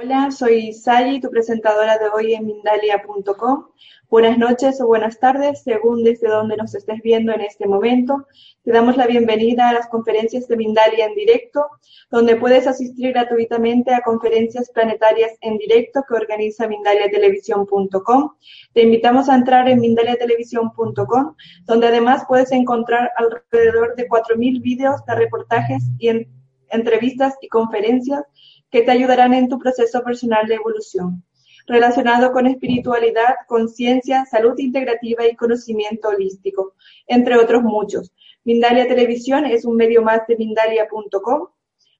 Hola, 0.00 0.30
soy 0.30 0.72
Sally, 0.72 1.20
tu 1.20 1.28
presentadora 1.28 1.98
de 1.98 2.08
hoy 2.14 2.32
en 2.32 2.46
Mindalia.com. 2.46 3.64
Buenas 4.08 4.38
noches 4.38 4.80
o 4.80 4.86
buenas 4.86 5.18
tardes, 5.18 5.64
según 5.64 6.04
desde 6.04 6.28
donde 6.28 6.56
nos 6.56 6.72
estés 6.76 7.02
viendo 7.02 7.32
en 7.32 7.40
este 7.40 7.66
momento. 7.66 8.28
Te 8.62 8.70
damos 8.70 8.96
la 8.96 9.08
bienvenida 9.08 9.68
a 9.68 9.72
las 9.72 9.88
conferencias 9.88 10.46
de 10.46 10.56
Mindalia 10.56 11.06
en 11.06 11.16
directo, 11.16 11.66
donde 12.12 12.36
puedes 12.36 12.68
asistir 12.68 13.10
gratuitamente 13.10 13.92
a 13.92 14.02
conferencias 14.02 14.70
planetarias 14.70 15.32
en 15.40 15.58
directo 15.58 16.04
que 16.08 16.14
organiza 16.14 16.68
Mindaliatelevisión.com. 16.68 18.34
Te 18.74 18.82
invitamos 18.82 19.28
a 19.28 19.34
entrar 19.34 19.68
en 19.68 19.80
Mindaliatelevisión.com, 19.80 21.34
donde 21.64 21.86
además 21.88 22.22
puedes 22.28 22.52
encontrar 22.52 23.10
alrededor 23.16 23.96
de 23.96 24.08
4.000 24.08 24.62
vídeos 24.62 25.04
de 25.06 25.14
reportajes 25.16 25.82
y 25.98 26.06
en 26.06 26.28
entrevistas 26.70 27.34
y 27.40 27.48
conferencias 27.48 28.22
que 28.70 28.82
te 28.82 28.90
ayudarán 28.90 29.34
en 29.34 29.48
tu 29.48 29.58
proceso 29.58 30.02
personal 30.02 30.46
de 30.46 30.54
evolución, 30.56 31.24
relacionado 31.66 32.32
con 32.32 32.46
espiritualidad, 32.46 33.34
conciencia, 33.46 34.24
salud 34.26 34.58
integrativa 34.58 35.26
y 35.26 35.36
conocimiento 35.36 36.08
holístico, 36.08 36.74
entre 37.06 37.36
otros 37.36 37.62
muchos. 37.62 38.12
Mindalia 38.44 38.88
Televisión 38.88 39.44
es 39.44 39.64
un 39.64 39.76
medio 39.76 40.02
más 40.02 40.26
de 40.26 40.36
Mindalia.com, 40.36 41.48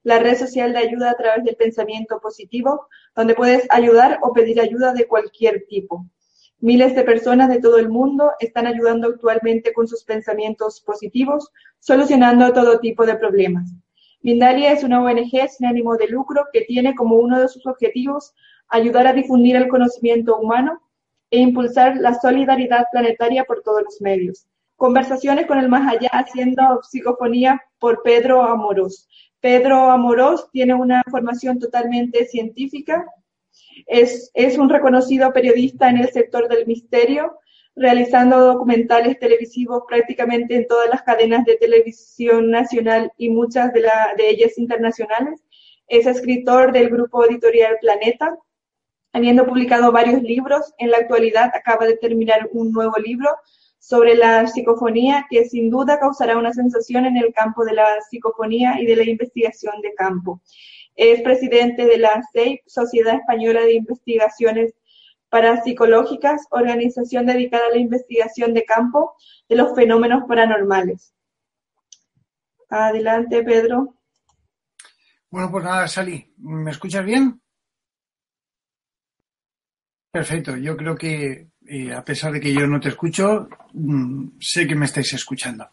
la 0.03 0.19
red 0.19 0.37
social 0.37 0.73
de 0.73 0.79
ayuda 0.79 1.11
a 1.11 1.17
través 1.17 1.43
del 1.43 1.55
pensamiento 1.55 2.19
positivo, 2.19 2.87
donde 3.15 3.35
puedes 3.35 3.67
ayudar 3.69 4.19
o 4.21 4.33
pedir 4.33 4.59
ayuda 4.59 4.93
de 4.93 5.07
cualquier 5.07 5.65
tipo. 5.67 6.05
Miles 6.61 6.95
de 6.95 7.03
personas 7.03 7.49
de 7.49 7.61
todo 7.61 7.77
el 7.77 7.89
mundo 7.89 8.31
están 8.39 8.67
ayudando 8.67 9.07
actualmente 9.07 9.71
con 9.73 9.87
sus 9.87 10.03
pensamientos 10.03 10.81
positivos, 10.81 11.51
solucionando 11.79 12.51
todo 12.51 12.79
tipo 12.79 13.05
de 13.05 13.15
problemas. 13.15 13.71
Mindalia 14.21 14.73
es 14.73 14.83
una 14.83 15.01
ONG 15.01 15.49
sin 15.49 15.67
ánimo 15.67 15.95
de 15.95 16.07
lucro 16.07 16.45
que 16.51 16.61
tiene 16.61 16.93
como 16.93 17.15
uno 17.15 17.39
de 17.39 17.47
sus 17.47 17.65
objetivos 17.65 18.33
ayudar 18.67 19.07
a 19.07 19.13
difundir 19.13 19.55
el 19.55 19.67
conocimiento 19.67 20.37
humano 20.37 20.81
e 21.31 21.39
impulsar 21.39 21.97
la 21.97 22.19
solidaridad 22.19 22.85
planetaria 22.91 23.45
por 23.45 23.61
todos 23.61 23.83
los 23.83 24.01
medios. 24.01 24.45
Conversaciones 24.75 25.45
con 25.45 25.59
el 25.59 25.69
más 25.69 25.93
allá 25.93 26.09
haciendo 26.11 26.81
psicofonía 26.83 27.61
por 27.79 28.01
Pedro 28.03 28.43
Amorós. 28.43 29.07
Pedro 29.39 29.89
Amorós 29.89 30.49
tiene 30.51 30.73
una 30.73 31.01
formación 31.09 31.59
totalmente 31.59 32.25
científica, 32.25 33.05
es, 33.87 34.31
es 34.33 34.57
un 34.57 34.69
reconocido 34.69 35.31
periodista 35.31 35.89
en 35.89 35.97
el 35.97 36.09
sector 36.09 36.49
del 36.49 36.65
misterio, 36.67 37.39
realizando 37.79 38.39
documentales 38.39 39.17
televisivos 39.19 39.83
prácticamente 39.87 40.53
en 40.55 40.67
todas 40.67 40.89
las 40.89 41.01
cadenas 41.03 41.45
de 41.45 41.55
televisión 41.55 42.51
nacional 42.51 43.11
y 43.17 43.29
muchas 43.29 43.71
de, 43.71 43.79
la, 43.81 44.13
de 44.17 44.29
ellas 44.29 44.57
internacionales. 44.57 45.41
Es 45.87 46.05
escritor 46.05 46.73
del 46.73 46.89
grupo 46.89 47.25
editorial 47.25 47.77
Planeta, 47.79 48.37
habiendo 49.13 49.45
publicado 49.45 49.93
varios 49.93 50.21
libros. 50.21 50.73
En 50.77 50.91
la 50.91 50.97
actualidad 50.97 51.51
acaba 51.53 51.87
de 51.87 51.95
terminar 51.95 52.49
un 52.51 52.71
nuevo 52.73 52.97
libro 52.97 53.29
sobre 53.79 54.15
la 54.15 54.45
psicofonía 54.45 55.25
que 55.29 55.45
sin 55.45 55.69
duda 55.69 55.99
causará 55.99 56.37
una 56.37 56.51
sensación 56.51 57.05
en 57.05 57.15
el 57.15 57.33
campo 57.33 57.63
de 57.63 57.73
la 57.73 57.87
psicofonía 58.09 58.75
y 58.81 58.85
de 58.85 58.97
la 58.97 59.03
investigación 59.03 59.81
de 59.81 59.93
campo. 59.93 60.41
Es 60.97 61.21
presidente 61.21 61.85
de 61.85 61.97
la 61.97 62.21
SEIP, 62.33 62.59
Sociedad 62.67 63.15
Española 63.15 63.61
de 63.61 63.75
Investigaciones 63.75 64.73
Parapsicológicas, 65.29 66.47
organización 66.49 67.25
dedicada 67.25 67.67
a 67.67 67.71
la 67.71 67.77
investigación 67.77 68.53
de 68.53 68.65
campo 68.65 69.13
de 69.47 69.55
los 69.55 69.75
fenómenos 69.75 70.23
paranormales. 70.27 71.13
Adelante, 72.69 73.43
Pedro. 73.43 73.95
Bueno, 75.29 75.51
pues 75.51 75.63
nada, 75.63 75.87
Sally, 75.87 76.33
¿me 76.37 76.71
escuchas 76.71 77.05
bien? 77.05 77.39
Perfecto, 80.11 80.57
yo 80.57 80.75
creo 80.75 80.95
que 80.95 81.49
eh, 81.67 81.93
a 81.93 82.03
pesar 82.03 82.31
de 82.31 82.39
que 82.39 82.51
yo 82.51 82.65
no 82.65 82.79
te 82.79 82.89
escucho, 82.89 83.47
mm, 83.73 84.39
sé 84.39 84.65
que 84.65 84.75
me 84.75 84.85
estáis 84.85 85.13
escuchando. 85.13 85.69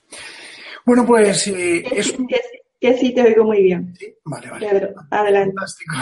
Bueno, 0.85 1.07
pues 1.07 1.49
eh, 1.49 1.83
que, 1.89 1.99
es... 1.99 2.13
que, 2.13 2.41
que, 2.79 2.99
sí 2.99 3.15
te 3.15 3.23
oigo 3.23 3.45
muy 3.45 3.63
bien. 3.63 3.95
¿Sí? 3.99 4.15
Vale, 4.25 4.51
vale. 4.51 4.69
Pedro, 4.69 4.95
adelante. 5.11 5.55
Fantástico. 5.55 5.95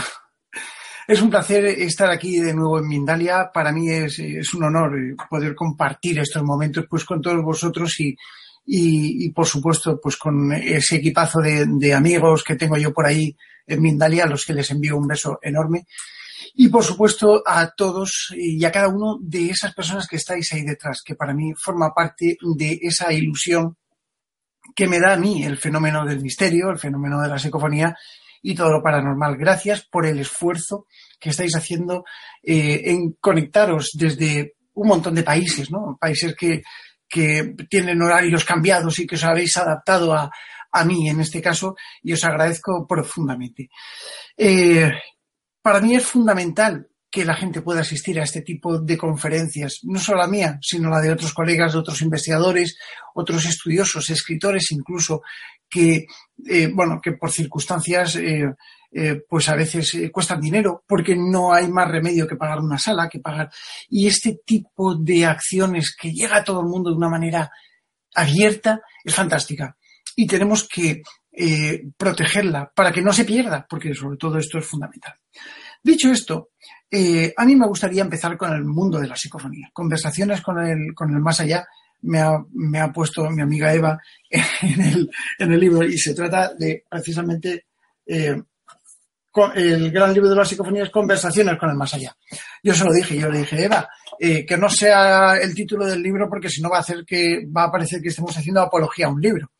Es 1.06 1.20
un 1.20 1.28
placer 1.28 1.66
estar 1.66 2.10
aquí 2.10 2.38
de 2.38 2.54
nuevo 2.54 2.78
en 2.78 2.88
Mindalia. 2.88 3.50
Para 3.52 3.72
mí 3.72 3.90
es, 3.90 4.18
un 4.54 4.64
honor 4.64 4.92
poder 5.28 5.54
compartir 5.54 6.18
estos 6.18 6.42
momentos 6.42 6.86
pues 6.88 7.04
con 7.04 7.20
todos 7.20 7.42
vosotros 7.42 8.00
y, 8.00 8.16
y, 8.66 9.26
y 9.26 9.30
por 9.30 9.46
supuesto 9.46 10.00
pues 10.00 10.16
con 10.16 10.52
ese 10.52 10.96
equipazo 10.96 11.40
de, 11.40 11.66
de, 11.68 11.92
amigos 11.92 12.42
que 12.42 12.56
tengo 12.56 12.78
yo 12.78 12.92
por 12.94 13.04
ahí 13.04 13.36
en 13.66 13.82
Mindalia, 13.82 14.24
a 14.24 14.28
los 14.28 14.46
que 14.46 14.54
les 14.54 14.70
envío 14.70 14.96
un 14.96 15.06
beso 15.06 15.38
enorme. 15.42 15.86
Y 16.54 16.68
por 16.68 16.84
supuesto 16.84 17.42
a 17.44 17.70
todos 17.70 18.32
y 18.34 18.64
a 18.64 18.72
cada 18.72 18.88
uno 18.88 19.18
de 19.20 19.50
esas 19.50 19.74
personas 19.74 20.06
que 20.06 20.16
estáis 20.16 20.52
ahí 20.52 20.62
detrás, 20.62 21.02
que 21.04 21.16
para 21.16 21.34
mí 21.34 21.52
forma 21.54 21.92
parte 21.92 22.38
de 22.56 22.78
esa 22.80 23.12
ilusión 23.12 23.76
que 24.74 24.88
me 24.88 25.00
da 25.00 25.12
a 25.12 25.18
mí 25.18 25.44
el 25.44 25.58
fenómeno 25.58 26.06
del 26.06 26.22
misterio, 26.22 26.70
el 26.70 26.78
fenómeno 26.78 27.20
de 27.20 27.28
la 27.28 27.38
psicofonía 27.38 27.94
y 28.44 28.54
todo 28.54 28.70
lo 28.70 28.82
paranormal. 28.82 29.36
Gracias 29.38 29.86
por 29.90 30.06
el 30.06 30.20
esfuerzo 30.20 30.86
que 31.18 31.30
estáis 31.30 31.56
haciendo 31.56 32.04
eh, 32.42 32.82
en 32.84 33.12
conectaros 33.18 33.92
desde 33.94 34.54
un 34.74 34.88
montón 34.88 35.14
de 35.14 35.22
países, 35.22 35.70
¿no? 35.70 35.96
Países 35.98 36.36
que, 36.36 36.62
que 37.08 37.54
tienen 37.70 38.02
horarios 38.02 38.44
cambiados 38.44 38.98
y 38.98 39.06
que 39.06 39.14
os 39.14 39.24
habéis 39.24 39.56
adaptado 39.56 40.12
a, 40.12 40.30
a 40.70 40.84
mí 40.84 41.08
en 41.08 41.20
este 41.20 41.40
caso 41.40 41.74
y 42.02 42.12
os 42.12 42.22
agradezco 42.22 42.86
profundamente. 42.86 43.70
Eh, 44.36 44.92
para 45.62 45.80
mí 45.80 45.94
es 45.94 46.04
fundamental 46.04 46.86
que 47.14 47.24
la 47.24 47.36
gente 47.36 47.62
pueda 47.62 47.82
asistir 47.82 48.18
a 48.18 48.24
este 48.24 48.42
tipo 48.42 48.80
de 48.80 48.98
conferencias, 48.98 49.82
no 49.84 50.00
solo 50.00 50.18
la 50.18 50.26
mía, 50.26 50.58
sino 50.60 50.90
la 50.90 51.00
de 51.00 51.12
otros 51.12 51.32
colegas, 51.32 51.72
de 51.72 51.78
otros 51.78 52.02
investigadores, 52.02 52.76
otros 53.14 53.46
estudiosos, 53.46 54.10
escritores 54.10 54.72
incluso, 54.72 55.22
que, 55.70 56.06
eh, 56.44 56.70
bueno, 56.74 57.00
que 57.00 57.12
por 57.12 57.30
circunstancias, 57.30 58.16
eh, 58.16 58.52
eh, 58.90 59.22
pues 59.28 59.48
a 59.48 59.54
veces 59.54 59.96
cuestan 60.10 60.40
dinero, 60.40 60.82
porque 60.88 61.14
no 61.14 61.54
hay 61.54 61.68
más 61.68 61.88
remedio 61.88 62.26
que 62.26 62.34
pagar 62.34 62.58
una 62.58 62.80
sala, 62.80 63.08
que 63.08 63.20
pagar. 63.20 63.48
Y 63.88 64.08
este 64.08 64.40
tipo 64.44 64.96
de 64.96 65.24
acciones 65.24 65.94
que 65.94 66.10
llega 66.10 66.38
a 66.38 66.44
todo 66.44 66.62
el 66.62 66.66
mundo 66.66 66.90
de 66.90 66.96
una 66.96 67.10
manera 67.10 67.48
abierta 68.12 68.80
es 69.04 69.14
fantástica. 69.14 69.76
Y 70.16 70.26
tenemos 70.26 70.66
que 70.66 71.00
protegerla 71.96 72.72
para 72.74 72.90
que 72.90 73.02
no 73.02 73.12
se 73.12 73.24
pierda, 73.24 73.64
porque 73.70 73.94
sobre 73.94 74.16
todo 74.16 74.36
esto 74.38 74.58
es 74.58 74.66
fundamental. 74.66 75.14
Dicho 75.84 76.10
esto, 76.10 76.48
eh, 76.90 77.34
a 77.36 77.44
mí 77.44 77.54
me 77.56 77.66
gustaría 77.66 78.00
empezar 78.00 78.38
con 78.38 78.50
el 78.54 78.64
mundo 78.64 78.98
de 78.98 79.06
la 79.06 79.16
psicofonía. 79.16 79.68
Conversaciones 79.70 80.40
con 80.40 80.58
el, 80.58 80.94
con 80.94 81.10
el 81.10 81.20
más 81.20 81.40
allá 81.40 81.66
me 82.00 82.20
ha, 82.20 82.42
me 82.54 82.80
ha 82.80 82.90
puesto 82.90 83.28
mi 83.30 83.42
amiga 83.42 83.74
Eva 83.74 83.98
en 84.30 84.80
el, 84.80 85.10
en 85.38 85.52
el 85.52 85.60
libro 85.60 85.82
y 85.82 85.98
se 85.98 86.14
trata 86.14 86.54
de 86.54 86.84
precisamente 86.88 87.66
eh, 88.06 88.34
el 89.56 89.90
gran 89.90 90.14
libro 90.14 90.30
de 90.30 90.36
la 90.36 90.44
psicofonía 90.46 90.84
es 90.84 90.90
Conversaciones 90.90 91.58
con 91.58 91.68
el 91.68 91.76
más 91.76 91.92
allá. 91.92 92.16
Yo 92.62 92.72
se 92.72 92.84
lo 92.84 92.92
dije, 92.92 93.18
yo 93.18 93.28
le 93.28 93.40
dije, 93.40 93.62
Eva, 93.62 93.86
eh, 94.18 94.46
que 94.46 94.56
no 94.56 94.70
sea 94.70 95.36
el 95.36 95.54
título 95.54 95.84
del 95.84 96.02
libro 96.02 96.30
porque 96.30 96.48
si 96.48 96.62
no 96.62 96.70
va 96.70 96.78
a 96.78 96.80
hacer 96.80 97.04
que, 97.06 97.46
va 97.54 97.64
a 97.64 97.70
parecer 97.70 98.00
que 98.00 98.08
estemos 98.08 98.34
haciendo 98.34 98.62
apología 98.62 99.06
a 99.06 99.10
un 99.10 99.20
libro. 99.20 99.50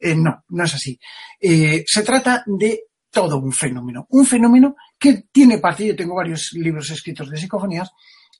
No, 0.00 0.44
no 0.50 0.64
es 0.64 0.74
así. 0.74 1.00
Se 1.40 2.02
trata 2.02 2.44
de 2.46 2.84
todo 3.14 3.38
un 3.38 3.52
fenómeno. 3.52 4.06
Un 4.10 4.26
fenómeno 4.26 4.76
que 5.04 5.24
tiene 5.30 5.58
parte, 5.58 5.86
yo 5.86 5.94
tengo 5.94 6.14
varios 6.14 6.52
libros 6.54 6.90
escritos 6.90 7.28
de 7.28 7.36
psicofonías, 7.36 7.90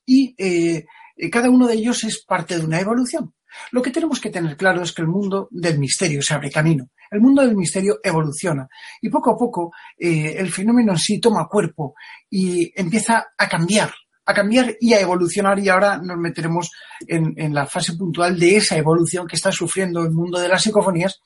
y 0.06 0.34
eh, 0.38 0.86
cada 1.30 1.50
uno 1.50 1.66
de 1.66 1.74
ellos 1.74 2.02
es 2.04 2.24
parte 2.24 2.56
de 2.56 2.64
una 2.64 2.80
evolución. 2.80 3.34
Lo 3.70 3.82
que 3.82 3.90
tenemos 3.90 4.18
que 4.18 4.30
tener 4.30 4.56
claro 4.56 4.82
es 4.82 4.92
que 4.92 5.02
el 5.02 5.08
mundo 5.08 5.46
del 5.50 5.78
misterio 5.78 6.22
se 6.22 6.32
abre 6.32 6.50
camino. 6.50 6.88
El 7.10 7.20
mundo 7.20 7.42
del 7.42 7.54
misterio 7.54 8.00
evoluciona 8.02 8.66
y 9.02 9.10
poco 9.10 9.32
a 9.32 9.36
poco 9.36 9.72
eh, 9.98 10.36
el 10.38 10.50
fenómeno 10.50 10.92
en 10.92 10.98
sí 10.98 11.20
toma 11.20 11.46
cuerpo 11.48 11.94
y 12.30 12.72
empieza 12.74 13.26
a 13.36 13.46
cambiar, 13.46 13.92
a 14.24 14.32
cambiar 14.32 14.74
y 14.80 14.94
a 14.94 15.00
evolucionar 15.00 15.58
y 15.58 15.68
ahora 15.68 15.98
nos 15.98 16.16
meteremos 16.16 16.70
en, 17.06 17.34
en 17.36 17.52
la 17.52 17.66
fase 17.66 17.92
puntual 17.92 18.38
de 18.38 18.56
esa 18.56 18.78
evolución 18.78 19.26
que 19.26 19.36
está 19.36 19.52
sufriendo 19.52 20.02
el 20.02 20.12
mundo 20.12 20.40
de 20.40 20.48
las 20.48 20.62
psicofonías 20.62 21.20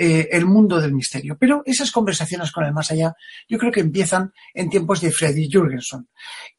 eh, 0.00 0.28
el 0.30 0.46
mundo 0.46 0.80
del 0.80 0.94
misterio. 0.94 1.36
Pero 1.40 1.62
esas 1.66 1.90
conversaciones 1.90 2.52
con 2.52 2.64
el 2.64 2.72
más 2.72 2.88
allá 2.92 3.16
yo 3.48 3.58
creo 3.58 3.72
que 3.72 3.80
empiezan 3.80 4.32
en 4.54 4.70
tiempos 4.70 5.00
de 5.00 5.10
Freddy 5.10 5.50
Jurgenson. 5.52 6.08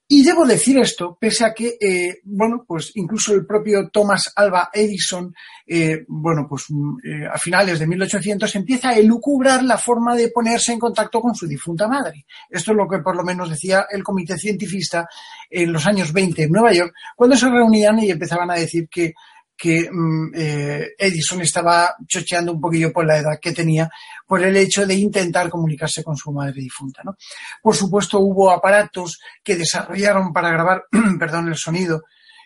Y 0.10 0.24
debo 0.24 0.46
decir 0.46 0.78
esto, 0.78 1.18
pese 1.22 1.46
a 1.46 1.54
que, 1.54 1.78
eh, 1.80 2.20
bueno, 2.24 2.66
pues 2.68 2.92
incluso 2.96 3.34
el 3.34 3.46
propio 3.46 3.90
Thomas 3.94 4.34
Alba 4.36 4.70
Edison, 4.74 5.34
eh, 5.66 6.04
bueno, 6.10 6.48
pues 6.50 6.66
mm, 6.68 6.98
a 7.32 7.38
finales 7.38 7.80
de 7.80 7.88
1800 7.88 8.54
empieza 8.56 8.90
a 8.90 8.98
elucubrar 8.98 9.64
la 9.64 9.78
forma 9.78 10.18
de 10.18 10.32
ponerse 10.32 10.74
en 10.74 10.80
contacto 10.80 11.22
con 11.22 11.34
su 11.34 11.48
difunta 11.48 11.88
madre. 11.88 12.26
Esto 12.50 12.72
es 12.72 12.78
lo 12.78 12.90
que 12.90 13.00
por 13.00 13.16
lo 13.16 13.24
menos 13.24 13.50
decía 13.50 13.86
el 13.90 14.04
comité 14.04 14.38
cientifista 14.38 15.08
en 15.50 15.72
los 15.72 15.88
años 15.88 16.12
20 16.12 16.44
en 16.44 16.52
Nueva 16.52 16.74
York, 16.74 16.94
cuando 17.16 17.38
se 17.38 17.50
reunían 17.50 18.00
y 18.00 18.12
empezaban 18.12 18.52
a 18.52 18.56
decir 18.56 18.90
que 18.90 19.14
que 19.60 19.90
mm, 19.92 20.32
eh, 20.36 20.88
Edison 20.98 21.42
estaba 21.42 21.94
chocheando 22.08 22.54
un 22.54 22.62
poquillo 22.62 22.94
por 22.94 23.06
la 23.06 23.18
edad 23.18 23.40
que 23.42 23.52
tenía, 23.52 23.90
por 24.26 24.42
el 24.42 24.56
hecho 24.56 24.88
de 24.88 24.96
intentar 24.96 25.50
comunicarse 25.50 26.02
con 26.02 26.16
su 26.16 26.32
madre 26.32 26.62
difunta. 26.62 27.02
¿no? 27.04 27.18
Por 27.62 27.76
supuesto, 27.76 28.22
hubo 28.22 28.50
aparatos 28.50 29.20
que 29.44 29.58
desarrollaron 29.58 30.32
para 30.32 30.50
grabar, 30.52 30.86
perdón, 31.20 31.50
el 31.50 31.58
sonido 31.58 32.04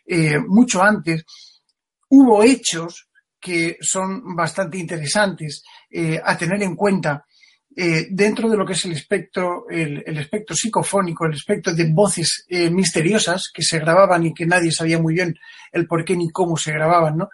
eh, 0.08 0.40
mucho 0.40 0.82
antes. 0.82 1.24
Hubo 2.10 2.42
hechos 2.44 3.08
que 3.40 3.78
son 3.80 4.36
bastante 4.36 4.80
interesantes 4.80 5.64
eh, 5.92 6.20
a 6.24 6.36
tener 6.36 6.64
en 6.64 6.76
cuenta 6.76 7.26
eh, 7.76 8.08
dentro 8.12 8.50
de 8.50 8.58
lo 8.58 8.66
que 8.66 8.74
es 8.74 8.86
el 8.86 8.92
espectro, 8.92 9.66
el, 9.70 10.18
espectro 10.18 10.56
psicofónico, 10.56 11.26
el 11.26 11.34
espectro 11.34 11.74
de 11.74 11.92
voces 11.92 12.46
eh, 12.48 12.70
misteriosas 12.70 13.50
que 13.54 13.64
se 13.64 13.80
grababan 13.80 14.26
y 14.26 14.34
que 14.34 14.46
nadie 14.46 14.72
sabía 14.72 15.00
muy 15.00 15.16
bien 15.16 15.36
el 15.72 15.88
por 15.88 16.06
qué 16.06 16.16
ni 16.16 16.30
cómo 16.30 16.56
se 16.56 16.72
grababan, 16.72 17.18
¿no? 17.18 17.30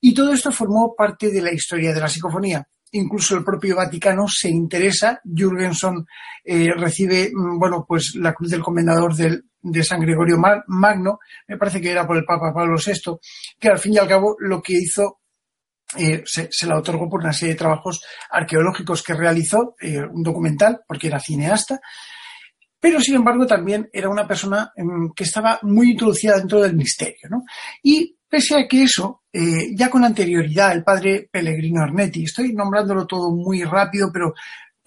Y 0.00 0.14
todo 0.14 0.32
esto 0.32 0.52
formó 0.52 0.94
parte 0.96 1.30
de 1.30 1.42
la 1.42 1.52
historia 1.52 1.94
de 1.94 2.00
la 2.00 2.08
psicofonía. 2.08 2.66
Incluso 2.92 3.36
el 3.36 3.44
propio 3.44 3.76
Vaticano 3.76 4.26
se 4.28 4.48
interesa. 4.48 5.20
Jürgenson 5.24 6.06
eh, 6.44 6.72
recibe, 6.76 7.30
mm, 7.32 7.58
bueno, 7.58 7.84
pues 7.86 8.14
la 8.16 8.34
cruz 8.34 8.50
del 8.50 8.62
comendador 8.62 9.14
del, 9.14 9.44
de 9.62 9.84
San 9.84 10.00
Gregorio 10.00 10.38
Magno, 10.38 11.18
me 11.46 11.56
parece 11.56 11.80
que 11.80 11.90
era 11.90 12.06
por 12.06 12.16
el 12.16 12.24
Papa 12.24 12.52
Pablo 12.52 12.76
VI, 12.84 13.18
que 13.58 13.68
al 13.68 13.78
fin 13.78 13.94
y 13.94 13.98
al 13.98 14.08
cabo 14.08 14.36
lo 14.38 14.60
que 14.60 14.74
hizo 14.74 15.19
eh, 15.96 16.22
se, 16.24 16.66
la 16.66 16.78
otorgó 16.78 17.08
por 17.08 17.20
una 17.20 17.32
serie 17.32 17.54
de 17.54 17.58
trabajos 17.58 18.02
arqueológicos 18.30 19.02
que 19.02 19.14
realizó, 19.14 19.74
eh, 19.80 20.02
un 20.02 20.22
documental, 20.22 20.80
porque 20.86 21.08
era 21.08 21.18
cineasta, 21.18 21.80
pero 22.80 23.00
sin 23.00 23.16
embargo 23.16 23.46
también 23.46 23.88
era 23.92 24.08
una 24.08 24.26
persona 24.26 24.72
em, 24.74 25.10
que 25.14 25.24
estaba 25.24 25.58
muy 25.62 25.90
introducida 25.90 26.38
dentro 26.38 26.60
del 26.62 26.74
misterio. 26.74 27.28
¿no? 27.28 27.42
Y 27.82 28.16
pese 28.28 28.56
a 28.56 28.68
que 28.68 28.84
eso, 28.84 29.22
eh, 29.32 29.74
ya 29.76 29.90
con 29.90 30.04
anterioridad, 30.04 30.72
el 30.72 30.82
padre 30.82 31.28
Pellegrino 31.30 31.82
Arnetti, 31.82 32.24
estoy 32.24 32.52
nombrándolo 32.54 33.06
todo 33.06 33.30
muy 33.30 33.62
rápido, 33.64 34.10
pero 34.12 34.32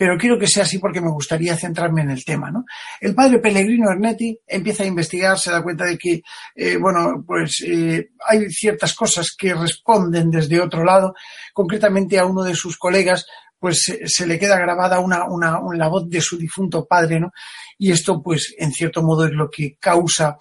pero 0.03 0.17
quiero 0.17 0.37
que 0.37 0.47
sea 0.47 0.63
así 0.63 0.79
porque 0.79 0.99
me 0.99 1.09
gustaría 1.09 1.55
centrarme 1.55 2.01
en 2.01 2.09
el 2.09 2.25
tema, 2.25 2.51
¿no? 2.51 2.65
El 2.99 3.15
padre 3.15 3.39
Pellegrino 3.39 3.89
Ernetti 3.89 4.37
empieza 4.45 4.83
a 4.83 4.85
investigar, 4.85 5.39
se 5.39 5.49
da 5.49 5.63
cuenta 5.63 5.85
de 5.85 5.97
que, 5.97 6.21
eh, 6.55 6.75
bueno, 6.75 7.23
pues 7.25 7.63
eh, 7.65 8.09
hay 8.27 8.51
ciertas 8.51 8.93
cosas 8.95 9.33
que 9.37 9.53
responden 9.53 10.29
desde 10.29 10.59
otro 10.59 10.83
lado, 10.83 11.13
concretamente 11.53 12.19
a 12.19 12.25
uno 12.25 12.43
de 12.43 12.53
sus 12.53 12.77
colegas, 12.77 13.25
pues 13.57 13.97
se, 14.03 14.27
le 14.27 14.37
queda 14.37 14.59
grabada 14.59 14.99
una, 14.99 15.23
una, 15.23 15.61
la 15.73 15.87
voz 15.87 16.09
de 16.09 16.19
su 16.19 16.37
difunto 16.37 16.85
padre, 16.85 17.21
¿no? 17.21 17.31
Y 17.77 17.93
esto, 17.93 18.21
pues, 18.21 18.53
en 18.57 18.73
cierto 18.73 19.01
modo 19.03 19.23
es 19.23 19.31
lo 19.31 19.49
que 19.49 19.77
causa 19.79 20.37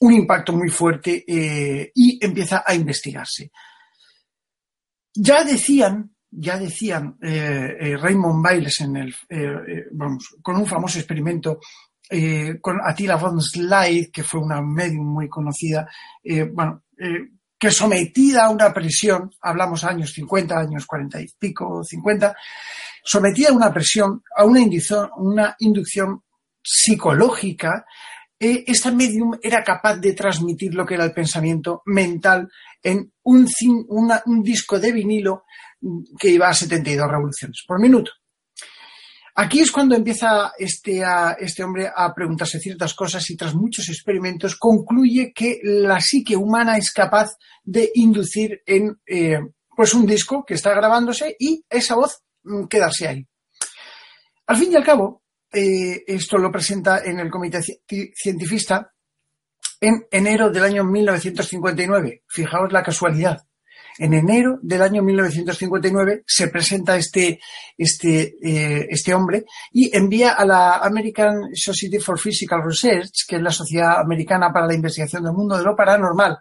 un 0.00 0.12
impacto 0.12 0.52
muy 0.52 0.70
fuerte 0.70 1.22
eh, 1.24 1.92
y 1.94 2.18
empieza 2.20 2.64
a 2.66 2.74
investigarse. 2.74 3.52
Ya 5.14 5.44
decían 5.44 6.16
ya 6.30 6.58
decían 6.58 7.16
eh, 7.22 7.76
eh, 7.80 7.96
Raymond 7.96 8.46
Biles 8.46 8.80
en 8.80 8.96
el, 8.96 9.14
eh, 9.28 9.86
vamos, 9.92 10.36
con 10.42 10.56
un 10.56 10.66
famoso 10.66 10.98
experimento 10.98 11.58
con 12.60 12.80
Attila 12.84 13.14
von 13.14 13.40
Slide, 13.40 14.10
que 14.12 14.24
fue 14.24 14.40
una 14.40 14.60
medium 14.60 15.06
muy 15.06 15.28
conocida, 15.28 15.88
bueno, 16.52 16.82
que 17.56 17.70
sometida 17.70 18.46
a 18.46 18.50
una 18.50 18.74
presión, 18.74 19.30
hablamos 19.40 19.84
años 19.84 20.12
50, 20.14 20.58
años 20.58 20.86
40 20.86 21.20
y 21.20 21.28
pico, 21.38 21.84
50, 21.84 22.34
sometida 23.04 23.50
a 23.50 23.52
una 23.52 23.72
presión, 23.72 24.24
a 24.36 24.44
una 24.44 24.58
inducción, 24.58 25.08
una 25.18 25.54
inducción 25.60 26.24
psicológica, 26.60 27.86
esta 28.40 28.90
medium 28.90 29.38
era 29.40 29.62
capaz 29.62 29.98
de 29.98 30.12
transmitir 30.12 30.74
lo 30.74 30.84
que 30.84 30.94
era 30.94 31.04
el 31.04 31.12
pensamiento 31.12 31.80
mental 31.86 32.50
en 32.82 33.12
un, 33.22 33.46
disco 34.42 34.78
de 34.78 34.92
vinilo 34.92 35.44
que 36.18 36.30
iba 36.30 36.48
a 36.48 36.54
72 36.54 37.08
revoluciones 37.08 37.64
por 37.66 37.80
minuto. 37.80 38.12
Aquí 39.36 39.60
es 39.60 39.70
cuando 39.70 39.94
empieza 39.94 40.52
este, 40.58 41.02
este 41.38 41.62
hombre 41.62 41.90
a 41.94 42.12
preguntarse 42.12 42.58
ciertas 42.58 42.94
cosas 42.94 43.28
y 43.30 43.36
tras 43.36 43.54
muchos 43.54 43.88
experimentos 43.88 44.56
concluye 44.56 45.32
que 45.34 45.60
la 45.62 46.00
psique 46.00 46.36
humana 46.36 46.76
es 46.76 46.90
capaz 46.90 47.36
de 47.62 47.90
inducir 47.94 48.60
en 48.66 49.00
eh, 49.06 49.38
pues 49.74 49.94
un 49.94 50.04
disco 50.04 50.44
que 50.44 50.54
está 50.54 50.74
grabándose 50.74 51.36
y 51.38 51.64
esa 51.70 51.94
voz 51.94 52.22
mm, 52.42 52.66
quedarse 52.66 53.08
ahí. 53.08 53.26
Al 54.46 54.56
fin 54.56 54.72
y 54.72 54.76
al 54.76 54.84
cabo, 54.84 55.22
eh, 55.52 56.02
esto 56.06 56.36
lo 56.38 56.50
presenta 56.50 57.02
en 57.04 57.20
el 57.20 57.30
comité 57.30 57.60
cientifista 58.14 58.92
en 59.80 60.06
enero 60.10 60.50
del 60.50 60.64
año 60.64 60.84
1959. 60.84 62.22
Fijaos 62.28 62.72
la 62.72 62.82
casualidad. 62.82 63.42
En 63.98 64.14
enero 64.14 64.58
del 64.62 64.82
año 64.82 65.02
1959 65.02 66.22
se 66.26 66.48
presenta 66.48 66.96
este, 66.96 67.40
este, 67.76 68.36
eh, 68.42 68.86
este 68.88 69.12
hombre 69.12 69.44
y 69.72 69.94
envía 69.94 70.32
a 70.32 70.44
la 70.44 70.76
American 70.76 71.54
Society 71.54 71.98
for 71.98 72.18
Physical 72.18 72.62
Research, 72.64 73.26
que 73.28 73.36
es 73.36 73.42
la 73.42 73.50
Sociedad 73.50 74.00
Americana 74.00 74.52
para 74.52 74.66
la 74.66 74.74
Investigación 74.74 75.24
del 75.24 75.34
Mundo 75.34 75.58
de 75.58 75.64
lo 75.64 75.76
Paranormal, 75.76 76.38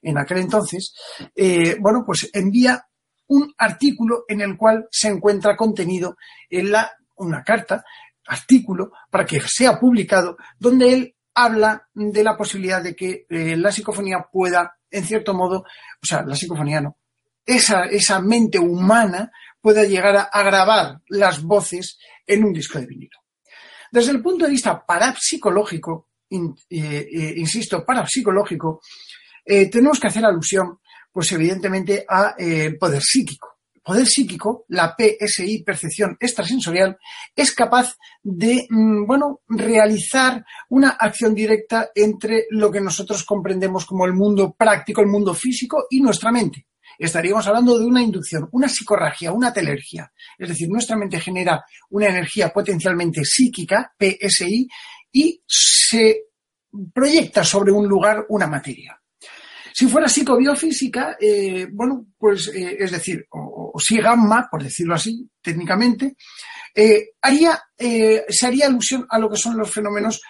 en 0.00 0.18
aquel 0.18 0.38
entonces, 0.38 0.94
eh, 1.34 1.76
bueno, 1.80 2.02
pues 2.04 2.30
envía 2.32 2.86
un 3.28 3.52
artículo 3.58 4.24
en 4.28 4.40
el 4.40 4.56
cual 4.56 4.88
se 4.90 5.08
encuentra 5.08 5.56
contenido 5.56 6.16
en 6.50 6.72
la, 6.72 6.92
una 7.16 7.42
carta, 7.42 7.84
artículo, 8.26 8.92
para 9.10 9.26
que 9.26 9.40
sea 9.40 9.78
publicado, 9.78 10.36
donde 10.58 10.92
él 10.92 11.14
habla 11.34 11.88
de 11.94 12.22
la 12.22 12.36
posibilidad 12.36 12.82
de 12.82 12.94
que 12.94 13.26
eh, 13.28 13.56
la 13.56 13.72
psicofonía 13.72 14.26
pueda, 14.30 14.76
en 14.90 15.04
cierto 15.04 15.34
modo, 15.34 15.60
o 15.60 16.06
sea, 16.06 16.22
la 16.22 16.36
psicofonía 16.36 16.80
no, 16.80 16.98
esa, 17.44 17.84
esa 17.84 18.20
mente 18.20 18.58
humana 18.58 19.30
pueda 19.60 19.84
llegar 19.84 20.28
a, 20.32 20.42
grabar 20.42 21.00
las 21.08 21.42
voces 21.42 21.98
en 22.26 22.44
un 22.44 22.52
disco 22.52 22.78
de 22.78 22.86
vinilo. 22.86 23.18
Desde 23.90 24.12
el 24.12 24.22
punto 24.22 24.44
de 24.44 24.50
vista 24.50 24.84
parapsicológico, 24.84 26.08
eh, 26.30 26.38
eh, 26.70 27.34
insisto, 27.36 27.84
parapsicológico, 27.84 28.80
tenemos 29.44 29.98
que 30.00 30.06
hacer 30.06 30.24
alusión, 30.24 30.78
pues 31.12 31.30
evidentemente, 31.32 32.04
a 32.08 32.34
poder 32.78 33.02
psíquico. 33.02 33.51
Poder 33.82 34.06
psíquico, 34.06 34.64
la 34.68 34.96
PSI, 34.96 35.64
percepción 35.64 36.16
extrasensorial, 36.20 36.96
es 37.34 37.52
capaz 37.52 37.96
de, 38.22 38.66
mm, 38.70 39.06
bueno, 39.06 39.40
realizar 39.48 40.44
una 40.68 40.90
acción 40.90 41.34
directa 41.34 41.90
entre 41.94 42.46
lo 42.50 42.70
que 42.70 42.80
nosotros 42.80 43.24
comprendemos 43.24 43.84
como 43.84 44.06
el 44.06 44.12
mundo 44.12 44.54
práctico, 44.56 45.00
el 45.00 45.08
mundo 45.08 45.34
físico 45.34 45.86
y 45.90 46.00
nuestra 46.00 46.30
mente 46.30 46.66
estaríamos 46.98 47.46
hablando 47.46 47.78
de 47.78 47.86
una 47.86 48.02
inducción, 48.02 48.48
una 48.52 48.68
psicorragia, 48.68 49.32
una 49.32 49.52
telergia. 49.52 50.12
Es 50.38 50.48
decir, 50.48 50.68
nuestra 50.68 50.96
mente 50.96 51.20
genera 51.20 51.64
una 51.90 52.06
energía 52.06 52.50
potencialmente 52.50 53.22
psíquica, 53.24 53.92
PSI, 53.98 54.68
y 55.12 55.42
se 55.46 56.26
proyecta 56.92 57.44
sobre 57.44 57.72
un 57.72 57.86
lugar 57.86 58.24
una 58.28 58.46
materia. 58.46 59.01
Si 59.74 59.86
fuera 59.86 60.08
psicobiofísica, 60.08 61.16
eh, 61.20 61.66
bueno, 61.72 62.06
pues 62.18 62.48
eh, 62.48 62.76
es 62.78 62.90
decir, 62.90 63.26
o, 63.30 63.72
si 63.78 63.98
gamma, 63.98 64.48
por 64.50 64.62
decirlo 64.62 64.94
así, 64.94 65.28
técnicamente, 65.40 66.16
eh, 66.74 67.10
haría, 67.20 67.60
se 67.76 68.46
haría 68.46 68.66
alusión 68.66 69.06
a 69.08 69.18
lo 69.18 69.28
que 69.30 69.36
son 69.36 69.56
los 69.56 69.70
fenómenos 69.70 70.20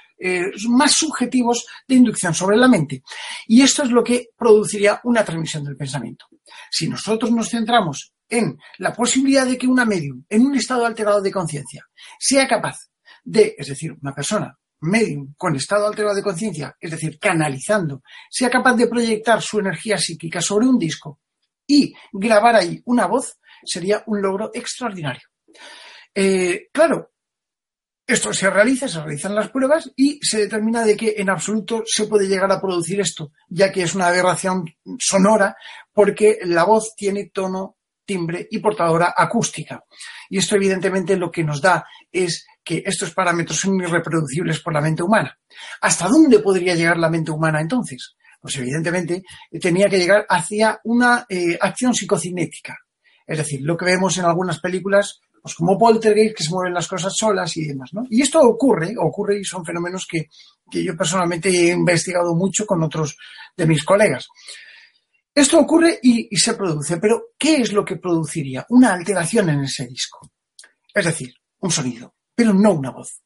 más 0.69 0.93
subjetivos 0.93 1.67
de 1.87 1.97
inducción 1.97 2.33
sobre 2.33 2.57
la 2.57 2.69
mente. 2.69 3.03
Y 3.49 3.63
esto 3.63 3.83
es 3.83 3.91
lo 3.91 4.05
que 4.05 4.29
produciría 4.37 5.01
una 5.05 5.25
transmisión 5.25 5.65
del 5.65 5.77
pensamiento. 5.77 6.27
Si 6.71 6.89
nosotros 6.89 7.33
nos 7.33 7.51
centramos 7.51 8.13
en 8.29 8.57
la 8.79 8.93
posibilidad 8.93 9.45
de 9.45 9.59
que 9.59 9.67
una 9.67 9.85
medium, 9.85 10.25
en 10.29 10.47
un 10.47 10.55
estado 10.55 10.87
alterado 10.87 11.21
de 11.21 11.33
conciencia, 11.33 11.85
sea 12.19 12.47
capaz 12.47 12.79
de, 13.25 13.55
es 13.59 13.67
decir, 13.67 13.97
una 14.01 14.15
persona 14.15 14.57
con 15.37 15.55
estado 15.57 15.87
alterado 15.87 16.15
de 16.15 16.23
conciencia, 16.23 16.77
es 16.81 16.91
decir, 16.91 17.19
canalizando, 17.19 18.03
sea 18.29 18.51
capaz 18.51 18.75
de 18.75 18.89
proyectar 18.89 19.41
su 19.41 19.61
energía 19.61 19.97
psíquica 19.97 20.41
sobre 20.41 20.67
un 20.67 20.79
disco 20.79 21.21
y 21.67 21.95
grabar 22.13 22.57
ahí 22.57 22.83
una 22.87 23.07
voz, 23.07 23.39
sería 23.65 24.03
un 24.07 24.21
logro 24.21 24.51
extraordinario. 24.53 25.23
Eh, 26.15 26.69
claro, 26.73 27.13
esto 28.07 28.33
se 28.33 28.51
realiza, 28.51 28.89
se 28.89 29.01
realizan 29.01 29.35
las 29.35 29.51
pruebas 29.51 29.91
y 29.97 30.19
se 30.21 30.41
determina 30.41 30.85
de 30.85 30.97
que 30.97 31.15
en 31.17 31.31
absoluto 31.31 31.85
se 31.87 32.07
puede 32.07 32.27
llegar 32.27 32.51
a 32.51 32.61
producir 32.61 33.01
esto, 33.01 33.31
ya 33.49 33.71
que 33.71 33.85
es 33.85 33.95
una 33.95 34.09
aberración 34.09 34.65
sonora 34.99 35.57
porque 35.93 36.39
la 36.43 36.65
voz 36.65 36.95
tiene 36.97 37.31
tono, 37.33 37.77
timbre 38.05 38.49
y 38.51 38.59
portadora 38.59 39.15
acústica. 39.17 39.85
Y 40.29 40.39
esto 40.39 40.57
evidentemente 40.57 41.17
lo 41.17 41.31
que 41.31 41.45
nos 41.45 41.63
da 41.63 41.87
es 42.11 42.45
que 42.65 42.83
estos 42.85 43.13
parámetros 43.13 43.59
son 43.59 43.81
irreproducibles 43.81 44.61
por 44.61 44.73
la 44.73 44.81
mente 44.81 45.03
humana. 45.03 45.39
¿Hasta 45.81 46.09
dónde 46.09 46.39
podría 46.39 46.75
llegar 46.75 46.99
la 46.99 47.11
mente 47.11 47.31
humana 47.31 47.61
entonces? 47.61 48.17
Pues 48.41 48.57
evidentemente 48.57 49.23
tenía 49.61 49.89
que 49.89 49.99
llegar 49.99 50.27
hacia 50.29 50.81
una 50.85 51.27
eh, 51.29 51.57
acción 51.61 51.95
psicocinética. 51.95 52.77
Es 53.27 53.39
decir, 53.39 53.61
lo 53.63 53.77
que 53.77 53.85
vemos 53.85 54.19
en 54.19 54.25
algunas 54.25 54.61
películas 54.61 55.21
pues 55.43 55.57
como 55.57 55.77
poltergeist, 55.77 56.37
que 56.37 56.45
se 56.45 56.51
mueven 56.51 56.73
las 56.73 56.87
cosas 56.87 57.15
solas 57.17 57.57
y 57.57 57.67
demás, 57.67 57.91
¿no? 57.93 58.07
Y 58.09 58.23
esto 58.23 58.41
ocurre, 58.41 58.95
ocurre 58.97 59.41
y 59.41 59.45
son 59.45 59.65
fenómenos 59.65 60.07
que, 60.09 60.29
que 60.71 60.85
yo 60.85 60.97
personalmente 60.97 61.49
he 61.49 61.73
investigado 61.73 62.33
mucho 62.37 62.65
con 62.65 62.81
otros 62.83 63.17
de 63.57 63.67
mis 63.67 63.85
colegas. 63.85 64.29
Esto 65.35 65.59
ocurre 65.59 65.99
y, 66.03 66.29
se 66.37 66.55
produce, 66.55 66.99
pero 66.99 67.31
¿qué 67.39 67.57
es 67.57 67.73
lo 67.73 67.85
que 67.85 67.97
produciría? 67.97 68.67
Una 68.69 68.93
alteración 68.93 69.49
en 69.49 69.65
ese 69.65 69.87
disco. 69.87 70.31
Es 70.95 71.07
decir, 71.07 71.35
un 71.61 71.71
sonido, 71.71 72.15
pero 72.35 72.53
no 72.53 72.73
una 72.73 72.91
voz. 72.91 73.23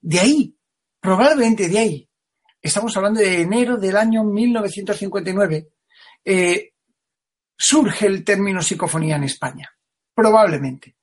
De 0.00 0.20
ahí, 0.20 0.56
probablemente 1.00 1.68
de 1.68 1.78
ahí, 1.78 2.10
estamos 2.60 2.96
hablando 2.96 3.20
de 3.20 3.42
enero 3.42 3.76
del 3.76 3.96
año 3.96 4.24
1959, 4.24 5.68
eh, 6.24 6.72
surge 7.56 8.06
el 8.06 8.24
término 8.24 8.62
psicofonía 8.62 9.16
en 9.16 9.24
España. 9.24 9.70
Probablemente 10.14 10.96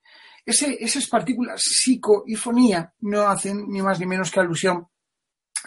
esas 0.49 1.07
partículas 1.07 1.61
psico 1.63 2.23
y 2.25 2.35
fonía 2.35 2.93
no 3.01 3.27
hacen 3.27 3.67
ni 3.69 3.81
más 3.81 3.99
ni 3.99 4.05
menos 4.05 4.31
que 4.31 4.39
alusión 4.39 4.87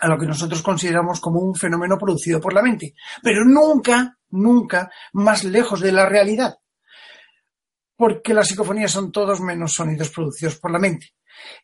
a 0.00 0.08
lo 0.08 0.18
que 0.18 0.26
nosotros 0.26 0.62
consideramos 0.62 1.20
como 1.20 1.40
un 1.40 1.54
fenómeno 1.54 1.98
producido 1.98 2.40
por 2.40 2.52
la 2.52 2.62
mente, 2.62 2.94
pero 3.22 3.44
nunca, 3.44 4.18
nunca 4.30 4.90
más 5.12 5.44
lejos 5.44 5.80
de 5.80 5.92
la 5.92 6.08
realidad, 6.08 6.56
porque 7.96 8.34
las 8.34 8.48
psicofonías 8.48 8.90
son 8.90 9.12
todos 9.12 9.40
menos 9.40 9.74
sonidos 9.74 10.10
producidos 10.10 10.58
por 10.58 10.72
la 10.72 10.78
mente. 10.78 11.14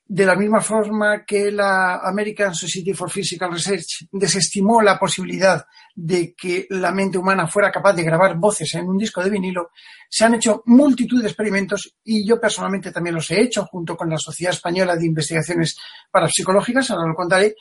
De 0.06 0.24
la 0.24 0.34
misma 0.34 0.60
forma 0.60 1.24
que 1.24 1.50
la 1.50 1.96
American 1.96 2.54
Society 2.54 2.94
for 2.94 3.10
Physical 3.10 3.52
Research 3.52 4.06
desestimó 4.10 4.80
la 4.80 4.98
posibilidad 4.98 5.64
de 5.94 6.34
que 6.34 6.66
la 6.70 6.92
mente 6.92 7.18
humana 7.18 7.46
fuera 7.46 7.70
capaz 7.70 7.92
de 7.92 8.04
grabar 8.04 8.36
voces 8.36 8.74
en 8.74 8.88
un 8.88 8.96
disco 8.96 9.22
de 9.22 9.30
vinilo, 9.30 9.70
se 10.08 10.24
han 10.24 10.34
hecho 10.34 10.62
multitud 10.66 11.20
de 11.20 11.28
experimentos 11.28 11.96
y 12.04 12.26
yo 12.26 12.40
personalmente 12.40 12.92
también 12.92 13.16
los 13.16 13.30
he 13.30 13.40
hecho 13.40 13.66
junto 13.66 13.96
con 13.96 14.08
la 14.08 14.16
Sociedad 14.16 14.54
Española 14.54 14.96
de 14.96 15.06
Investigaciones 15.06 15.76
Parapsicológicas, 16.10 16.90
ahora 16.90 17.08
lo 17.08 17.14
contaré, 17.14 17.54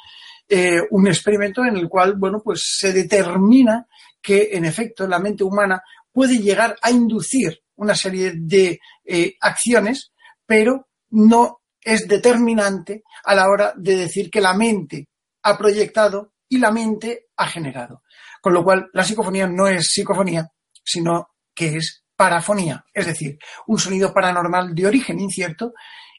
eh, 0.50 0.80
un 0.92 1.08
experimento 1.08 1.66
en 1.66 1.76
el 1.76 1.90
cual, 1.90 2.16
bueno, 2.16 2.42
pues 2.42 2.78
se 2.78 2.94
determina 2.94 3.86
que 4.22 4.50
en 4.54 4.64
efecto 4.64 5.06
la 5.06 5.20
mente 5.20 5.44
humana 5.44 5.84
puede 6.12 6.38
llegar 6.38 6.78
a 6.82 6.90
inducir 6.90 7.62
una 7.76 7.96
serie 7.96 8.34
de 8.36 8.80
eh, 9.06 9.36
acciones, 9.42 10.14
pero 10.46 10.88
no 11.10 11.57
es 11.88 12.06
determinante 12.06 13.04
a 13.24 13.34
la 13.34 13.48
hora 13.48 13.74
de 13.78 13.96
decir 13.96 14.30
que 14.30 14.42
la 14.42 14.54
mente 14.54 15.08
ha 15.44 15.58
proyectado 15.58 16.34
y 16.50 16.58
la 16.58 16.70
mente 16.70 17.28
ha 17.38 17.48
generado. 17.48 18.04
Con 18.42 18.54
lo 18.54 18.62
cual, 18.62 18.90
la 18.92 19.06
psicofonía 19.06 19.48
no 19.48 19.68
es 19.68 19.88
psicofonía, 19.88 20.46
sino 20.84 21.30
que 21.56 21.78
es 21.78 22.04
parafonía, 22.14 22.84
es 22.94 23.06
decir, 23.06 23.38
un 23.68 23.80
sonido 23.80 24.14
paranormal 24.14 24.76
de 24.76 24.86
origen 24.86 25.18
incierto 25.20 25.74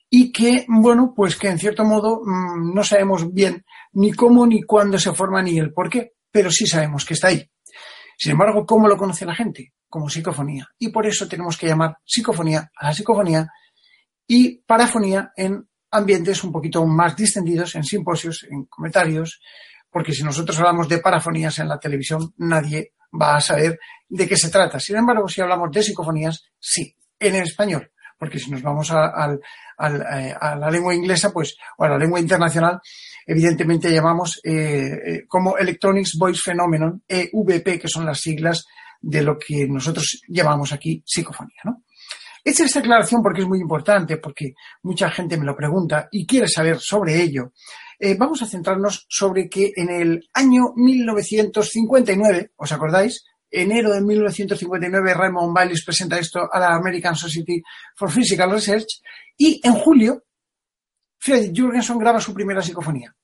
y 0.09 0.33
que, 0.33 0.65
bueno, 0.69 1.13
pues 1.15 1.37
que 1.37 1.49
en 1.49 1.59
cierto 1.59 1.85
modo 1.85 2.23
mm, 2.25 2.73
no 2.75 2.83
sabemos 2.83 3.31
bien 3.31 3.67
ni 3.93 4.13
cómo 4.13 4.47
ni 4.47 4.63
cuándo 4.63 4.99
se 4.99 5.13
forma 5.13 5.43
ni 5.43 5.59
el 5.59 5.75
por 5.75 5.91
qué, 5.91 6.13
pero 6.31 6.51
sí 6.51 6.67
sabemos 6.67 7.05
que 7.05 7.13
está 7.13 7.29
ahí. 7.29 7.47
Sin 8.17 8.33
embargo, 8.33 8.65
¿cómo 8.65 8.89
lo 8.89 8.97
conoce 8.97 9.27
la 9.27 9.35
gente? 9.35 9.75
Como 9.87 10.09
psicofonía. 10.09 10.67
Y 10.79 10.89
por 10.89 11.07
eso 11.07 11.29
tenemos 11.29 11.59
que 11.59 11.67
llamar 11.67 11.99
psicofonía 12.07 12.71
a 12.75 12.87
la 12.87 12.95
psicofonía 12.95 13.47
y 14.29 14.59
parafonía 14.59 15.33
en 15.37 15.67
ambientes 15.91 16.45
un 16.45 16.53
poquito 16.53 16.87
más 16.87 17.17
distendidos, 17.17 17.75
en 17.75 17.83
simposios, 17.83 18.47
en 18.49 18.67
comentarios, 18.67 19.41
porque 19.91 20.13
si 20.13 20.23
nosotros 20.23 20.59
hablamos 20.59 20.89
de 20.89 20.99
parafonías 20.99 21.59
en 21.59 21.69
la 21.69 21.81
televisión, 21.81 22.35
nadie 22.37 22.93
va 23.21 23.37
a 23.37 23.41
saber 23.41 23.81
de 24.07 24.29
qué 24.29 24.37
se 24.37 24.51
trata. 24.51 24.79
Sin 24.79 24.97
embargo, 24.97 25.27
si 25.29 25.41
hablamos 25.41 25.71
de 25.73 25.83
psicofonías, 25.83 26.45
sí, 26.61 26.95
en 27.19 27.37
español, 27.37 27.91
porque 28.19 28.39
si 28.39 28.51
nos 28.51 28.61
vamos 28.61 28.91
a, 28.91 29.33
eh, 29.33 30.35
la 30.41 30.71
lengua 30.71 30.95
inglesa, 30.95 31.33
pues, 31.33 31.57
o 31.79 31.85
a 31.85 31.89
la 31.89 31.99
lengua 31.99 32.21
internacional, 32.21 32.81
evidentemente 33.27 33.91
llamamos 33.91 34.41
eh, 34.45 34.53
eh, 34.53 35.25
como 35.27 35.57
Electronics 35.57 36.19
Voice 36.19 36.43
Phenomenon, 36.45 37.03
EVP, 37.09 37.79
que 37.79 37.89
son 37.89 38.05
las 38.05 38.21
siglas 38.21 38.67
de 39.01 39.23
lo 39.23 39.39
que 39.39 39.67
nosotros 39.67 40.21
llamamos 40.29 40.73
aquí 40.73 41.03
psicofonía, 41.07 41.61
¿no? 41.65 41.83
Hecha 42.49 42.65
esta 42.65 42.79
aclaración 42.79 43.23
porque 43.23 43.43
es 43.43 43.47
muy 43.47 43.61
importante, 43.61 44.17
porque 44.17 44.55
mucha 44.85 45.11
gente 45.11 45.37
me 45.37 45.45
lo 45.45 45.55
pregunta 45.55 46.09
y 46.11 46.27
quiere 46.27 46.49
saber 46.49 46.81
sobre 46.81 47.21
ello. 47.21 47.53
Eh, 47.99 48.17
vamos 48.19 48.41
a 48.41 48.47
centrarnos 48.47 49.05
sobre 49.07 49.51
que 49.51 49.71
en 49.77 49.91
el 49.91 50.31
año 50.33 50.73
1959, 50.75 52.53
¿os 52.57 52.73
acordáis? 52.73 53.23
Enero 53.51 53.93
de 53.93 54.01
1959, 54.01 55.13
Raymond 55.13 55.55
Baylis 55.55 55.85
presenta 55.85 56.19
esto 56.19 56.49
a 56.51 56.59
la 56.59 56.75
American 56.75 57.15
Society 57.15 57.63
for 57.95 58.11
Physical 58.11 58.51
Research 58.51 59.03
y 59.37 59.61
en 59.63 59.75
julio, 59.75 60.25
Fredrik 61.19 61.53
Jurgenson 61.55 61.99
graba 61.99 62.19
su 62.19 62.33
primera 62.33 62.63
psicofonía. 62.63 63.15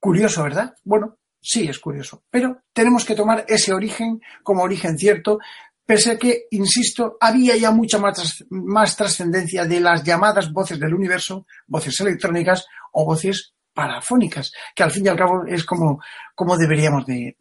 Curioso, 0.00 0.42
¿verdad? 0.42 0.74
Bueno, 0.82 1.18
sí 1.40 1.68
es 1.68 1.78
curioso, 1.78 2.24
pero 2.30 2.62
tenemos 2.72 3.04
que 3.04 3.14
tomar 3.14 3.44
ese 3.46 3.72
origen 3.72 4.20
como 4.42 4.64
origen 4.64 4.98
cierto 4.98 5.38
pese 5.88 6.10
a 6.12 6.18
que, 6.18 6.44
insisto, 6.50 7.16
había 7.18 7.56
ya 7.56 7.70
mucha 7.70 7.98
más, 7.98 8.94
trascendencia 8.94 9.64
de 9.64 9.80
las 9.80 10.04
llamadas 10.04 10.52
voces 10.52 10.78
del 10.78 10.92
universo, 10.92 11.46
voces 11.66 11.98
electrónicas 12.00 12.66
o 12.92 13.06
voces 13.06 13.54
parafónicas, 13.72 14.52
que 14.76 14.82
al 14.82 14.90
fin 14.90 15.06
y 15.06 15.08
al 15.08 15.16
cabo 15.16 15.46
es 15.46 15.64
como, 15.64 15.98
como 16.34 16.58
deberíamos 16.58 17.06
de, 17.06 17.38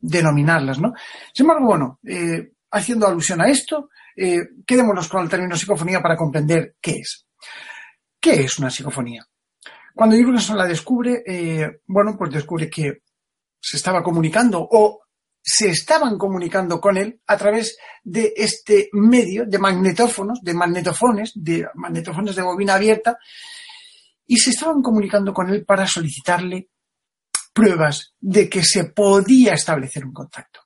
denominarlas, 0.00 0.80
¿no? 0.80 0.92
Sin 1.32 1.44
embargo, 1.44 1.66
bueno, 1.66 2.00
eh, 2.02 2.50
haciendo 2.72 3.06
alusión 3.06 3.40
a 3.40 3.48
esto, 3.48 3.90
eh, 4.16 4.40
quedémonos 4.66 5.06
con 5.06 5.22
el 5.22 5.28
término 5.28 5.54
psicofonía 5.54 6.02
para 6.02 6.16
comprender 6.16 6.74
qué 6.80 6.96
es. 6.96 7.28
¿Qué 8.18 8.40
es 8.40 8.58
una 8.58 8.70
psicofonía? 8.70 9.24
Cuando 9.94 10.16
Jürgenson 10.16 10.58
la 10.58 10.66
descubre, 10.66 11.22
eh, 11.24 11.80
bueno, 11.86 12.16
pues 12.18 12.32
descubre 12.32 12.68
que 12.68 13.02
se 13.60 13.76
estaba 13.76 14.02
comunicando 14.02 14.66
o 14.68 15.05
se 15.48 15.68
estaban 15.68 16.18
comunicando 16.18 16.80
con 16.80 16.96
él 16.96 17.20
a 17.28 17.36
través 17.36 17.78
de 18.02 18.34
este 18.36 18.88
medio 18.92 19.46
de 19.46 19.58
magnetófonos, 19.60 20.40
de 20.42 20.54
magnetofones, 20.54 21.32
de 21.36 21.68
magnetofones 21.74 22.34
de 22.34 22.42
bobina 22.42 22.74
abierta, 22.74 23.16
y 24.26 24.38
se 24.38 24.50
estaban 24.50 24.82
comunicando 24.82 25.32
con 25.32 25.48
él 25.50 25.64
para 25.64 25.86
solicitarle 25.86 26.70
pruebas 27.52 28.14
de 28.18 28.48
que 28.48 28.64
se 28.64 28.86
podía 28.86 29.54
establecer 29.54 30.04
un 30.04 30.12
contacto. 30.12 30.65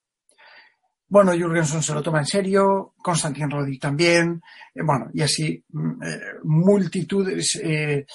Bueno, 1.10 1.32
Jürgenson 1.32 1.82
se 1.82 1.92
lo 1.92 2.02
toma 2.04 2.20
en 2.20 2.26
serio, 2.26 2.94
Konstantin 3.02 3.50
Rodi 3.50 3.80
también, 3.80 4.40
eh, 4.72 4.80
bueno, 4.80 5.10
y 5.12 5.22
así 5.22 5.60
mm, 5.68 6.02
eh, 6.04 6.20
multitudes, 6.44 7.60
eh, 7.64 8.06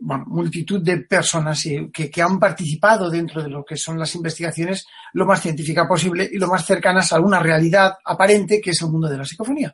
bueno, 0.00 0.24
multitud 0.26 0.82
de 0.82 1.02
personas 1.02 1.62
que, 1.92 2.10
que, 2.10 2.22
han 2.22 2.40
participado 2.40 3.08
dentro 3.08 3.40
de 3.40 3.50
lo 3.50 3.64
que 3.64 3.76
son 3.76 4.00
las 4.00 4.12
investigaciones 4.16 4.84
lo 5.12 5.26
más 5.26 5.40
científica 5.40 5.86
posible 5.86 6.28
y 6.30 6.38
lo 6.38 6.48
más 6.48 6.66
cercanas 6.66 7.12
a 7.12 7.20
una 7.20 7.38
realidad 7.38 7.94
aparente 8.04 8.60
que 8.60 8.70
es 8.70 8.82
el 8.82 8.90
mundo 8.90 9.08
de 9.08 9.18
la 9.18 9.24
psicofonía. 9.24 9.72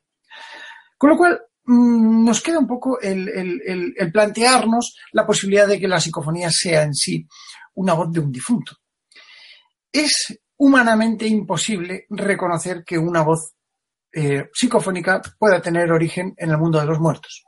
Con 0.99 1.11
lo 1.11 1.17
cual, 1.17 1.41
mm, 1.65 2.27
nos 2.27 2.43
queda 2.43 2.59
un 2.59 2.67
poco 2.67 3.01
el, 3.01 3.27
el, 3.31 3.95
el 3.97 4.13
plantearnos 4.13 4.99
la 5.13 5.27
posibilidad 5.27 5.67
de 5.67 5.81
que 5.81 5.89
la 5.89 5.99
psicofonía 5.99 6.51
sea 6.51 6.83
en 6.83 6.93
sí 6.93 7.27
una 7.77 7.95
voz 7.95 8.13
de 8.13 8.21
un 8.21 8.31
difunto. 8.31 8.77
Es 9.91 10.39
humanamente 10.59 11.27
imposible 11.27 12.07
reconocer 12.11 12.85
que 12.85 12.99
una 12.99 13.23
voz 13.23 13.55
eh, 14.13 14.49
psicofónica 14.53 15.21
pueda 15.39 15.61
tener 15.61 15.93
origen 15.93 16.35
en 16.37 16.51
el 16.51 16.59
mundo 16.59 16.81
de 16.81 16.87
los 16.87 16.99
muertos. 16.99 17.45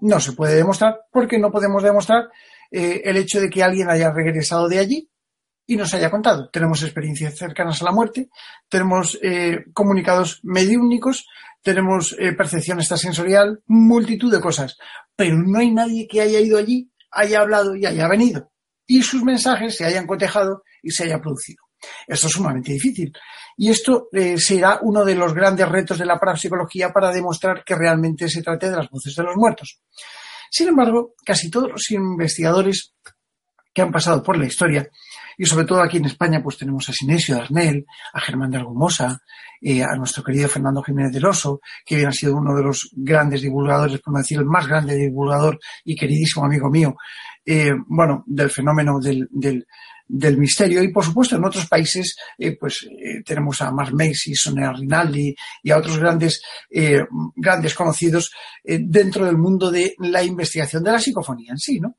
No 0.00 0.18
se 0.20 0.32
puede 0.32 0.54
demostrar 0.54 1.00
porque 1.10 1.38
no 1.38 1.50
podemos 1.50 1.82
demostrar 1.82 2.28
eh, 2.70 3.02
el 3.04 3.16
hecho 3.16 3.40
de 3.40 3.50
que 3.50 3.62
alguien 3.62 3.90
haya 3.90 4.10
regresado 4.10 4.68
de 4.68 4.78
allí 4.78 5.10
y 5.66 5.76
nos 5.76 5.92
haya 5.94 6.10
contado. 6.10 6.48
Tenemos 6.50 6.82
experiencias 6.82 7.36
cercanas 7.36 7.82
a 7.82 7.86
la 7.86 7.92
muerte, 7.92 8.28
tenemos 8.68 9.18
eh, 9.22 9.64
comunicados 9.72 10.40
mediúnicos, 10.42 11.26
tenemos 11.62 12.14
percepción 12.36 12.78
extrasensorial, 12.78 13.62
multitud 13.66 14.30
de 14.30 14.40
cosas, 14.40 14.76
pero 15.16 15.36
no 15.36 15.58
hay 15.58 15.70
nadie 15.70 16.06
que 16.06 16.20
haya 16.20 16.38
ido 16.38 16.58
allí, 16.58 16.92
haya 17.10 17.40
hablado 17.40 17.74
y 17.74 17.86
haya 17.86 18.06
venido. 18.08 18.50
y 18.86 19.02
sus 19.02 19.22
mensajes 19.22 19.76
se 19.76 19.86
hayan 19.86 20.06
cotejado 20.06 20.62
y 20.82 20.90
se 20.90 21.04
haya 21.04 21.22
producido. 21.22 21.63
Esto 22.06 22.26
es 22.26 22.32
sumamente 22.32 22.72
difícil. 22.72 23.12
Y 23.56 23.70
esto 23.70 24.08
eh, 24.12 24.36
será 24.38 24.78
uno 24.82 25.04
de 25.04 25.14
los 25.14 25.32
grandes 25.32 25.68
retos 25.68 25.98
de 25.98 26.06
la 26.06 26.18
parapsicología 26.18 26.92
para 26.92 27.12
demostrar 27.12 27.62
que 27.64 27.74
realmente 27.74 28.28
se 28.28 28.42
trate 28.42 28.70
de 28.70 28.76
las 28.76 28.90
voces 28.90 29.14
de 29.14 29.22
los 29.22 29.36
muertos. 29.36 29.80
Sin 30.50 30.68
embargo, 30.68 31.14
casi 31.24 31.50
todos 31.50 31.70
los 31.70 31.90
investigadores 31.90 32.94
que 33.72 33.82
han 33.82 33.90
pasado 33.90 34.22
por 34.22 34.38
la 34.38 34.46
historia, 34.46 34.88
y 35.36 35.46
sobre 35.46 35.66
todo 35.66 35.82
aquí 35.82 35.96
en 35.96 36.04
España, 36.04 36.40
pues 36.42 36.58
tenemos 36.58 36.88
a 36.88 36.92
Sinesio 36.92 37.36
Arnel, 37.36 37.86
a 38.12 38.20
Germán 38.20 38.50
de 38.50 38.58
Argumosa, 38.58 39.20
eh, 39.60 39.82
a 39.82 39.96
nuestro 39.96 40.22
querido 40.22 40.48
Fernando 40.48 40.82
Jiménez 40.82 41.12
del 41.12 41.26
Oso, 41.26 41.60
que 41.84 41.96
bien 41.96 42.08
ha 42.08 42.12
sido 42.12 42.36
uno 42.36 42.54
de 42.54 42.62
los 42.62 42.90
grandes 42.92 43.42
divulgadores, 43.42 44.00
por 44.00 44.12
no 44.12 44.20
decir 44.20 44.38
el 44.38 44.44
más 44.44 44.66
grande 44.66 44.94
divulgador 44.94 45.58
y 45.84 45.96
queridísimo 45.96 46.44
amigo 46.44 46.70
mío, 46.70 46.94
eh, 47.44 47.72
bueno, 47.86 48.24
del 48.26 48.50
fenómeno 48.50 49.00
del, 49.00 49.66
misterio. 50.08 50.82
Y 50.82 50.92
por 50.92 51.04
supuesto, 51.04 51.36
en 51.36 51.44
otros 51.44 51.66
países, 51.66 52.16
eh, 52.38 52.56
pues 52.58 52.86
tenemos 53.24 53.60
a 53.60 53.70
Mark 53.70 53.94
Macy, 53.94 54.34
Sonia 54.34 54.72
Rinaldi 54.72 55.34
y 55.62 55.70
a 55.70 55.78
otros 55.78 55.98
grandes, 55.98 56.42
grandes 57.36 57.74
conocidos 57.74 58.30
dentro 58.62 59.26
del 59.26 59.38
mundo 59.38 59.70
de 59.70 59.94
la 59.98 60.22
investigación 60.22 60.82
de 60.82 60.92
la 60.92 61.00
psicofonía 61.00 61.52
en 61.52 61.58
sí, 61.58 61.80
¿no? 61.80 61.96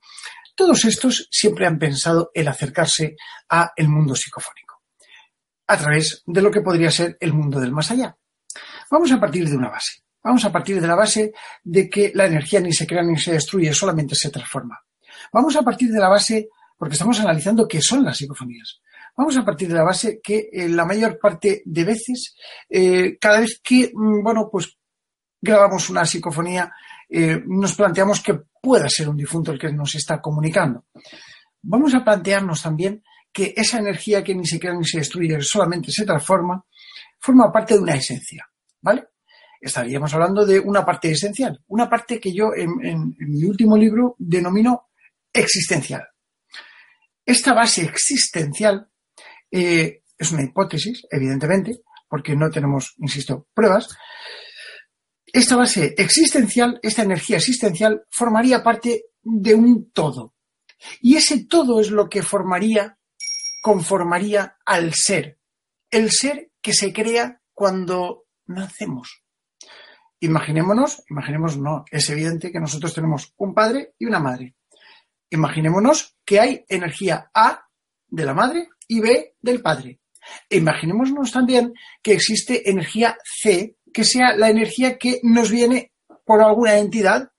Todos 0.56 0.86
estos 0.86 1.28
siempre 1.30 1.68
han 1.68 1.78
pensado 1.78 2.32
el 2.34 2.48
acercarse 2.48 3.16
a 3.50 3.72
el 3.76 3.90
mundo 3.90 4.16
psicofónico 4.16 4.66
a 5.68 5.78
través 5.78 6.24
de 6.26 6.42
lo 6.42 6.52
que 6.52 6.62
podría 6.62 6.92
ser 6.92 7.18
el 7.20 7.34
mundo 7.34 7.60
del 7.60 7.72
más 7.72 7.92
allá. 7.92 8.16
Vamos 8.90 9.12
a 9.12 9.20
partir 9.20 9.50
de 9.50 9.58
una 9.58 9.70
base. 9.70 10.04
Vamos 10.24 10.46
a 10.46 10.52
partir 10.52 10.82
de 10.82 10.88
la 10.88 10.96
base 10.96 11.34
de 11.64 11.90
que 11.90 12.12
la 12.16 12.26
energía 12.26 12.60
ni 12.60 12.74
se 12.74 12.88
crea 12.88 13.04
ni 13.04 13.18
se 13.20 13.34
destruye, 13.34 13.74
solamente 13.74 14.16
se 14.16 14.30
transforma. 14.30 14.80
Vamos 15.32 15.56
a 15.56 15.62
partir 15.62 15.92
de 15.92 16.00
la 16.00 16.10
base, 16.10 16.50
porque 16.78 16.94
estamos 16.94 17.20
analizando 17.20 17.68
qué 17.68 17.82
son 17.82 18.04
las 18.04 18.18
psicofonías. 18.18 18.82
Vamos 19.18 19.38
a 19.38 19.46
partir 19.46 19.70
de 19.70 19.76
la 19.76 19.84
base 19.84 20.20
que 20.22 20.50
eh, 20.52 20.68
la 20.68 20.86
mayor 20.86 21.18
parte 21.20 21.62
de 21.66 21.84
veces, 21.86 22.36
eh, 22.70 23.18
cada 23.20 23.40
vez 23.40 23.62
que, 23.64 23.92
mm, 23.94 24.24
bueno, 24.24 24.50
pues 24.52 24.78
grabamos 25.42 25.90
una 25.90 26.06
psicofonía, 26.06 26.72
eh, 27.10 27.42
nos 27.46 27.76
planteamos 27.76 28.22
que 28.22 28.40
pueda 28.62 28.90
ser 28.90 29.08
un 29.08 29.16
difunto 29.16 29.52
el 29.52 29.60
que 29.60 29.72
nos 29.72 29.96
está 29.96 30.20
comunicando. 30.20 30.86
Vamos 31.62 31.94
a 31.94 32.04
plantearnos 32.04 32.62
también 32.62 33.04
que 33.32 33.54
esa 33.56 33.80
energía 33.80 34.24
que 34.24 34.34
ni 34.34 34.46
se 34.46 34.60
crea 34.60 34.74
ni 34.74 34.86
se 34.86 35.00
destruye, 35.00 35.40
solamente 35.42 35.92
se 35.92 36.06
transforma, 36.06 36.66
forma 37.20 37.52
parte 37.52 37.76
de 37.76 37.82
una 37.82 37.96
esencia, 37.96 38.50
¿vale? 38.82 39.10
Estaríamos 39.60 40.14
hablando 40.14 40.46
de 40.46 40.60
una 40.60 40.86
parte 40.86 41.12
esencial, 41.12 41.62
una 41.68 41.90
parte 41.90 42.20
que 42.20 42.34
yo 42.34 42.52
en, 42.56 43.16
mi 43.18 43.44
último 43.44 43.78
libro 43.78 44.16
denomino 44.20 44.90
existencial. 45.34 46.04
Esta 47.26 47.54
base 47.54 47.84
existencial 47.84 48.90
eh, 49.52 50.04
es 50.18 50.32
una 50.32 50.44
hipótesis, 50.44 51.06
evidentemente, 51.10 51.82
porque 52.08 52.36
no 52.36 52.50
tenemos, 52.50 52.94
insisto, 52.98 53.48
pruebas, 53.54 53.90
esta 55.34 55.56
base 55.56 55.96
existencial, 55.98 56.80
esta 56.82 57.04
energía 57.04 57.38
existencial, 57.38 58.06
formaría 58.10 58.64
parte 58.64 59.08
de 59.22 59.54
un 59.54 59.92
todo. 59.92 60.34
Y 61.02 61.18
ese 61.18 61.46
todo 61.46 61.82
es 61.82 61.92
lo 61.92 62.08
que 62.08 62.22
formaría, 62.22 62.98
conformaría 63.62 64.58
al 64.66 64.94
ser. 64.94 65.40
El 65.90 66.12
ser 66.12 66.52
que 66.62 66.74
se 66.74 66.94
crea 66.94 67.42
cuando 67.54 68.28
nacemos. 68.46 69.24
Imaginémonos, 70.20 71.04
imaginémonos, 71.10 71.58
no, 71.58 71.86
es 71.92 72.10
evidente 72.10 72.52
que 72.52 72.60
nosotros 72.60 72.94
tenemos 72.94 73.34
un 73.38 73.54
padre 73.54 73.94
y 74.00 74.06
una 74.06 74.20
madre. 74.20 74.56
Imaginémonos 75.30 76.15
que 76.26 76.40
hay 76.40 76.66
energía 76.68 77.30
A 77.34 77.68
de 78.08 78.26
la 78.26 78.34
madre 78.34 78.70
y 78.88 79.00
B 79.00 79.36
del 79.42 79.62
padre. 79.62 80.00
imaginémonos 80.50 81.32
también 81.32 81.74
que 82.02 82.14
existe 82.14 82.70
energía 82.70 83.18
C 83.24 83.78
que 83.96 84.04
sea 84.04 84.36
la 84.36 84.50
energía 84.50 84.98
que 84.98 85.22
nos 85.24 85.50
viene 85.50 85.94
por 86.26 86.42
alguna 86.42 86.78
entidad, 86.78 87.32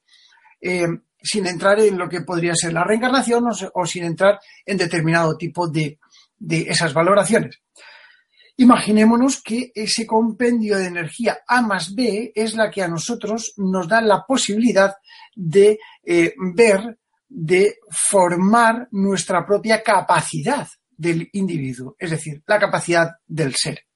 eh, 0.60 0.86
sin 1.22 1.46
entrar 1.46 1.78
en 1.80 1.98
lo 1.98 2.08
que 2.08 2.22
podría 2.22 2.54
ser 2.54 2.72
la 2.72 2.82
reencarnación 2.82 3.44
o, 3.74 3.86
sin 3.86 4.04
entrar 4.04 4.40
en 4.64 4.78
determinado 4.78 5.36
tipo 5.36 5.68
de, 5.68 5.98
esas 6.48 6.94
valoraciones. 6.94 7.60
Imaginémonos 8.56 9.42
que 9.42 9.70
ese 9.74 10.06
compendio 10.06 10.78
de 10.78 10.86
energía 10.86 11.40
A 11.46 11.60
más 11.60 11.94
B 11.94 12.32
es 12.34 12.54
la 12.54 12.70
que 12.70 12.82
a 12.82 12.88
nosotros 12.88 13.52
nos 13.58 13.86
da 13.86 14.00
la 14.00 14.24
posibilidad 14.24 14.94
de 15.34 15.78
eh, 16.04 16.32
ver, 16.54 16.98
de 17.28 17.78
formar 17.90 18.88
nuestra 18.92 19.44
propia 19.44 19.82
capacidad 19.82 20.68
del 20.96 21.28
individuo, 21.32 21.96
es 21.98 22.10
decir, 22.10 22.42
la 22.46 22.58
capacidad 22.58 23.10
del 23.26 23.54
ser. 23.54 23.86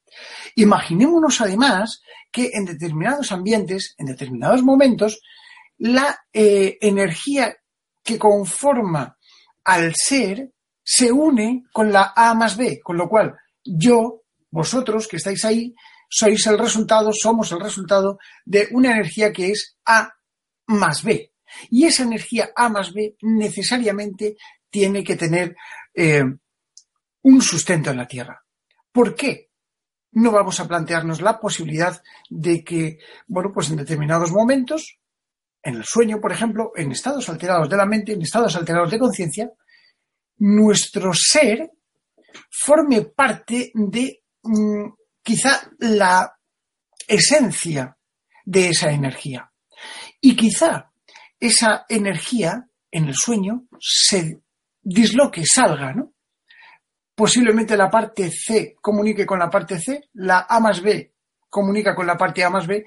Imaginémonos 0.56 1.40
además 1.40 2.02
que 2.30 2.50
en 2.52 2.64
determinados 2.64 3.32
ambientes, 3.32 3.94
en 3.98 4.06
determinados 4.06 4.62
momentos, 4.62 5.20
la 5.78 6.18
eh, 6.32 6.76
energía 6.80 7.56
que 8.02 8.18
conforma 8.18 9.16
al 9.64 9.94
ser 9.94 10.50
se 10.82 11.12
une 11.12 11.64
con 11.72 11.92
la 11.92 12.12
A 12.16 12.34
más 12.34 12.56
B, 12.56 12.80
con 12.82 12.96
lo 12.96 13.08
cual 13.08 13.36
yo, 13.64 14.22
vosotros 14.50 15.06
que 15.06 15.16
estáis 15.16 15.44
ahí, 15.44 15.74
sois 16.08 16.44
el 16.48 16.58
resultado, 16.58 17.12
somos 17.12 17.52
el 17.52 17.60
resultado 17.60 18.18
de 18.44 18.68
una 18.72 18.90
energía 18.90 19.32
que 19.32 19.50
es 19.52 19.76
A 19.86 20.12
más 20.66 21.04
B. 21.04 21.29
Y 21.70 21.86
esa 21.86 22.02
energía 22.02 22.50
A 22.54 22.68
más 22.68 22.92
B 22.92 23.16
necesariamente 23.22 24.36
tiene 24.68 25.02
que 25.02 25.16
tener 25.16 25.56
eh, 25.94 26.24
un 27.22 27.42
sustento 27.42 27.90
en 27.90 27.96
la 27.96 28.06
Tierra. 28.06 28.42
¿Por 28.92 29.14
qué? 29.14 29.50
no 30.12 30.32
vamos 30.32 30.58
a 30.60 30.66
plantearnos 30.66 31.20
la 31.20 31.38
posibilidad 31.38 32.02
de 32.28 32.64
que, 32.64 32.98
bueno, 33.26 33.52
pues 33.52 33.70
en 33.70 33.76
determinados 33.76 34.32
momentos, 34.32 34.98
en 35.62 35.76
el 35.76 35.84
sueño, 35.84 36.20
por 36.20 36.32
ejemplo, 36.32 36.72
en 36.74 36.92
estados 36.92 37.28
alterados 37.28 37.68
de 37.68 37.76
la 37.76 37.86
mente, 37.86 38.12
en 38.12 38.22
estados 38.22 38.56
alterados 38.56 38.90
de 38.90 38.98
conciencia, 38.98 39.50
nuestro 40.38 41.12
ser 41.14 41.70
forme 42.50 43.02
parte 43.02 43.70
de 43.74 44.22
mm, 44.42 44.86
quizá 45.22 45.70
la 45.78 46.32
esencia 47.06 47.96
de 48.44 48.70
esa 48.70 48.90
energía. 48.90 49.50
Y 50.20 50.34
quizá 50.34 50.89
esa 51.40 51.86
energía 51.88 52.68
en 52.90 53.06
el 53.06 53.14
sueño 53.14 53.64
se 53.80 54.40
disloque, 54.82 55.44
salga, 55.44 55.94
¿no? 55.94 56.12
posiblemente 57.20 57.76
la 57.76 57.90
parte 57.90 58.30
C 58.30 58.76
comunique 58.80 59.26
con 59.26 59.38
la 59.38 59.50
parte 59.50 59.78
C, 59.78 60.08
la 60.14 60.46
A 60.48 60.58
más 60.58 60.80
B 60.80 61.12
comunica 61.50 61.94
con 61.94 62.06
la 62.06 62.16
parte 62.16 62.42
A 62.42 62.48
más 62.48 62.66
B 62.66 62.86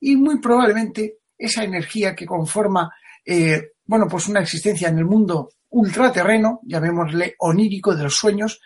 y 0.00 0.16
muy 0.16 0.40
probablemente 0.40 1.18
esa 1.36 1.64
energía 1.64 2.14
que 2.14 2.24
conforma, 2.24 2.90
eh, 3.26 3.72
bueno, 3.84 4.06
pues 4.08 4.26
una 4.26 4.40
existencia 4.40 4.88
en 4.88 4.96
el 4.96 5.04
mundo 5.04 5.50
ultraterreno, 5.68 6.60
llamémosle 6.62 7.34
onírico 7.40 7.94
de 7.94 8.04
los 8.04 8.14
sueños, 8.14 8.58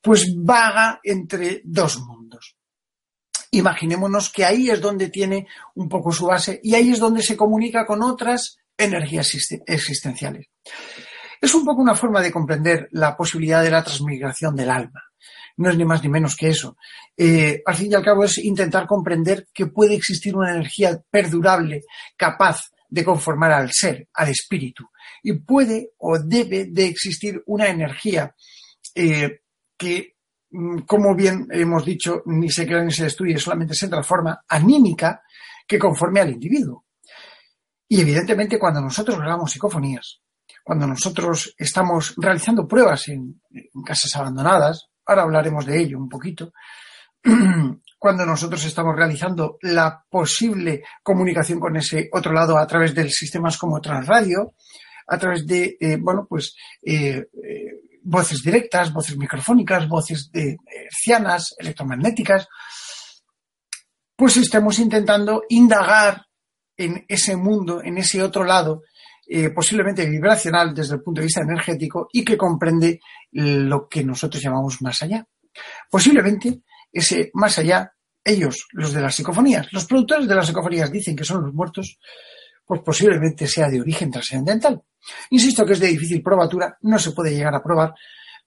pues 0.00 0.34
vaga 0.36 0.98
entre 1.04 1.60
dos 1.62 2.00
mundos. 2.00 2.56
Imaginémonos 3.52 4.32
que 4.32 4.44
ahí 4.44 4.68
es 4.68 4.80
donde 4.80 5.10
tiene 5.10 5.46
un 5.76 5.88
poco 5.88 6.10
su 6.10 6.26
base 6.26 6.58
y 6.60 6.74
ahí 6.74 6.90
es 6.90 6.98
donde 6.98 7.22
se 7.22 7.36
comunica 7.36 7.86
con 7.86 8.02
otras 8.02 8.58
energías 8.76 9.32
existenciales. 9.66 10.46
Es 11.40 11.54
un 11.54 11.64
poco 11.64 11.82
una 11.82 11.94
forma 11.94 12.20
de 12.20 12.32
comprender 12.32 12.88
la 12.92 13.16
posibilidad 13.16 13.62
de 13.62 13.70
la 13.70 13.84
transmigración 13.84 14.56
del 14.56 14.70
alma. 14.70 15.02
No 15.58 15.70
es 15.70 15.76
ni 15.76 15.84
más 15.84 16.02
ni 16.02 16.08
menos 16.08 16.36
que 16.36 16.48
eso. 16.48 16.76
Eh, 17.16 17.62
al 17.64 17.74
fin 17.74 17.92
y 17.92 17.94
al 17.94 18.04
cabo 18.04 18.24
es 18.24 18.38
intentar 18.38 18.86
comprender 18.86 19.48
que 19.52 19.66
puede 19.66 19.94
existir 19.94 20.36
una 20.36 20.52
energía 20.52 21.00
perdurable 21.10 21.84
capaz 22.16 22.70
de 22.88 23.04
conformar 23.04 23.52
al 23.52 23.70
ser, 23.72 24.08
al 24.14 24.28
espíritu. 24.28 24.88
Y 25.22 25.32
puede 25.34 25.92
o 25.98 26.18
debe 26.18 26.66
de 26.66 26.86
existir 26.86 27.42
una 27.46 27.68
energía 27.68 28.34
eh, 28.94 29.40
que, 29.76 30.16
mm, 30.50 30.80
como 30.80 31.14
bien 31.14 31.48
hemos 31.50 31.84
dicho, 31.84 32.22
ni 32.26 32.50
se 32.50 32.66
crea 32.66 32.84
ni 32.84 32.92
se 32.92 33.04
destruye, 33.04 33.38
solamente 33.38 33.74
se 33.74 33.88
transforma 33.88 34.44
anímica 34.48 35.22
que 35.66 35.78
conforme 35.78 36.20
al 36.20 36.30
individuo. 36.30 36.85
Y 37.88 38.00
evidentemente 38.00 38.58
cuando 38.58 38.80
nosotros 38.80 39.18
grabamos 39.18 39.52
psicofonías, 39.52 40.20
cuando 40.64 40.86
nosotros 40.86 41.54
estamos 41.56 42.14
realizando 42.16 42.66
pruebas 42.66 43.08
en, 43.08 43.40
casas 43.84 44.16
abandonadas, 44.16 44.88
ahora 45.04 45.22
hablaremos 45.22 45.64
de 45.64 45.80
ello 45.80 45.98
un 45.98 46.08
poquito, 46.08 46.52
cuando 47.98 48.26
nosotros 48.26 48.64
estamos 48.64 48.96
realizando 48.96 49.58
la 49.62 50.04
posible 50.08 50.82
comunicación 51.02 51.60
con 51.60 51.76
ese 51.76 52.08
otro 52.12 52.32
lado 52.32 52.58
a 52.58 52.66
través 52.66 52.94
de 52.94 53.08
sistemas 53.08 53.56
como 53.56 53.80
Transradio, 53.80 54.54
a 55.06 55.18
través 55.18 55.46
de, 55.46 55.76
eh, 55.80 55.98
bueno, 56.00 56.26
pues, 56.28 56.56
eh, 56.82 57.28
eh, 57.44 57.80
voces 58.02 58.42
directas, 58.42 58.92
voces 58.92 59.16
microfónicas, 59.16 59.88
voces 59.88 60.30
de 60.32 60.56
hercianas, 60.66 61.54
electromagnéticas, 61.58 62.48
pues 64.16 64.36
estamos 64.38 64.78
intentando 64.78 65.42
indagar 65.48 66.25
en 66.76 67.04
ese 67.08 67.36
mundo, 67.36 67.82
en 67.82 67.98
ese 67.98 68.22
otro 68.22 68.44
lado, 68.44 68.82
eh, 69.28 69.50
posiblemente 69.50 70.08
vibracional 70.08 70.74
desde 70.74 70.94
el 70.94 71.02
punto 71.02 71.20
de 71.20 71.26
vista 71.26 71.40
energético 71.40 72.08
y 72.12 72.24
que 72.24 72.36
comprende 72.36 73.00
lo 73.32 73.88
que 73.88 74.04
nosotros 74.04 74.42
llamamos 74.42 74.80
más 74.82 75.02
allá. 75.02 75.26
Posiblemente 75.90 76.60
ese 76.92 77.30
más 77.34 77.58
allá, 77.58 77.92
ellos, 78.24 78.66
los 78.72 78.92
de 78.92 79.00
las 79.00 79.14
psicofonías, 79.14 79.72
los 79.72 79.86
productores 79.86 80.28
de 80.28 80.34
las 80.34 80.46
psicofonías 80.46 80.90
dicen 80.90 81.16
que 81.16 81.24
son 81.24 81.44
los 81.44 81.54
muertos, 81.54 81.98
pues 82.64 82.80
posiblemente 82.82 83.46
sea 83.46 83.68
de 83.68 83.80
origen 83.80 84.10
trascendental. 84.10 84.82
Insisto 85.30 85.64
que 85.64 85.74
es 85.74 85.80
de 85.80 85.88
difícil 85.88 86.22
probatura, 86.22 86.76
no 86.82 86.98
se 86.98 87.12
puede 87.12 87.34
llegar 87.34 87.54
a 87.54 87.62
probar, 87.62 87.94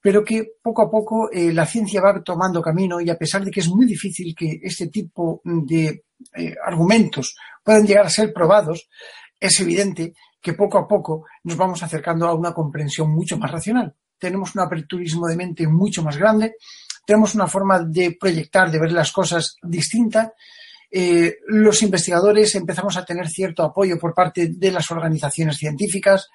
pero 0.01 0.23
que 0.23 0.53
poco 0.61 0.81
a 0.81 0.89
poco 0.89 1.29
eh, 1.31 1.51
la 1.51 1.65
ciencia 1.65 2.01
va 2.01 2.23
tomando 2.23 2.61
camino 2.61 3.01
y 3.01 3.09
a 3.09 3.17
pesar 3.17 3.43
de 3.43 3.51
que 3.51 3.59
es 3.59 3.67
muy 3.67 3.85
difícil 3.85 4.33
que 4.35 4.59
este 4.61 4.87
tipo 4.87 5.41
de 5.43 6.05
eh, 6.35 6.55
argumentos 6.65 7.35
puedan 7.63 7.85
llegar 7.85 8.05
a 8.05 8.09
ser 8.09 8.33
probados, 8.33 8.87
es 9.39 9.59
evidente 9.59 10.13
que 10.41 10.53
poco 10.53 10.77
a 10.77 10.87
poco 10.87 11.25
nos 11.43 11.57
vamos 11.57 11.83
acercando 11.83 12.27
a 12.27 12.33
una 12.33 12.53
comprensión 12.53 13.11
mucho 13.11 13.37
más 13.37 13.51
racional. 13.51 13.93
Tenemos 14.17 14.55
un 14.55 14.61
aperturismo 14.61 15.27
de 15.27 15.35
mente 15.35 15.67
mucho 15.67 16.01
más 16.01 16.17
grande, 16.17 16.55
tenemos 17.05 17.35
una 17.35 17.47
forma 17.47 17.79
de 17.79 18.15
proyectar, 18.19 18.71
de 18.71 18.79
ver 18.79 18.91
las 18.91 19.11
cosas 19.11 19.57
distinta. 19.61 20.33
Eh, 20.91 21.37
los 21.47 21.81
investigadores 21.83 22.55
empezamos 22.55 22.95
a 22.97 23.05
tener 23.05 23.27
cierto 23.27 23.63
apoyo 23.63 23.99
por 23.99 24.13
parte 24.13 24.47
de 24.47 24.71
las 24.71 24.89
organizaciones 24.91 25.57
científicas, 25.57 26.29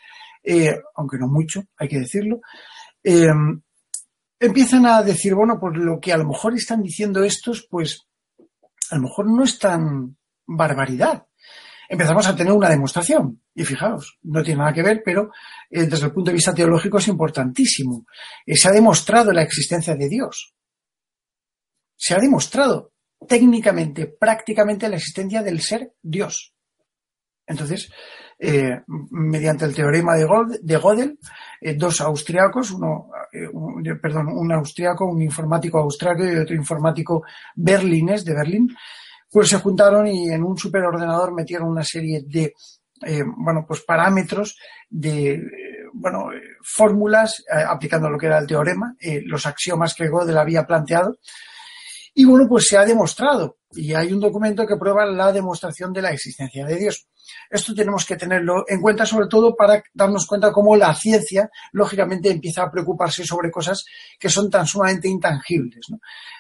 aunque 0.97 1.17
no 1.17 1.27
mucho, 1.27 1.65
hay 1.79 1.89
que 1.89 2.01
decirlo. 2.01 2.41
Em, 3.05 3.61
empiezan 4.41 4.87
a 4.87 5.03
decir, 5.03 5.35
bueno, 5.35 5.61
pues 5.61 5.77
lo 5.77 6.01
que 6.01 6.13
a 6.13 6.17
lo 6.17 6.27
mejor 6.27 6.55
están 6.55 6.83
diciendo 6.83 7.23
estos, 7.23 7.67
pues 7.71 8.07
a 8.91 8.97
lo 8.97 9.03
mejor 9.03 9.27
no 9.27 9.45
es 9.45 9.59
tan 9.59 10.17
barbaridad. 10.47 11.27
Empezamos 11.89 12.27
a 12.27 12.35
tener 12.35 12.53
una 12.53 12.71
demostración. 12.71 13.43
Y 13.55 13.65
fijaos, 13.65 14.19
no 14.23 14.43
tiene 14.43 14.61
nada 14.61 14.73
que 14.73 14.83
ver, 14.83 15.03
pero 15.05 15.31
eh, 15.71 15.85
desde 15.85 16.07
el 16.07 16.13
punto 16.13 16.31
de 16.31 16.37
vista 16.37 16.55
teológico 16.55 16.99
es 16.99 17.09
importantísimo. 17.09 18.07
Eh, 18.47 18.57
se 18.57 18.69
ha 18.69 18.73
demostrado 18.73 19.33
la 19.33 19.43
existencia 19.43 19.95
de 19.95 20.09
Dios. 20.09 20.55
Se 21.95 22.15
ha 22.15 22.19
demostrado 22.19 22.93
técnicamente, 23.29 24.07
prácticamente 24.07 24.89
la 24.89 24.97
existencia 24.97 25.43
del 25.43 25.61
ser 25.61 25.95
Dios. 26.03 26.55
Entonces, 27.47 27.91
eh, 28.39 28.83
mediante 29.11 29.65
el 29.65 29.75
teorema 29.75 30.17
de, 30.17 30.79
Gödel, 30.79 31.19
eh, 31.61 31.75
dos 31.75 32.01
austriacos, 32.01 32.73
uno, 32.73 33.11
eh, 33.33 33.49
un, 33.53 33.83
perdón, 34.01 34.29
un 34.29 34.53
austriaco, 34.53 35.07
un 35.07 35.23
informático 35.23 35.79
austriaco 35.79 36.25
y 36.25 36.37
otro 36.37 36.55
informático 36.55 37.23
berlinés 37.55 38.25
de 38.25 38.35
Berlín, 38.35 38.77
pues 39.31 39.49
se 39.49 39.59
juntaron 39.59 40.07
y 40.07 40.31
en 40.31 40.43
un 40.43 40.57
superordenador 40.57 41.33
metieron 41.33 41.69
una 41.69 41.85
serie 41.85 42.23
de, 42.27 42.55
bueno, 43.37 43.65
pues 43.67 43.83
parámetros 43.83 44.57
de, 44.89 45.43
bueno, 45.93 46.31
fórmulas 46.63 47.45
aplicando 47.69 48.09
lo 48.09 48.17
que 48.17 48.27
era 48.27 48.39
el 48.39 48.47
teorema, 48.47 48.95
los 49.25 49.47
axiomas 49.47 49.95
que 49.95 50.09
Gödel 50.09 50.39
había 50.39 50.65
planteado, 50.65 51.17
y 52.15 52.25
bueno, 52.25 52.47
pues 52.49 52.67
se 52.69 52.79
ha 52.79 52.85
demostrado, 52.85 53.59
y 53.73 53.93
hay 53.93 54.13
un 54.13 54.21
documento 54.21 54.67
que 54.67 54.77
prueba 54.77 55.05
la 55.05 55.33
demostración 55.33 55.93
de 55.93 56.03
la 56.03 56.11
existencia 56.11 56.65
de 56.65 56.77
Dios. 56.77 57.09
Esto 57.51 57.75
tenemos 57.75 58.05
que 58.05 58.17
tenerlo 58.17 58.65
en 58.69 58.81
cuenta, 58.81 59.07
sobre 59.07 59.29
todo 59.29 59.57
para 59.57 59.83
darnos 59.93 60.27
cuenta 60.27 60.53
cómo 60.53 60.77
la 60.77 60.95
ciencia, 60.95 61.51
lógicamente, 61.73 62.31
empieza 62.31 62.63
a 62.63 62.71
preocuparse 62.71 63.25
sobre 63.25 63.51
cosas 63.51 63.85
que 64.19 64.29
son 64.29 64.51
tan 64.51 64.67
sumamente 64.67 65.09
intangibles. 65.09 65.87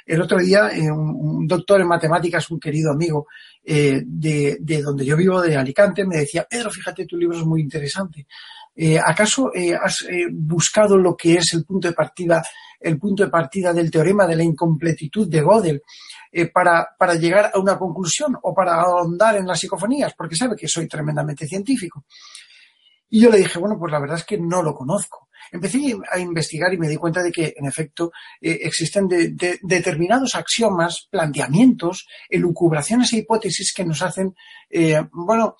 El 0.05 0.21
otro 0.21 0.39
día, 0.39 0.71
eh, 0.73 0.91
un, 0.91 1.47
doctor 1.47 1.81
en 1.81 1.89
matemáticas, 1.89 2.51
un 2.51 2.61
querido 2.61 2.93
amigo 2.93 3.27
eh, 3.65 4.03
de, 4.05 4.59
donde 4.83 5.05
yo 5.05 5.17
vivo, 5.17 5.41
de 5.41 5.57
Alicante, 5.57 6.05
me 6.05 6.19
decía, 6.19 6.47
Pedro, 6.49 6.71
fíjate, 6.71 7.07
tu 7.07 7.17
libro 7.17 7.39
es 7.39 7.45
muy 7.45 7.63
interesante. 7.63 8.27
Eh, 8.77 8.99
¿Acaso 8.99 9.51
has 9.81 10.05
buscado 10.33 10.97
lo 10.97 11.17
que 11.17 11.35
es 11.35 11.55
el 11.55 11.65
punto 11.65 11.89
de 11.89 11.95
partida, 11.95 12.43
el 12.81 12.99
punto 12.99 13.25
de 13.25 13.31
partida 13.31 13.73
del 13.73 13.91
teorema 13.91 14.27
de 14.27 14.37
la 14.37 14.43
incompletitud 14.43 15.29
de 15.29 15.41
Gödel? 15.41 15.83
Eh, 16.37 16.51
para, 16.51 16.89
para 16.99 17.15
llegar 17.15 17.53
a 17.55 17.61
una 17.61 17.79
conclusión 17.79 18.37
o 18.43 18.53
para 18.53 18.75
ahondar 18.75 19.37
en 19.37 19.47
las 19.47 19.61
psicofonías, 19.61 20.15
porque 20.15 20.35
sabe 20.35 20.57
que 20.57 20.67
soy 20.67 20.89
tremendamente 20.89 21.47
científico. 21.47 22.07
Y 23.09 23.21
yo 23.21 23.31
le 23.31 23.39
dije, 23.39 23.61
bueno, 23.61 23.79
pues 23.79 23.93
la 23.93 24.01
verdad 24.01 24.17
es 24.17 24.25
que 24.25 24.37
no 24.37 24.61
lo 24.61 24.75
conozco. 24.75 25.29
Empecé 25.53 25.97
a 26.11 26.19
investigar 26.19 26.75
y 26.75 26.79
me 26.79 26.89
di 26.89 26.97
cuenta 26.97 27.23
de 27.23 27.31
que, 27.31 27.55
en 27.57 27.67
efecto, 27.67 28.11
eh, 28.41 28.59
existen 28.63 29.07
determinados 29.07 30.35
axiomas, 30.35 31.07
planteamientos, 31.09 32.05
elucubraciones 32.29 33.13
e 33.13 33.19
hipótesis 33.19 33.73
que 33.73 33.85
nos 33.85 34.03
hacen, 34.03 34.35
eh, 34.69 35.01
bueno, 35.13 35.55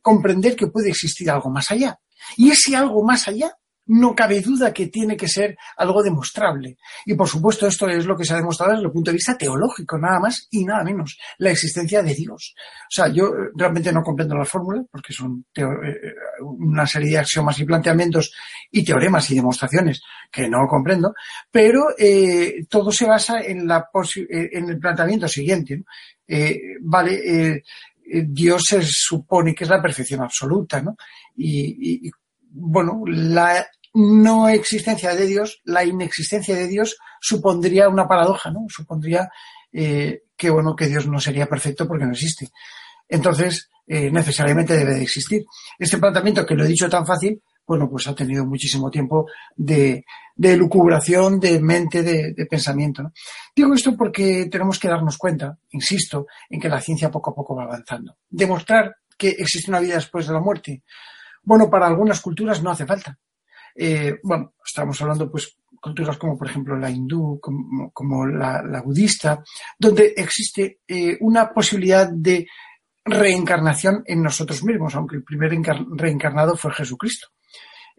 comprender 0.00 0.56
que 0.56 0.68
puede 0.68 0.88
existir 0.88 1.30
algo 1.30 1.50
más 1.50 1.70
allá. 1.70 2.00
Y 2.36 2.50
ese 2.50 2.76
algo 2.76 3.04
más 3.04 3.28
allá 3.28 3.52
no 3.92 4.14
cabe 4.14 4.40
duda 4.40 4.72
que 4.72 4.86
tiene 4.86 5.16
que 5.16 5.26
ser 5.26 5.56
algo 5.76 6.00
demostrable. 6.00 6.76
Y 7.04 7.14
por 7.14 7.28
supuesto 7.28 7.66
esto 7.66 7.88
es 7.88 8.06
lo 8.06 8.16
que 8.16 8.24
se 8.24 8.34
ha 8.34 8.36
demostrado 8.36 8.72
desde 8.72 8.84
el 8.84 8.92
punto 8.92 9.10
de 9.10 9.16
vista 9.16 9.36
teológico, 9.36 9.98
nada 9.98 10.20
más 10.20 10.46
y 10.50 10.64
nada 10.64 10.84
menos, 10.84 11.18
la 11.38 11.50
existencia 11.50 12.00
de 12.00 12.14
Dios. 12.14 12.54
O 12.56 12.90
sea, 12.90 13.08
yo 13.08 13.32
realmente 13.56 13.92
no 13.92 14.02
comprendo 14.02 14.36
las 14.36 14.48
fórmulas 14.48 14.86
porque 14.90 15.12
son 15.12 15.44
eh, 15.56 15.62
eh, 15.62 16.14
una 16.40 16.86
serie 16.86 17.10
de 17.10 17.18
axiomas 17.18 17.58
y 17.58 17.64
planteamientos 17.64 18.32
y 18.70 18.84
teoremas 18.84 19.28
y 19.30 19.34
demostraciones 19.34 20.00
que 20.30 20.48
no 20.48 20.68
comprendo, 20.68 21.12
pero 21.50 21.86
eh, 21.98 22.66
todo 22.68 22.92
se 22.92 23.06
basa 23.06 23.40
en, 23.40 23.66
la 23.66 23.88
en 24.16 24.70
el 24.70 24.78
planteamiento 24.78 25.26
siguiente. 25.26 25.82
vale, 26.82 27.62
Dios 28.12 28.62
se 28.68 28.82
supone 28.84 29.52
que 29.52 29.64
es 29.64 29.70
la 29.70 29.82
perfección 29.82 30.22
absoluta, 30.22 30.80
¿no? 30.80 30.96
Y, 31.36 32.10
bueno, 32.52 33.02
la 33.06 33.66
no 33.94 34.48
existencia 34.48 35.14
de 35.14 35.26
Dios, 35.26 35.60
la 35.64 35.84
inexistencia 35.84 36.54
de 36.54 36.68
Dios 36.68 36.96
supondría 37.20 37.88
una 37.88 38.06
paradoja, 38.06 38.50
¿no? 38.50 38.66
Supondría 38.68 39.28
eh, 39.72 40.22
que, 40.36 40.50
bueno, 40.50 40.76
que 40.76 40.86
Dios 40.86 41.06
no 41.06 41.20
sería 41.20 41.46
perfecto 41.46 41.86
porque 41.86 42.06
no 42.06 42.12
existe. 42.12 42.48
Entonces, 43.08 43.68
eh, 43.86 44.10
necesariamente 44.10 44.76
debe 44.76 44.94
de 44.94 45.02
existir. 45.02 45.44
Este 45.78 45.98
planteamiento, 45.98 46.46
que 46.46 46.54
lo 46.54 46.64
he 46.64 46.68
dicho 46.68 46.88
tan 46.88 47.04
fácil, 47.04 47.42
bueno, 47.66 47.88
pues 47.88 48.06
ha 48.08 48.14
tenido 48.14 48.44
muchísimo 48.44 48.90
tiempo 48.90 49.26
de, 49.56 50.04
lucubración, 50.36 51.38
de 51.38 51.60
mente, 51.60 52.02
de, 52.02 52.46
pensamiento. 52.46 53.12
Digo 53.54 53.74
esto 53.74 53.96
porque 53.96 54.48
tenemos 54.50 54.78
que 54.78 54.88
darnos 54.88 55.16
cuenta, 55.16 55.56
insisto, 55.70 56.26
en 56.48 56.60
que 56.60 56.68
la 56.68 56.80
ciencia 56.80 57.10
poco 57.10 57.30
a 57.30 57.34
poco 57.34 57.54
va 57.54 57.64
avanzando. 57.64 58.16
Demostrar 58.28 58.96
que 59.16 59.30
existe 59.30 59.70
una 59.70 59.80
vida 59.80 59.94
después 59.94 60.26
de 60.26 60.32
la 60.32 60.40
muerte. 60.40 60.82
Bueno, 61.42 61.70
para 61.70 61.86
algunas 61.86 62.20
culturas 62.20 62.62
no 62.62 62.70
hace 62.70 62.86
falta. 62.86 63.18
Eh, 63.74 64.18
bueno, 64.22 64.54
estamos 64.64 65.00
hablando 65.00 65.30
pues 65.30 65.56
culturas 65.80 66.18
como 66.18 66.36
por 66.36 66.48
ejemplo 66.48 66.76
la 66.76 66.90
hindú, 66.90 67.40
como, 67.40 68.26
la, 68.26 68.82
budista, 68.84 69.42
donde 69.78 70.12
existe 70.16 70.80
eh, 70.86 71.16
una 71.20 71.52
posibilidad 71.52 72.08
de 72.10 72.46
reencarnación 73.04 74.02
en 74.04 74.22
nosotros 74.22 74.62
mismos, 74.62 74.94
aunque 74.94 75.16
el 75.16 75.24
primer 75.24 75.50
reencarnado 75.96 76.56
fue 76.56 76.72
Jesucristo. 76.72 77.28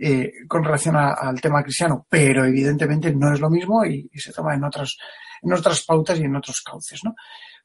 Eh, 0.04 0.32
con 0.48 0.64
relación 0.64 0.96
al 0.96 1.40
tema 1.40 1.62
cristiano, 1.62 2.08
pero 2.10 2.44
evidentemente 2.44 3.14
no 3.14 3.32
es 3.32 3.40
lo 3.40 3.52
mismo 3.52 3.86
y, 3.86 4.10
se 4.16 4.34
toma 4.34 4.56
en 4.56 4.64
otras, 4.64 4.98
en 5.44 5.54
otras 5.54 5.84
pautas 5.84 6.18
y 6.20 6.24
en 6.24 6.36
otros 6.36 6.62
cauces, 6.62 7.02
¿no? 7.04 7.14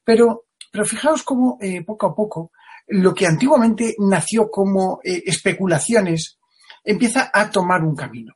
Pero, 0.03 0.45
pero 0.71 0.85
fijaos 0.85 1.23
cómo 1.23 1.57
poco 1.83 2.05
a 2.05 2.15
poco 2.15 2.51
lo 2.87 3.13
que 3.13 3.27
antiguamente 3.27 3.95
nació 3.99 4.49
como 4.49 4.99
especulaciones 5.03 6.37
empieza 6.83 7.29
a 7.33 7.49
tomar 7.51 7.83
un 7.83 7.95
camino. 7.95 8.33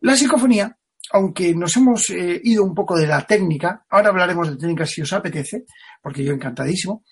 La 0.00 0.16
psicofonía, 0.16 0.76
aunque 1.12 1.54
nos 1.54 1.76
hemos 1.76 2.08
eh, 2.10 2.40
ido 2.42 2.64
un 2.64 2.74
poco 2.74 2.96
de 2.96 3.06
la 3.06 3.26
técnica, 3.26 3.84
ahora 3.90 4.08
hablaremos 4.08 4.48
de 4.48 4.56
técnica 4.56 4.86
si 4.86 5.02
os 5.02 5.12
apetece, 5.12 5.64
porque 6.02 6.24
yo 6.24 6.32
encantadísimo, 6.32 7.04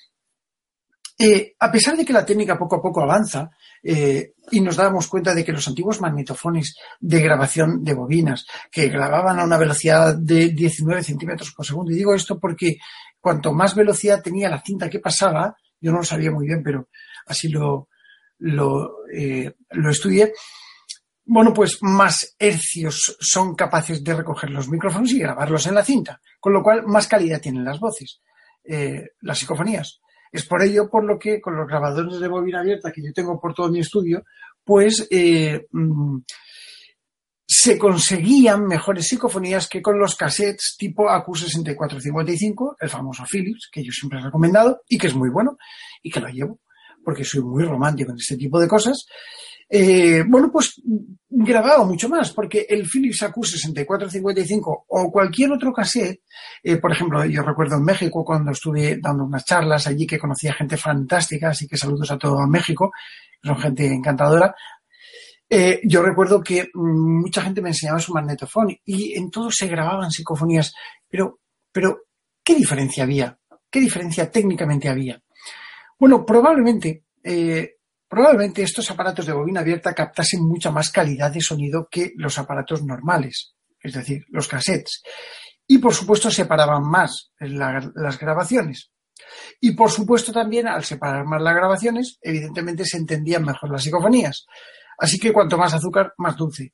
eh, 1.19 1.55
a 1.59 1.71
pesar 1.71 1.97
de 1.97 2.05
que 2.05 2.13
la 2.13 2.25
técnica 2.25 2.57
poco 2.57 2.77
a 2.77 2.83
poco 2.83 3.03
avanza 3.03 3.51
eh, 3.83 4.35
y 4.53 4.61
nos 4.61 4.77
damos 4.77 5.09
cuenta 5.09 5.35
de 5.35 5.45
que 5.45 5.53
los 5.53 5.67
antiguos 5.67 6.01
magnetofones 6.01 6.77
de 7.01 7.21
grabación 7.21 7.83
de 7.83 7.93
bobinas 7.93 8.47
que 8.71 8.89
grababan 8.89 9.39
a 9.39 9.45
una 9.45 9.59
velocidad 9.59 10.17
de 10.17 10.51
19 10.51 11.03
centímetros 11.03 11.53
por 11.53 11.67
segundo, 11.67 11.91
y 11.91 11.97
digo 11.97 12.15
esto 12.15 12.39
porque 12.39 12.79
cuanto 13.21 13.53
más 13.53 13.75
velocidad 13.75 14.23
tenía 14.23 14.49
la 14.49 14.63
cinta 14.63 14.89
que 14.89 15.01
pasaba, 15.01 15.57
yo 15.81 15.93
no 15.93 15.99
lo 15.99 16.05
sabía 16.05 16.31
muy 16.31 16.47
bien, 16.47 16.63
pero 16.63 16.89
así 17.27 17.49
lo, 17.49 17.89
lo, 18.39 19.07
eh, 19.13 19.55
lo 19.71 19.91
estudié, 19.91 20.33
bueno, 21.31 21.53
pues 21.53 21.79
más 21.83 22.35
hercios 22.39 23.17
son 23.21 23.55
capaces 23.55 24.03
de 24.03 24.15
recoger 24.15 24.49
los 24.49 24.69
micrófonos 24.69 25.13
y 25.13 25.19
grabarlos 25.19 25.67
en 25.67 25.75
la 25.75 25.85
cinta, 25.85 26.23
con 26.41 26.55
lo 26.55 26.63
cual 26.63 26.87
más 26.87 27.07
calidad 27.07 27.41
tienen 27.41 27.67
las 27.67 27.79
voces, 27.79 28.23
eh, 28.65 29.11
las 29.21 29.39
psicofonías. 29.39 30.01
Es 30.33 30.47
por 30.47 30.63
ello 30.63 30.89
por 30.91 31.05
lo 31.05 31.19
que 31.19 31.39
con 31.39 31.55
los 31.55 31.69
grabadores 31.69 32.19
de 32.19 32.29
bobina 32.29 32.61
abierta 32.61 32.93
que 32.93 33.03
yo 33.03 33.13
tengo 33.13 33.39
por 33.39 33.53
todo 33.53 33.71
mi 33.71 33.81
estudio, 33.81 34.25
pues 34.65 35.07
eh, 35.11 35.67
mm, 35.71 36.19
se 37.61 37.77
conseguían 37.77 38.67
mejores 38.67 39.09
psicofonías 39.09 39.69
que 39.69 39.83
con 39.83 39.99
los 39.99 40.15
cassettes 40.15 40.77
tipo 40.79 41.09
AQ6455, 41.09 42.77
el 42.79 42.89
famoso 42.89 43.25
Philips, 43.29 43.69
que 43.73 43.83
yo 43.83 43.91
siempre 43.91 44.21
he 44.21 44.23
recomendado 44.23 44.83
y 44.89 44.97
que 44.97 45.09
es 45.09 45.15
muy 45.15 45.29
bueno 45.29 45.59
y 46.01 46.09
que 46.09 46.21
lo 46.21 46.29
llevo 46.29 46.61
porque 47.05 47.25
soy 47.25 47.43
muy 47.43 47.65
romántico 47.65 48.13
en 48.13 48.19
este 48.19 48.37
tipo 48.37 48.61
de 48.61 48.69
cosas. 48.69 49.07
eh, 49.71 50.23
bueno, 50.29 50.53
pues 50.53 50.81
grababa 51.29 51.85
mucho 51.85 52.09
más, 52.09 52.33
porque 52.33 52.65
el 52.69 52.87
Philips 52.87 53.23
AQ6455 53.23 54.85
o 54.87 55.11
cualquier 55.11 55.51
otro 55.51 55.73
cassette, 55.73 56.21
eh, 56.63 56.77
por 56.77 56.93
ejemplo, 56.93 57.25
yo 57.25 57.43
recuerdo 57.43 57.77
en 57.77 57.85
México 57.85 58.25
cuando 58.25 58.53
estuve 58.53 58.99
dando 59.03 59.25
unas 59.25 59.45
charlas 59.45 59.89
allí 59.89 60.07
que 60.07 60.19
conocía 60.19 60.55
gente 60.55 60.77
fantástica, 60.77 61.49
así 61.49 61.67
que 61.67 61.77
saludos 61.77 62.11
a 62.13 62.19
todo 62.19 62.47
México, 62.47 62.93
son 63.43 63.59
gente 63.59 63.93
encantadora. 63.93 64.55
Eh, 65.51 65.81
yo 65.85 66.03
recuerdo 66.03 66.43
que 66.43 66.71
mm, 66.73 67.21
mucha 67.21 67.43
gente 67.43 67.63
me 67.63 67.71
enseñaba 67.71 67.99
su 67.99 68.13
magnetofón 68.13 68.77
y 68.85 69.17
en 69.17 69.31
todo 69.31 69.51
se 69.51 69.67
grababan 69.67 70.11
psicofonías, 70.11 70.75
pero, 71.09 71.41
pero, 71.73 72.03
¿qué 72.45 72.55
diferencia 72.55 73.05
había? 73.05 73.39
¿Qué 73.71 73.81
diferencia 73.81 74.31
técnicamente 74.31 74.89
había? 74.89 75.23
Bueno, 75.99 76.25
probablemente 76.25 77.05
eh, 77.23 77.79
Probablemente 78.09 78.63
estos 78.63 78.91
aparatos 78.91 79.27
de 79.27 79.35
bobina 79.35 79.61
abierta 79.61 79.93
captasen 79.93 80.43
mucha 80.43 80.71
más 80.71 80.91
calidad 80.91 81.31
de 81.31 81.43
sonido 81.43 81.89
que 81.91 82.13
los 82.17 82.39
aparatos 82.39 82.83
normales, 82.83 83.55
es 83.83 83.93
decir, 83.93 84.25
los 84.31 84.49
cassettes. 84.49 85.03
Y 85.67 85.77
por 85.77 85.93
supuesto 85.93 86.31
separaban 86.31 86.89
más 86.89 87.33
las 87.39 88.19
grabaciones. 88.19 88.91
Y 89.61 89.73
por 89.73 89.91
supuesto 89.91 90.33
también 90.33 90.67
al 90.67 90.85
separar 90.85 91.27
más 91.27 91.43
las 91.43 91.55
grabaciones, 91.55 92.19
evidentemente 92.23 92.87
se 92.87 92.97
entendían 92.97 93.45
mejor 93.45 93.71
las 93.71 93.83
psicofonías. 93.83 94.47
Así 94.99 95.19
que 95.19 95.33
cuanto 95.33 95.57
más 95.57 95.73
azúcar, 95.75 96.13
más 96.19 96.37
dulce. 96.37 96.73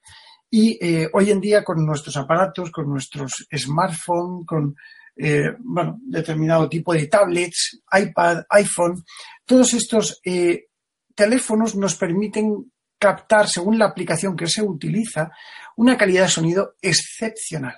Y 0.50 0.78
eh, 0.80 1.08
hoy 1.12 1.30
en 1.30 1.40
día 1.40 1.64
con 1.64 1.84
nuestros 1.84 2.16
aparatos, 2.16 2.70
con 2.70 2.88
nuestros 2.88 3.46
smartphones, 3.52 4.46
con 4.46 4.74
eh, 5.16 5.54
bueno, 5.58 6.00
determinado 6.02 6.68
tipo 6.68 6.92
de 6.92 7.06
tablets, 7.06 7.80
iPad, 7.92 8.44
iPhone, 8.50 9.04
todos 9.44 9.74
estos 9.74 10.20
eh, 10.24 10.66
teléfonos 11.14 11.76
nos 11.76 11.94
permiten 11.94 12.72
captar, 12.98 13.48
según 13.48 13.78
la 13.78 13.86
aplicación 13.86 14.34
que 14.36 14.46
se 14.46 14.62
utiliza, 14.62 15.30
una 15.76 15.96
calidad 15.96 16.22
de 16.22 16.28
sonido 16.28 16.74
excepcional. 16.80 17.74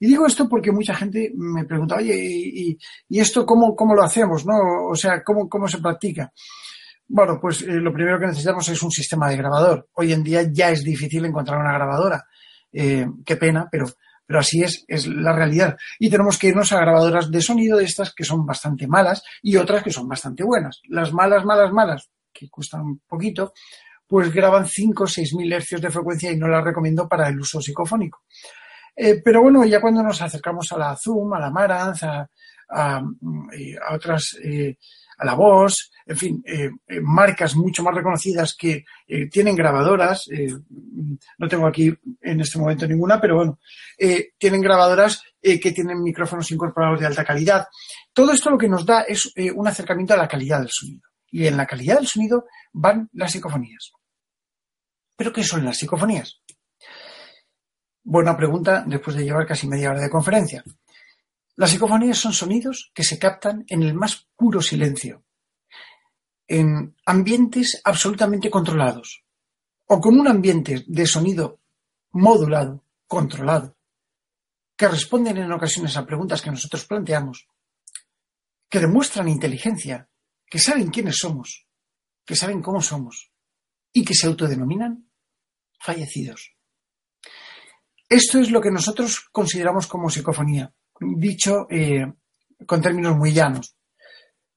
Y 0.00 0.06
digo 0.06 0.26
esto 0.26 0.48
porque 0.48 0.72
mucha 0.72 0.94
gente 0.94 1.32
me 1.34 1.64
pregunta, 1.64 1.96
oye, 1.96 2.14
¿y, 2.16 2.78
esto 3.10 3.44
cómo, 3.44 3.74
cómo, 3.74 3.94
lo 3.94 4.02
hacemos? 4.02 4.46
¿no? 4.46 4.54
O 4.90 4.94
sea, 4.94 5.22
¿cómo, 5.22 5.48
cómo 5.48 5.68
se 5.68 5.78
practica? 5.78 6.32
Bueno, 7.08 7.38
pues 7.40 7.62
eh, 7.62 7.74
lo 7.74 7.92
primero 7.92 8.18
que 8.18 8.26
necesitamos 8.26 8.68
es 8.68 8.82
un 8.82 8.90
sistema 8.90 9.28
de 9.28 9.36
grabador. 9.36 9.88
Hoy 9.94 10.12
en 10.12 10.22
día 10.24 10.42
ya 10.50 10.70
es 10.70 10.82
difícil 10.82 11.24
encontrar 11.24 11.58
una 11.58 11.72
grabadora. 11.72 12.26
Eh, 12.72 13.06
qué 13.24 13.36
pena, 13.36 13.68
pero, 13.70 13.86
pero 14.26 14.40
así 14.40 14.62
es, 14.62 14.84
es 14.88 15.06
la 15.06 15.32
realidad. 15.32 15.76
Y 15.98 16.10
tenemos 16.10 16.38
que 16.38 16.48
irnos 16.48 16.72
a 16.72 16.80
grabadoras 16.80 17.30
de 17.30 17.40
sonido 17.40 17.78
de 17.78 17.84
estas 17.84 18.12
que 18.12 18.24
son 18.24 18.44
bastante 18.44 18.86
malas 18.86 19.22
y 19.42 19.56
otras 19.56 19.82
que 19.82 19.90
son 19.90 20.08
bastante 20.08 20.42
buenas. 20.42 20.80
Las 20.88 21.12
malas, 21.12 21.44
malas, 21.44 21.72
malas, 21.72 22.10
que 22.32 22.48
cuestan 22.50 22.82
un 22.82 23.00
poquito, 23.06 23.52
pues 24.06 24.32
graban 24.32 24.66
5 24.66 25.04
o 25.04 25.06
6 25.06 25.34
mil 25.34 25.52
hercios 25.52 25.80
de 25.80 25.90
frecuencia 25.90 26.30
y 26.30 26.36
no 26.36 26.48
las 26.48 26.64
recomiendo 26.64 27.08
para 27.08 27.28
el 27.28 27.38
uso 27.38 27.60
psicofónico. 27.60 28.22
Eh, 28.94 29.20
pero 29.22 29.42
bueno, 29.42 29.64
ya 29.64 29.80
cuando 29.80 30.02
nos 30.02 30.20
acercamos 30.22 30.72
a 30.72 30.78
la 30.78 30.96
Zoom, 30.96 31.34
a 31.34 31.40
la 31.40 31.50
Marantz, 31.50 32.02
a, 32.02 32.28
otras, 33.92 34.36
eh, 34.42 34.76
a 35.16 35.24
la 35.24 35.34
Bosch, 35.34 35.90
en 36.06 36.16
fin, 36.16 36.42
eh, 36.46 36.70
marcas 37.02 37.56
mucho 37.56 37.82
más 37.82 37.94
reconocidas 37.94 38.54
que 38.56 38.84
tienen 39.30 39.56
grabadoras, 39.56 40.28
no 41.38 41.48
tengo 41.48 41.66
aquí 41.66 41.92
en 42.20 42.40
este 42.40 42.58
momento 42.58 42.86
ninguna, 42.86 43.20
pero 43.20 43.36
bueno, 43.36 43.58
tienen 44.38 44.60
grabadoras 44.60 45.22
que 45.42 45.72
tienen 45.72 46.02
micrófonos 46.02 46.50
incorporados 46.50 47.00
de 47.00 47.06
alta 47.06 47.24
calidad. 47.24 47.66
Todo 48.12 48.32
esto 48.32 48.50
lo 48.50 48.58
que 48.58 48.68
nos 48.68 48.86
da 48.86 49.02
es 49.02 49.32
un 49.54 49.66
acercamiento 49.66 50.14
a 50.14 50.18
la 50.18 50.28
calidad 50.28 50.60
del 50.60 50.70
sonido 50.70 51.08
y 51.30 51.46
en 51.46 51.56
la 51.56 51.66
calidad 51.66 51.96
del 51.96 52.06
sonido 52.06 52.46
van 52.72 53.08
las 53.12 53.32
psicofonías. 53.32 53.92
¿Pero 55.16 55.32
qué 55.32 55.42
son 55.42 55.64
las 55.64 55.78
psicofonías? 55.78 56.40
Buena 58.04 58.36
pregunta 58.36 58.84
después 58.86 59.16
de 59.16 59.24
llevar 59.24 59.46
casi 59.46 59.66
media 59.66 59.90
hora 59.90 60.00
de 60.00 60.10
conferencia. 60.10 60.62
Las 61.56 61.70
psicofonías 61.70 62.18
son 62.18 62.32
sonidos 62.32 62.92
que 62.94 63.02
se 63.02 63.18
captan 63.18 63.64
en 63.68 63.82
el 63.82 63.94
más 63.94 64.28
puro 64.36 64.60
silencio, 64.60 65.24
en 66.46 66.94
ambientes 67.06 67.80
absolutamente 67.82 68.50
controlados, 68.50 69.24
o 69.86 70.00
con 70.00 70.20
un 70.20 70.28
ambiente 70.28 70.84
de 70.86 71.06
sonido 71.06 71.60
modulado, 72.10 72.84
controlado, 73.06 73.76
que 74.76 74.88
responden 74.88 75.38
en 75.38 75.50
ocasiones 75.50 75.96
a 75.96 76.04
preguntas 76.04 76.42
que 76.42 76.50
nosotros 76.50 76.84
planteamos, 76.84 77.48
que 78.68 78.80
demuestran 78.80 79.28
inteligencia 79.28 80.10
que 80.48 80.58
saben 80.58 80.90
quiénes 80.90 81.16
somos, 81.16 81.66
que 82.24 82.36
saben 82.36 82.60
cómo 82.60 82.82
somos 82.82 83.32
y 83.92 84.04
que 84.04 84.14
se 84.14 84.26
autodenominan 84.26 85.10
fallecidos. 85.80 86.54
Esto 88.08 88.38
es 88.38 88.50
lo 88.50 88.60
que 88.60 88.70
nosotros 88.70 89.28
consideramos 89.32 89.86
como 89.86 90.10
psicofonía, 90.10 90.72
dicho 91.00 91.66
eh, 91.70 92.06
con 92.66 92.80
términos 92.80 93.16
muy 93.16 93.32
llanos. 93.32 93.76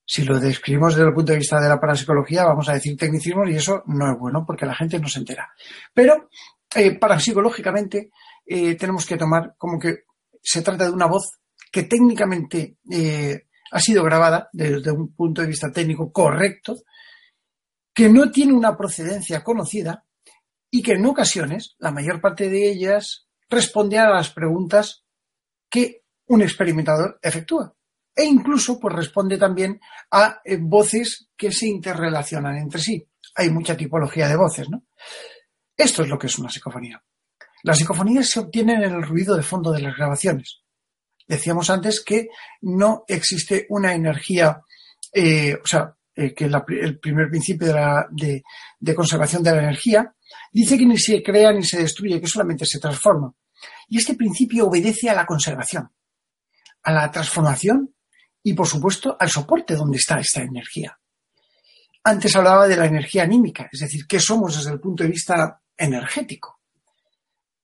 Si 0.06 0.24
lo 0.24 0.40
describimos 0.40 0.96
desde 0.96 1.08
el 1.08 1.14
punto 1.14 1.32
de 1.32 1.38
vista 1.38 1.60
de 1.60 1.70
la 1.70 1.80
parapsicología, 1.80 2.46
vamos 2.46 2.68
a 2.70 2.74
decir 2.74 2.98
tecnicismos 2.98 3.50
y 3.50 3.56
eso 3.56 3.84
no 3.88 4.12
es 4.12 4.18
bueno 4.18 4.44
porque 4.46 4.66
la 4.66 4.76
gente 4.76 5.00
no 5.00 5.08
se 5.08 5.20
entera. 5.20 5.50
Pero 5.94 6.30
eh, 6.76 6.98
parapsicológicamente 6.98 8.10
eh, 8.46 8.76
tenemos 8.76 9.06
que 9.06 9.18
tomar 9.18 9.54
como 9.58 9.78
que 9.78 10.06
se 10.42 10.62
trata 10.62 10.86
de 10.86 10.92
una 10.92 11.06
voz 11.06 11.40
que 11.72 11.84
técnicamente 11.84 12.78
ha 13.72 13.80
sido 13.80 14.04
grabada 14.04 14.50
desde 14.52 14.92
un 14.92 15.14
punto 15.14 15.42
de 15.42 15.48
vista 15.48 15.72
técnico 15.72 16.12
correcto, 16.12 16.78
que 17.94 18.10
no 18.10 18.32
tiene 18.32 18.54
una 18.54 18.76
procedencia 18.76 19.44
conocida 19.44 20.06
y 20.72 20.82
que 20.82 20.94
en 20.94 21.06
ocasiones, 21.06 21.76
la 21.80 21.92
mayor 21.92 22.22
parte 22.22 22.50
de 22.50 22.70
ellas, 22.70 23.28
responde 23.50 23.98
a 23.98 24.10
las 24.10 24.30
preguntas 24.30 25.04
que 25.70 25.99
un 26.30 26.42
experimentador 26.42 27.20
efectúa. 27.22 27.74
E 28.16 28.26
incluso 28.26 28.80
pues, 28.80 28.96
responde 28.96 29.38
también 29.38 29.80
a 30.12 30.42
eh, 30.44 30.58
voces 30.60 31.30
que 31.38 31.52
se 31.52 31.68
interrelacionan 31.68 32.58
entre 32.58 32.82
sí. 32.82 33.06
Hay 33.36 33.50
mucha 33.50 33.78
tipología 33.78 34.28
de 34.28 34.36
voces, 34.36 34.70
¿no? 34.70 34.86
Esto 35.78 36.04
es 36.04 36.10
lo 36.10 36.18
que 36.18 36.28
es 36.28 36.38
una 36.38 36.50
psicofonía. 36.50 37.02
Las 37.64 37.78
psicofonías 37.78 38.30
se 38.30 38.40
obtienen 38.40 38.84
en 38.84 38.94
el 38.94 39.04
ruido 39.04 39.36
de 39.36 39.44
fondo 39.44 39.72
de 39.72 39.82
las 39.82 39.96
grabaciones. 39.96 40.62
Decíamos 41.28 41.70
antes 41.70 42.04
que 42.04 42.28
no 42.62 43.04
existe 43.08 43.66
una 43.70 43.94
energía, 43.94 44.62
eh, 45.14 45.56
o 45.56 45.68
sea, 45.68 45.96
eh, 46.16 46.34
que 46.34 46.46
el 46.46 47.00
primer 47.00 47.30
principio 47.30 47.68
de, 48.12 48.44
de, 48.80 48.96
conservación 48.96 49.42
de 49.42 49.52
la 49.52 49.60
energía 49.60 50.14
dice 50.52 50.78
que 50.78 50.86
ni 50.86 50.98
se 50.98 51.24
crea 51.24 51.54
ni 51.54 51.64
se 51.64 51.82
destruye, 51.82 52.20
que 52.20 52.28
solamente 52.28 52.66
se 52.66 52.80
transforma. 52.80 53.34
Y 53.88 53.98
este 53.98 54.16
principio 54.16 54.68
obedece 54.68 55.10
a 55.10 55.16
la 55.16 55.26
conservación, 55.26 55.90
a 56.90 56.94
la 56.94 57.12
transformación 57.12 57.94
y, 58.44 58.54
por 58.54 58.68
supuesto, 58.68 59.16
al 59.20 59.30
soporte 59.30 59.76
donde 59.76 59.98
está 59.98 60.20
esta 60.20 60.42
energía. 60.42 60.98
Antes 62.04 62.36
hablaba 62.36 62.68
de 62.68 62.78
la 62.78 62.86
energía 62.86 63.24
anímica, 63.24 63.70
es 63.72 63.82
decir, 63.82 64.08
qué 64.08 64.20
somos 64.20 64.56
desde 64.56 64.72
el 64.72 64.80
punto 64.80 65.04
de 65.04 65.10
vista 65.10 65.62
energético 65.78 66.60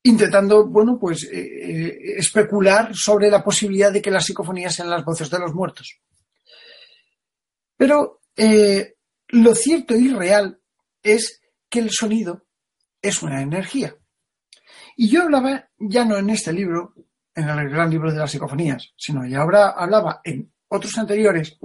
intentando, 0.05 0.67
bueno, 0.67 0.99
pues 0.99 1.23
eh, 1.23 1.39
eh, 1.39 2.13
especular 2.17 2.95
sobre 2.95 3.29
la 3.29 3.43
posibilidad 3.43 3.91
de 3.91 4.03
que 4.03 4.11
las 4.11 4.25
psicofonías 4.25 4.75
sean 4.75 4.89
las 4.89 5.03
voces 5.03 5.31
de 5.31 5.39
los 5.39 5.53
muertos. 5.53 5.99
Pero 7.75 8.21
eh, 8.38 8.97
lo 9.29 9.55
cierto 9.55 9.95
y 9.95 10.09
real 10.09 10.59
es 11.01 11.41
que 11.69 11.79
el 11.79 11.89
sonido 11.89 12.45
es 13.01 13.23
una 13.23 13.41
energía. 13.41 13.95
Y 14.95 15.09
yo 15.09 15.23
hablaba 15.23 15.69
ya 15.79 16.05
no 16.05 16.17
en 16.17 16.29
este 16.29 16.53
libro, 16.53 16.93
en 17.36 17.50
el 17.50 17.69
gran 17.69 17.89
libro 17.89 18.12
de 18.12 18.19
las 18.19 18.32
psicofonías, 18.32 18.93
sino 18.95 19.26
ya 19.26 19.41
ahora 19.41 19.71
hablaba 19.71 20.21
en 20.24 20.54
otros 20.69 20.98
anteriores 20.98 21.58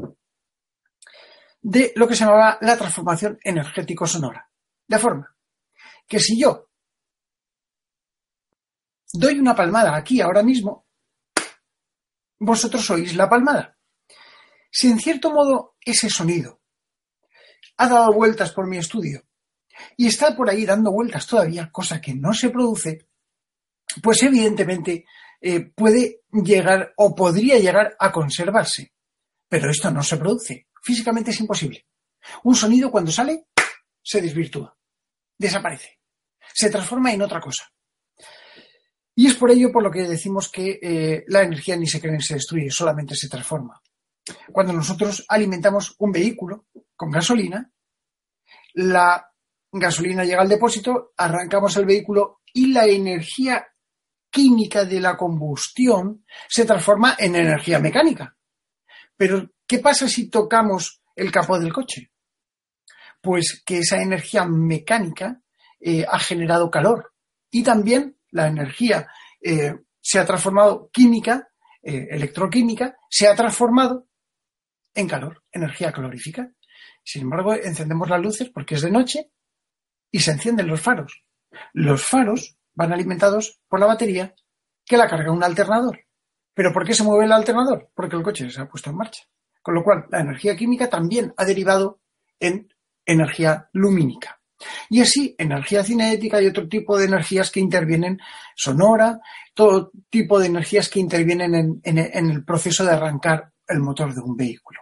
de 1.63 1.93
lo 1.95 2.09
que 2.09 2.15
se 2.15 2.25
llamaba 2.25 2.59
la 2.61 2.77
transformación 2.77 3.39
energético-sonora. 3.43 4.51
De 4.87 4.99
forma 4.99 5.35
que 6.07 6.19
si 6.19 6.41
yo 6.41 6.69
doy 9.13 9.39
una 9.39 9.55
palmada 9.55 9.95
aquí 9.95 10.21
ahora 10.21 10.43
mismo, 10.43 10.87
vosotros 12.41 12.91
oís 12.91 13.15
la 13.15 13.29
palmada. 13.29 13.77
Si 14.71 14.91
en 14.91 14.99
cierto 14.99 15.31
modo 15.31 15.77
ese 15.81 16.09
sonido 16.09 16.61
ha 17.77 17.89
dado 17.89 18.13
vueltas 18.13 18.53
por 18.53 18.67
mi 18.67 18.79
estudio 18.79 19.23
y 19.97 20.07
está 20.07 20.37
por 20.37 20.51
ahí 20.51 20.67
dando 20.67 20.91
vueltas 20.91 21.27
todavía, 21.27 21.71
cosa 21.71 22.01
que 22.01 22.15
no 22.15 22.33
se 22.33 22.51
produce, 22.51 23.09
pues 24.03 24.23
evidentemente 24.23 25.05
eh, 25.41 25.61
puede 25.75 26.23
llegar 26.33 26.93
o 26.97 27.15
podría 27.15 27.59
llegar 27.59 27.97
a 27.99 28.13
conservarse. 28.13 28.93
Pero 29.49 29.71
esto 29.71 29.91
no 29.91 30.03
se 30.03 30.17
produce. 30.17 30.69
Físicamente 30.83 31.31
es 31.31 31.41
imposible. 31.41 31.87
Un 32.45 32.55
sonido 32.55 32.91
cuando 32.91 33.11
sale 33.11 33.47
se 34.03 34.21
desvirtúa, 34.21 34.77
desaparece, 35.39 36.01
se 36.53 36.71
transforma 36.71 37.13
en 37.13 37.23
otra 37.23 37.41
cosa. 37.41 37.71
Y 39.15 39.27
es 39.27 39.35
por 39.35 39.51
ello 39.51 39.71
por 39.73 39.83
lo 39.83 39.91
que 39.91 40.03
decimos 40.03 40.51
que 40.51 40.79
eh, 40.83 41.25
la 41.29 41.43
energía 41.43 41.77
ni 41.77 41.87
se 41.87 42.01
crea 42.01 42.13
ni 42.13 42.23
se 42.23 42.35
destruye, 42.35 42.71
solamente 42.71 43.15
se 43.15 43.29
transforma. 43.29 43.81
Cuando 44.53 44.73
nosotros 44.73 45.25
alimentamos 45.29 45.95
un 45.99 46.13
vehículo 46.13 46.67
con 46.97 47.11
gasolina, 47.11 47.71
la 48.75 49.31
gasolina 49.73 50.25
llega 50.25 50.43
al 50.43 50.49
depósito, 50.49 51.13
arrancamos 51.17 51.77
el 51.77 51.87
vehículo 51.87 52.41
y 52.53 52.73
la 52.73 52.87
energía 52.87 53.67
química 54.31 54.85
de 54.85 55.01
la 55.01 55.17
combustión 55.17 56.25
se 56.49 56.65
transforma 56.65 57.17
en 57.19 57.37
energía 57.37 57.79
mecánica. 57.79 58.37
Pero, 59.17 59.51
¿qué 59.67 59.79
pasa 59.81 60.09
si 60.09 60.31
tocamos 60.31 61.03
el 61.15 61.31
capó 61.31 61.59
del 61.59 61.73
coche? 61.73 62.11
Pues 63.21 63.63
que 63.65 63.79
esa 63.79 64.01
energía 64.01 64.47
mecánica 64.47 65.43
eh, 65.79 66.07
ha 66.09 66.19
generado 66.19 66.71
calor 66.71 67.13
y 67.51 67.63
también 67.63 68.17
la 68.31 68.47
energía 68.47 69.09
eh, 69.43 69.75
se 70.01 70.19
ha 70.19 70.25
transformado 70.25 70.89
química, 70.93 71.49
eh, 71.83 72.07
electroquímica, 72.11 72.97
se 73.11 73.29
ha 73.29 73.35
transformado 73.35 74.07
en 74.95 75.09
calor, 75.09 75.45
energía 75.53 75.93
calorífica. 75.93 76.51
Sin 77.03 77.23
embargo, 77.23 77.55
encendemos 77.55 78.09
las 78.09 78.21
luces 78.21 78.51
porque 78.51 78.77
es 78.77 78.83
de 78.83 78.91
noche 78.91 79.31
y 80.11 80.21
se 80.21 80.33
encienden 80.33 80.67
los 80.67 80.81
faros. 80.81 81.25
Los 81.73 82.05
faros 82.05 82.57
van 82.81 82.95
alimentados 82.95 83.61
por 83.69 83.79
la 83.79 83.85
batería 83.85 84.35
que 84.87 84.97
la 84.97 85.07
carga 85.07 85.31
un 85.31 85.45
alternador. 85.45 86.01
¿Pero 86.55 86.73
por 86.73 86.87
qué 86.87 86.95
se 86.95 87.05
mueve 87.05 87.27
el 87.27 87.33
alternador? 87.33 87.91
Porque 87.95 88.17
el 88.17 88.23
coche 88.23 88.51
se 88.51 88.59
ha 88.59 88.69
puesto 88.69 88.89
en 88.89 88.97
marcha. 88.97 89.23
Con 89.63 89.75
lo 89.75 89.85
cual, 89.85 90.07
la 90.11 90.21
energía 90.21 90.57
química 90.57 90.89
también 90.89 91.35
ha 91.37 91.45
derivado 91.45 92.01
en 92.39 92.73
energía 93.05 93.69
lumínica. 93.75 94.41
Y 94.89 95.03
así, 95.03 95.35
energía 95.37 95.85
cinética 95.85 96.41
y 96.41 96.47
otro 96.47 96.69
tipo 96.69 96.97
de 96.97 97.05
energías 97.05 97.51
que 97.51 97.61
intervienen, 97.61 98.19
sonora, 98.57 99.21
todo 99.53 99.93
tipo 100.09 100.39
de 100.39 100.47
energías 100.47 100.89
que 100.89 101.01
intervienen 101.01 101.81
en, 101.83 101.99
el 101.99 102.45
proceso 102.45 102.83
de 102.85 102.93
arrancar 102.93 103.53
el 103.69 103.81
motor 103.81 104.15
de 104.15 104.23
un 104.23 104.37
vehículo. 104.37 104.81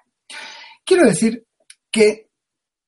Quiero 0.84 1.04
decir 1.04 1.44
que 1.90 2.30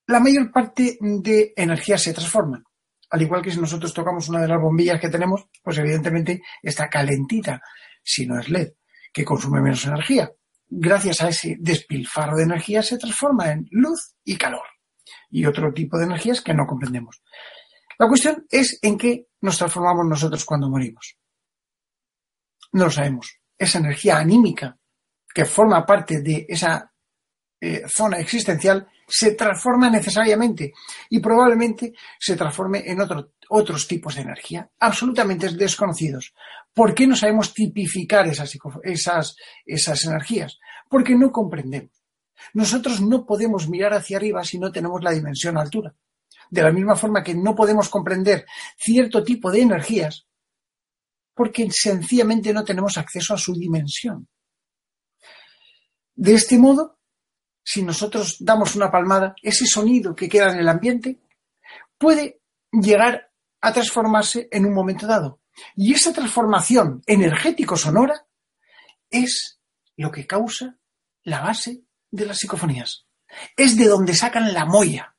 la 0.06 0.20
mayor 0.20 0.52
parte 0.52 0.98
de 1.00 1.52
energías 1.56 2.00
se 2.00 2.14
transforman 2.14 2.64
al 3.10 3.22
igual 3.22 3.42
que 3.42 3.50
si 3.50 3.60
nosotros 3.60 3.92
tocamos 3.92 4.28
una 4.28 4.40
de 4.40 4.48
las 4.48 4.60
bombillas 4.60 5.00
que 5.00 5.08
tenemos, 5.08 5.46
pues 5.62 5.78
evidentemente 5.78 6.42
está 6.62 6.88
calentita, 6.88 7.60
si 8.02 8.26
no 8.26 8.38
es 8.38 8.48
LED, 8.48 8.72
que 9.12 9.24
consume 9.24 9.60
menos 9.60 9.84
energía. 9.84 10.30
Gracias 10.68 11.20
a 11.20 11.28
ese 11.28 11.56
despilfarro 11.58 12.36
de 12.36 12.44
energía 12.44 12.82
se 12.82 12.98
transforma 12.98 13.50
en 13.50 13.66
luz 13.70 14.14
y 14.24 14.36
calor 14.36 14.62
y 15.28 15.44
otro 15.44 15.72
tipo 15.72 15.98
de 15.98 16.04
energías 16.04 16.40
que 16.40 16.54
no 16.54 16.66
comprendemos. 16.66 17.22
La 17.98 18.08
cuestión 18.08 18.46
es 18.48 18.78
en 18.80 18.96
qué 18.96 19.26
nos 19.40 19.58
transformamos 19.58 20.06
nosotros 20.06 20.44
cuando 20.44 20.70
morimos. 20.70 21.18
No 22.72 22.84
lo 22.84 22.90
sabemos. 22.90 23.40
Esa 23.58 23.78
energía 23.78 24.18
anímica 24.18 24.78
que 25.34 25.44
forma 25.44 25.84
parte 25.84 26.22
de 26.22 26.46
esa 26.48 26.92
eh, 27.60 27.82
zona 27.88 28.18
existencial 28.18 28.88
se 29.10 29.32
transforma 29.32 29.90
necesariamente 29.90 30.72
y 31.08 31.18
probablemente 31.18 31.92
se 32.18 32.36
transforme 32.36 32.84
en 32.86 32.98
otros 33.48 33.88
tipos 33.88 34.14
de 34.14 34.22
energía 34.22 34.70
absolutamente 34.78 35.48
desconocidos. 35.50 36.32
¿Por 36.72 36.94
qué 36.94 37.06
no 37.06 37.16
sabemos 37.16 37.52
tipificar 37.52 38.26
esas, 38.28 38.56
esas, 38.84 39.36
esas 39.66 40.04
energías? 40.04 40.58
Porque 40.88 41.14
no 41.14 41.32
comprendemos. 41.32 41.90
Nosotros 42.54 43.00
no 43.00 43.26
podemos 43.26 43.68
mirar 43.68 43.92
hacia 43.92 44.16
arriba 44.16 44.44
si 44.44 44.58
no 44.58 44.72
tenemos 44.72 45.02
la 45.02 45.10
dimensión 45.10 45.58
altura. 45.58 45.94
De 46.50 46.62
la 46.62 46.72
misma 46.72 46.96
forma 46.96 47.22
que 47.22 47.34
no 47.34 47.54
podemos 47.54 47.88
comprender 47.88 48.46
cierto 48.76 49.22
tipo 49.22 49.50
de 49.50 49.62
energías 49.62 50.26
porque 51.34 51.68
sencillamente 51.70 52.52
no 52.52 52.64
tenemos 52.64 52.98
acceso 52.98 53.34
a 53.34 53.38
su 53.38 53.54
dimensión. 53.54 54.28
De 56.14 56.34
este 56.34 56.58
modo, 56.58 56.99
si 57.62 57.82
nosotros 57.82 58.36
damos 58.40 58.74
una 58.74 58.90
palmada, 58.90 59.34
ese 59.42 59.66
sonido 59.66 60.14
que 60.14 60.28
queda 60.28 60.52
en 60.52 60.58
el 60.58 60.68
ambiente 60.68 61.20
puede 61.98 62.40
llegar 62.72 63.30
a 63.60 63.72
transformarse 63.72 64.48
en 64.50 64.66
un 64.66 64.74
momento 64.74 65.06
dado. 65.06 65.40
Y 65.76 65.92
esa 65.92 66.12
transformación 66.12 67.02
energético-sonora 67.06 68.26
es 69.10 69.60
lo 69.96 70.10
que 70.10 70.26
causa 70.26 70.78
la 71.24 71.40
base 71.40 71.82
de 72.10 72.26
las 72.26 72.38
psicofonías. 72.38 73.06
Es 73.56 73.76
de 73.76 73.86
donde 73.86 74.14
sacan 74.14 74.52
la 74.52 74.64
moya, 74.64 75.14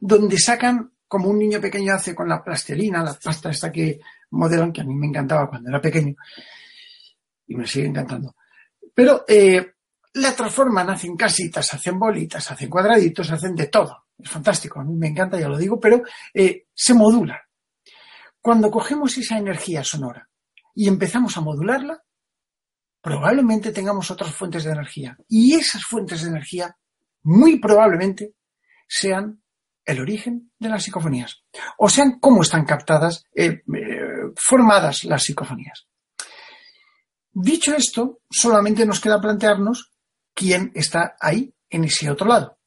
donde 0.00 0.38
sacan, 0.38 0.92
como 1.08 1.28
un 1.28 1.38
niño 1.38 1.60
pequeño 1.60 1.94
hace 1.94 2.14
con 2.14 2.28
la 2.28 2.42
plastelina, 2.42 3.02
la 3.02 3.14
pasta 3.14 3.50
esta 3.50 3.70
que 3.70 4.00
modelan, 4.30 4.72
que 4.72 4.80
a 4.80 4.84
mí 4.84 4.94
me 4.94 5.06
encantaba 5.06 5.48
cuando 5.48 5.70
era 5.70 5.80
pequeño, 5.80 6.16
y 7.46 7.54
me 7.54 7.66
sigue 7.66 7.86
encantando. 7.86 8.34
Pero 8.92 9.24
eh, 9.28 9.75
la 10.16 10.34
transforman, 10.34 10.88
hacen 10.90 11.16
casitas, 11.16 11.74
hacen 11.74 11.98
bolitas, 11.98 12.50
hacen 12.50 12.70
cuadraditos, 12.70 13.30
hacen 13.30 13.54
de 13.54 13.66
todo. 13.66 14.04
Es 14.18 14.30
fantástico, 14.30 14.80
a 14.80 14.84
mí 14.84 14.94
me 14.94 15.08
encanta, 15.08 15.38
ya 15.38 15.48
lo 15.48 15.58
digo, 15.58 15.78
pero 15.78 16.02
eh, 16.32 16.66
se 16.74 16.94
modula. 16.94 17.42
Cuando 18.40 18.70
cogemos 18.70 19.16
esa 19.18 19.36
energía 19.36 19.84
sonora 19.84 20.28
y 20.74 20.88
empezamos 20.88 21.36
a 21.36 21.42
modularla, 21.42 22.02
probablemente 23.02 23.72
tengamos 23.72 24.10
otras 24.10 24.34
fuentes 24.34 24.64
de 24.64 24.72
energía. 24.72 25.18
Y 25.28 25.54
esas 25.54 25.82
fuentes 25.84 26.22
de 26.22 26.30
energía, 26.30 26.74
muy 27.22 27.60
probablemente, 27.60 28.32
sean 28.88 29.42
el 29.84 30.00
origen 30.00 30.50
de 30.58 30.70
las 30.70 30.84
psicofonías. 30.84 31.44
O 31.76 31.90
sean 31.90 32.18
cómo 32.20 32.42
están 32.42 32.64
captadas, 32.64 33.24
eh, 33.34 33.62
eh, 33.74 34.32
formadas 34.34 35.04
las 35.04 35.24
psicofonías. 35.24 35.86
Dicho 37.32 37.74
esto, 37.74 38.20
solamente 38.30 38.86
nos 38.86 38.98
queda 38.98 39.20
plantearnos 39.20 39.92
quién 40.36 40.70
está 40.74 41.16
ahí, 41.18 41.52
en 41.70 41.84
ese 41.84 42.10
otro 42.10 42.28
lado. 42.28 42.58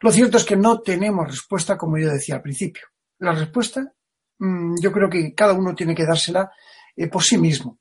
Lo 0.00 0.12
cierto 0.12 0.36
es 0.36 0.44
que 0.44 0.56
no 0.56 0.80
tenemos 0.80 1.26
respuesta, 1.26 1.76
como 1.76 1.98
yo 1.98 2.08
decía 2.08 2.36
al 2.36 2.42
principio. 2.42 2.84
La 3.18 3.32
respuesta, 3.32 3.92
mm, 4.38 4.76
yo 4.80 4.92
creo 4.92 5.10
que 5.10 5.34
cada 5.34 5.52
uno 5.52 5.74
tiene 5.74 5.94
que 5.94 6.06
dársela 6.06 6.50
eh, 6.96 7.08
por 7.08 7.22
sí 7.22 7.36
mismo. 7.36 7.80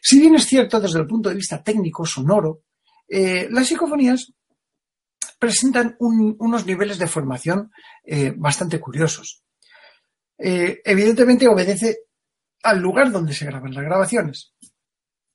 Si 0.00 0.20
bien 0.20 0.34
es 0.34 0.46
cierto 0.46 0.78
desde 0.78 1.00
el 1.00 1.06
punto 1.06 1.30
de 1.30 1.36
vista 1.36 1.62
técnico, 1.62 2.04
sonoro, 2.04 2.64
eh, 3.08 3.48
las 3.50 3.66
psicofonías 3.66 4.32
presentan 5.38 5.96
unos 5.98 6.66
niveles 6.66 6.98
de 6.98 7.06
formación 7.06 7.70
eh, 8.04 8.32
bastante 8.36 8.78
curiosos. 8.78 9.42
evidentemente 10.38 11.48
obedece 11.48 11.98
al 12.62 12.80
lugar 12.80 13.10
donde 13.10 13.32
se 13.32 13.46
graban 13.46 13.74
las 13.74 13.84
grabaciones, 13.84 14.54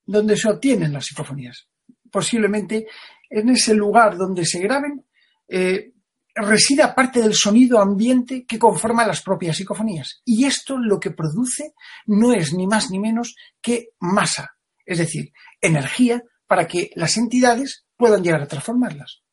donde 0.05 0.35
se 0.35 0.49
obtienen 0.49 0.93
las 0.93 1.05
psicofonías 1.05 1.67
posiblemente 2.11 2.87
en 3.29 3.49
ese 3.49 3.73
lugar 3.73 4.17
donde 4.17 4.45
se 4.45 4.59
graben 4.59 5.05
eh, 5.47 5.93
resida 6.35 6.93
parte 6.93 7.21
del 7.21 7.33
sonido 7.33 7.79
ambiente 7.79 8.45
que 8.45 8.59
conforma 8.59 9.07
las 9.07 9.21
propias 9.21 9.57
psicofonías. 9.57 10.21
Y 10.23 10.45
esto 10.45 10.77
lo 10.77 10.99
que 10.99 11.11
produce 11.11 11.73
no 12.05 12.31
es 12.33 12.53
ni 12.53 12.67
más 12.67 12.91
ni 12.91 12.99
menos 12.99 13.35
que 13.61 13.89
masa, 13.99 14.57
es 14.85 14.99
decir, 14.99 15.31
energía 15.59 16.23
para 16.45 16.67
que 16.67 16.91
las 16.95 17.17
entidades 17.17 17.85
puedan 17.95 18.23
llegar 18.23 18.41
a 18.41 18.47
transformarlas. 18.47 19.23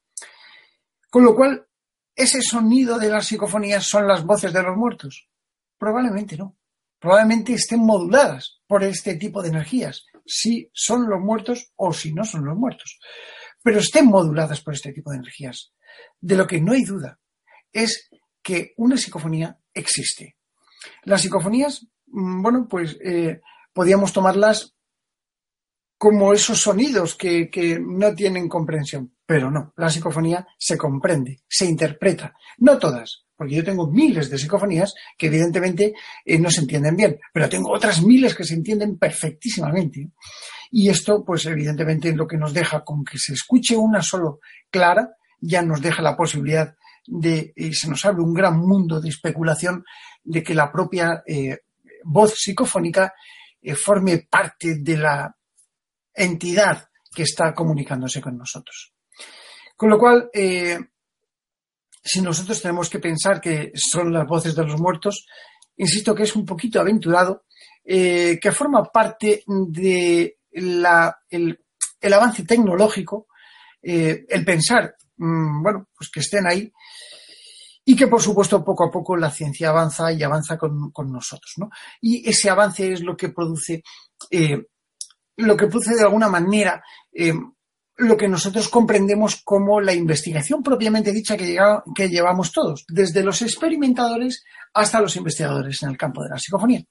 Con 1.10 1.24
lo 1.24 1.34
cual, 1.34 1.66
¿ese 2.16 2.42
sonido 2.42 2.98
de 2.98 3.10
las 3.10 3.26
psicofonías 3.26 3.84
son 3.84 4.08
las 4.08 4.24
voces 4.24 4.52
de 4.52 4.62
los 4.62 4.76
muertos? 4.76 5.28
Probablemente 5.78 6.36
no. 6.36 6.56
Probablemente 6.98 7.52
estén 7.52 7.80
moduladas 7.80 8.62
por 8.66 8.82
este 8.82 9.16
tipo 9.16 9.42
de 9.42 9.50
energías 9.50 10.06
si 10.26 10.70
son 10.72 11.08
los 11.08 11.20
muertos 11.20 11.72
o 11.76 11.92
si 11.92 12.12
no 12.12 12.24
son 12.24 12.44
los 12.44 12.56
muertos. 12.56 12.98
Pero 13.62 13.80
estén 13.80 14.06
moduladas 14.06 14.60
por 14.60 14.74
este 14.74 14.92
tipo 14.92 15.10
de 15.10 15.18
energías. 15.18 15.72
De 16.20 16.36
lo 16.36 16.46
que 16.46 16.60
no 16.60 16.72
hay 16.72 16.84
duda 16.84 17.18
es 17.72 18.08
que 18.42 18.74
una 18.76 18.96
psicofonía 18.96 19.58
existe. 19.72 20.36
Las 21.04 21.22
psicofonías, 21.22 21.86
mm, 22.06 22.42
bueno, 22.42 22.66
pues 22.68 22.96
eh, 23.02 23.40
podíamos 23.72 24.12
tomarlas 24.12 24.74
como 25.96 26.32
esos 26.34 26.60
sonidos 26.60 27.14
que, 27.14 27.50
que, 27.50 27.78
no 27.80 28.14
tienen 28.14 28.48
comprensión. 28.48 29.16
Pero 29.24 29.50
no, 29.50 29.72
la 29.76 29.88
psicofonía 29.88 30.46
se 30.58 30.76
comprende, 30.76 31.42
se 31.48 31.64
interpreta. 31.64 32.34
No 32.58 32.78
todas, 32.78 33.24
porque 33.36 33.54
yo 33.54 33.64
tengo 33.64 33.90
miles 33.90 34.30
de 34.30 34.38
psicofonías 34.38 34.94
que 35.18 35.26
evidentemente 35.26 35.94
eh, 36.24 36.38
no 36.38 36.50
se 36.50 36.60
entienden 36.60 36.96
bien, 36.96 37.18
pero 37.32 37.48
tengo 37.48 37.72
otras 37.72 38.02
miles 38.02 38.34
que 38.34 38.44
se 38.44 38.54
entienden 38.54 38.98
perfectísimamente. 38.98 40.10
Y 40.70 40.88
esto, 40.88 41.24
pues 41.24 41.46
evidentemente 41.46 42.14
lo 42.14 42.26
que 42.26 42.36
nos 42.36 42.52
deja 42.52 42.84
con 42.84 43.04
que 43.04 43.18
se 43.18 43.34
escuche 43.34 43.76
una 43.76 44.02
solo 44.02 44.40
clara, 44.70 45.16
ya 45.40 45.62
nos 45.62 45.80
deja 45.80 46.02
la 46.02 46.16
posibilidad 46.16 46.74
de, 47.06 47.52
eh, 47.54 47.72
se 47.72 47.88
nos 47.88 48.04
abre 48.04 48.22
un 48.22 48.34
gran 48.34 48.58
mundo 48.58 49.00
de 49.00 49.08
especulación 49.08 49.84
de 50.22 50.42
que 50.42 50.54
la 50.54 50.72
propia 50.72 51.22
eh, 51.26 51.58
voz 52.04 52.34
psicofónica 52.36 53.12
forme 53.76 54.26
parte 54.28 54.74
de 54.80 54.98
la 54.98 55.34
entidad 56.12 56.86
que 57.14 57.22
está 57.22 57.54
comunicándose 57.54 58.20
con 58.20 58.36
nosotros. 58.36 58.92
Con 59.74 59.88
lo 59.88 59.98
cual, 59.98 60.28
si 62.04 62.20
nosotros 62.20 62.60
tenemos 62.60 62.90
que 62.90 62.98
pensar 62.98 63.40
que 63.40 63.72
son 63.74 64.12
las 64.12 64.26
voces 64.26 64.54
de 64.54 64.64
los 64.64 64.78
muertos, 64.78 65.26
insisto 65.76 66.14
que 66.14 66.24
es 66.24 66.36
un 66.36 66.44
poquito 66.44 66.78
aventurado, 66.78 67.44
eh, 67.82 68.38
que 68.40 68.52
forma 68.52 68.84
parte 68.84 69.42
de 69.46 70.38
el, 70.52 70.84
avance 70.84 72.44
tecnológico, 72.44 73.28
eh, 73.82 74.26
el 74.28 74.44
pensar, 74.44 74.94
mm, 75.16 75.62
bueno, 75.62 75.88
pues 75.96 76.10
que 76.10 76.20
estén 76.20 76.46
ahí. 76.46 76.70
y 77.86 77.94
que 77.94 78.06
por 78.06 78.22
supuesto 78.22 78.64
poco 78.64 78.84
a 78.84 78.90
poco 78.90 79.14
la 79.14 79.30
ciencia 79.30 79.68
avanza 79.68 80.10
y 80.10 80.22
avanza 80.22 80.56
con, 80.56 80.90
nosotros. 81.12 81.52
¿no? 81.58 81.68
Y 82.00 82.26
ese 82.26 82.48
avance 82.48 82.94
es 82.94 83.02
lo 83.02 83.14
que 83.14 83.28
produce, 83.28 83.82
eh, 84.30 84.68
lo 85.36 85.54
que 85.54 85.66
produce 85.66 85.94
de 85.94 86.02
alguna 86.02 86.30
manera 86.30 86.82
lo 87.96 88.16
que 88.16 88.28
nosotros 88.28 88.68
comprendemos 88.68 89.42
como 89.44 89.80
la 89.80 89.92
investigación 89.92 90.62
propiamente 90.62 91.12
dicha 91.12 91.36
que, 91.36 92.08
llevamos 92.08 92.52
todos, 92.52 92.84
desde 92.88 93.22
los 93.22 93.42
experimentadores 93.42 94.44
hasta 94.72 95.00
los 95.00 95.14
investigadores 95.16 95.82
en 95.82 95.90
el 95.90 95.96
campo 95.96 96.22
de 96.22 96.30
la 96.30 96.38
psicofonía. 96.38 96.82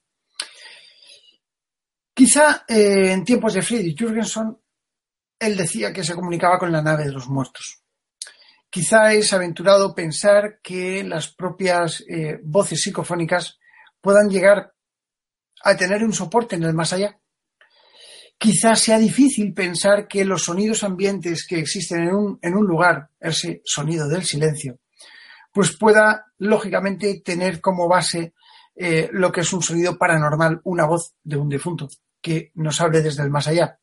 Quizá 2.14 2.64
eh, 2.68 3.12
en 3.12 3.24
tiempos 3.24 3.54
de 3.54 3.62
Friedrich 3.62 3.98
Jürgenson, 3.98 4.58
él 5.38 5.56
decía 5.56 5.92
que 5.92 6.04
se 6.04 6.14
comunicaba 6.14 6.58
con 6.58 6.72
la 6.72 6.80
nave 6.80 7.04
de 7.04 7.12
los 7.12 7.28
muertos. 7.28 7.82
Quizá 8.70 9.12
es 9.12 9.32
aventurado 9.32 9.94
pensar 9.94 10.60
que 10.62 11.04
las 11.04 11.32
propias 11.32 12.02
eh, 12.08 12.40
voces 12.42 12.80
psicofónicas 12.80 13.58
puedan 14.00 14.28
llegar 14.28 14.72
a 15.62 15.76
tener 15.76 16.02
un 16.02 16.12
soporte 16.12 16.56
en 16.56 16.64
el 16.64 16.74
más 16.74 16.92
allá. 16.92 17.18
Quizá 18.38 18.76
sea 18.76 18.98
difícil 18.98 19.54
pensar 19.54 20.06
que 20.06 20.24
los 20.24 20.44
sonidos 20.44 20.84
ambientes 20.84 21.46
que 21.46 21.58
existen 21.58 22.02
en 22.42 22.54
un, 22.54 22.66
lugar, 22.66 23.08
ese 23.20 23.62
sonido 23.64 24.08
del 24.08 24.24
silencio, 24.24 24.78
pues 25.52 25.76
pueda 25.76 26.26
lógicamente 26.38 27.22
tener 27.24 27.60
como 27.60 27.88
base 27.88 28.34
eh, 28.74 29.08
lo 29.12 29.30
que 29.30 29.42
es 29.42 29.52
un 29.52 29.62
sonido 29.62 29.96
paranormal, 29.96 30.60
una 30.64 30.84
voz 30.84 31.14
de 31.22 31.36
un 31.36 31.48
difunto 31.48 31.88
que 32.20 32.50
nos 32.54 32.80
hable 32.80 33.02
desde 33.02 33.22
el 33.22 33.30
más 33.30 33.46
allá. 33.46 33.78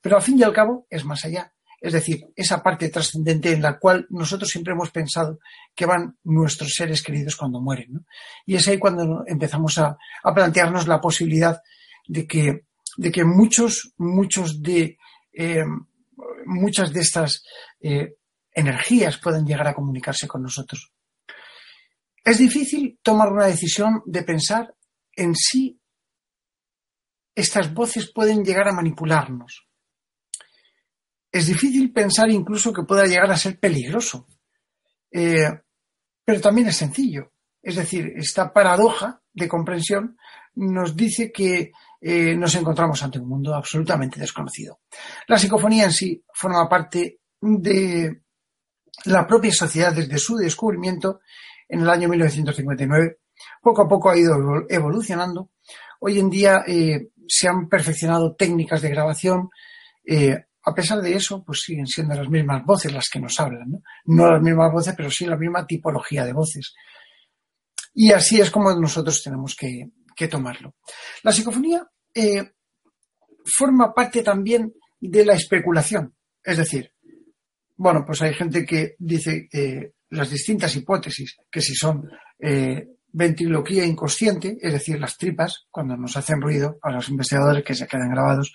Pero 0.00 0.16
al 0.16 0.22
fin 0.22 0.38
y 0.38 0.42
al 0.42 0.52
cabo 0.52 0.86
es 0.88 1.04
más 1.04 1.24
allá. 1.24 1.52
Es 1.80 1.94
decir, 1.94 2.26
esa 2.36 2.62
parte 2.62 2.90
trascendente 2.90 3.52
en 3.52 3.62
la 3.62 3.78
cual 3.78 4.06
nosotros 4.10 4.50
siempre 4.50 4.74
hemos 4.74 4.90
pensado 4.90 5.38
que 5.74 5.86
van 5.86 6.18
nuestros 6.24 6.74
seres 6.74 7.02
queridos 7.02 7.36
cuando 7.36 7.60
mueren. 7.60 8.06
Y 8.44 8.56
es 8.56 8.68
ahí 8.68 8.78
cuando 8.78 9.24
empezamos 9.26 9.78
a, 9.78 9.96
plantearnos 10.34 10.86
la 10.86 11.00
posibilidad 11.00 11.62
de 12.06 12.26
que, 12.26 12.66
de 12.96 13.10
que 13.10 13.24
muchos, 13.24 13.92
muchos 13.98 14.62
de, 14.62 14.98
eh, 15.32 15.64
muchas 16.46 16.92
de 16.92 17.00
estas 17.00 17.44
eh, 17.80 18.14
energías 18.52 19.18
puedan 19.18 19.46
llegar 19.46 19.68
a 19.68 19.74
comunicarse 19.74 20.26
con 20.26 20.42
nosotros. 20.42 20.92
Es 22.24 22.38
difícil 22.38 22.98
tomar 23.02 23.32
una 23.32 23.46
decisión 23.46 24.02
de 24.06 24.22
pensar 24.22 24.74
en 25.16 25.34
si 25.34 25.80
estas 27.34 27.72
voces 27.72 28.12
pueden 28.12 28.44
llegar 28.44 28.68
a 28.68 28.72
manipularnos 28.72 29.70
es 31.32 31.46
difícil 31.46 31.92
pensar 31.92 32.30
incluso 32.30 32.72
que 32.72 32.82
pueda 32.82 33.06
llegar 33.06 33.30
a 33.30 33.36
ser 33.36 33.58
peligroso. 33.58 34.26
Eh, 35.12 35.48
pero 36.24 36.40
también 36.40 36.68
es 36.68 36.76
sencillo. 36.76 37.32
Es 37.62 37.76
decir, 37.76 38.12
esta 38.16 38.52
paradoja 38.52 39.19
de 39.32 39.48
comprensión 39.48 40.16
nos 40.56 40.96
dice 40.96 41.30
que 41.32 41.72
eh, 42.00 42.34
nos 42.36 42.54
encontramos 42.54 43.02
ante 43.02 43.18
un 43.18 43.28
mundo 43.28 43.54
absolutamente 43.54 44.18
desconocido. 44.18 44.80
La 45.28 45.38
psicofonía 45.38 45.84
en 45.84 45.92
sí 45.92 46.24
forma 46.32 46.68
parte 46.68 47.20
de 47.40 48.22
la 49.04 49.26
propia 49.26 49.52
sociedad 49.52 49.92
desde 49.92 50.18
su 50.18 50.36
descubrimiento 50.36 51.20
en 51.68 51.80
el 51.80 51.90
año 51.90 52.08
1959. 52.08 53.18
Poco 53.62 53.82
a 53.82 53.88
poco 53.88 54.10
ha 54.10 54.18
ido 54.18 54.36
evolucionando. 54.68 55.50
Hoy 56.00 56.18
en 56.18 56.30
día 56.30 56.64
eh, 56.66 57.10
se 57.26 57.48
han 57.48 57.68
perfeccionado 57.68 58.34
técnicas 58.34 58.82
de 58.82 58.90
grabación, 58.90 59.50
a 60.62 60.74
pesar 60.74 61.00
de 61.00 61.14
eso, 61.14 61.42
pues 61.44 61.62
siguen 61.62 61.86
siendo 61.86 62.14
las 62.14 62.28
mismas 62.28 62.64
voces 62.64 62.92
las 62.92 63.08
que 63.08 63.20
nos 63.20 63.38
hablan, 63.40 63.70
¿no? 63.70 63.82
No 64.04 64.30
las 64.30 64.42
mismas 64.42 64.70
voces, 64.70 64.94
pero 64.96 65.10
sí 65.10 65.24
la 65.24 65.36
misma 65.36 65.66
tipología 65.66 66.24
de 66.24 66.32
voces. 66.32 66.74
Y 67.94 68.12
así 68.12 68.40
es 68.40 68.50
como 68.50 68.72
nosotros 68.74 69.22
tenemos 69.22 69.56
que, 69.56 69.90
tomarlo. 70.28 70.74
La 71.22 71.32
psicofonía 71.32 71.82
eh, 72.14 72.52
forma 73.42 73.94
parte 73.94 74.22
también 74.22 74.74
de 75.00 75.24
la 75.24 75.32
especulación. 75.32 76.14
Es 76.44 76.58
decir, 76.58 76.92
bueno, 77.76 78.04
pues 78.04 78.20
hay 78.20 78.34
gente 78.34 78.66
que 78.66 78.96
dice 78.98 79.48
que 79.50 79.94
las 80.10 80.28
distintas 80.28 80.76
hipótesis, 80.76 81.38
que 81.50 81.62
si 81.62 81.74
son 81.74 82.06
eh, 82.38 82.86
ventriloquía 83.12 83.84
inconsciente, 83.84 84.58
es 84.60 84.72
decir, 84.72 85.00
las 85.00 85.16
tripas, 85.16 85.66
cuando 85.70 85.96
nos 85.96 86.16
hacen 86.16 86.40
ruido 86.40 86.78
a 86.82 86.92
los 86.92 87.08
investigadores 87.08 87.64
que 87.64 87.74
se 87.74 87.86
quedan 87.86 88.10
grabados, 88.10 88.52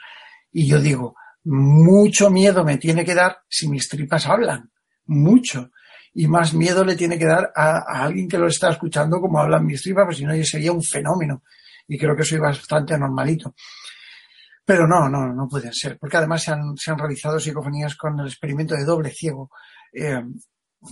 y 0.52 0.68
yo 0.68 0.80
digo, 0.80 1.16
mucho 1.44 2.30
miedo 2.30 2.64
me 2.64 2.78
tiene 2.78 3.04
que 3.04 3.16
dar 3.16 3.38
si 3.50 3.68
mis 3.68 3.88
tripas 3.90 4.28
hablan, 4.28 4.72
mucho. 5.06 5.72
Y 6.16 6.28
más 6.28 6.54
miedo 6.54 6.84
le 6.84 6.96
tiene 6.96 7.20
que 7.20 7.26
dar 7.26 7.52
a, 7.56 8.04
alguien 8.04 8.28
que 8.28 8.38
lo 8.38 8.48
está 8.48 8.70
escuchando 8.70 9.20
como 9.20 9.40
hablan 9.40 9.66
mis 9.66 9.82
tripas, 9.82 10.06
pues 10.06 10.18
si 10.18 10.26
no, 10.26 10.34
sería 10.44 10.72
un 10.72 10.82
fenómeno. 10.82 11.44
Y 11.88 11.98
creo 11.98 12.16
que 12.16 12.24
soy 12.24 12.40
bastante 12.40 12.98
normalito. 12.98 13.54
Pero 14.66 14.88
no, 14.88 15.08
no, 15.10 15.32
no 15.34 15.48
pueden 15.48 15.74
ser, 15.74 16.00
porque 16.00 16.18
además 16.18 16.42
se 16.44 16.52
han, 16.52 16.76
se 16.76 16.90
han 16.90 16.98
realizado 16.98 17.40
psicofonías 17.40 17.96
con 17.96 18.20
el 18.20 18.28
experimento 18.28 18.76
de 18.76 18.84
doble 18.84 19.12
ciego. 19.12 19.52
Eh, 19.94 20.24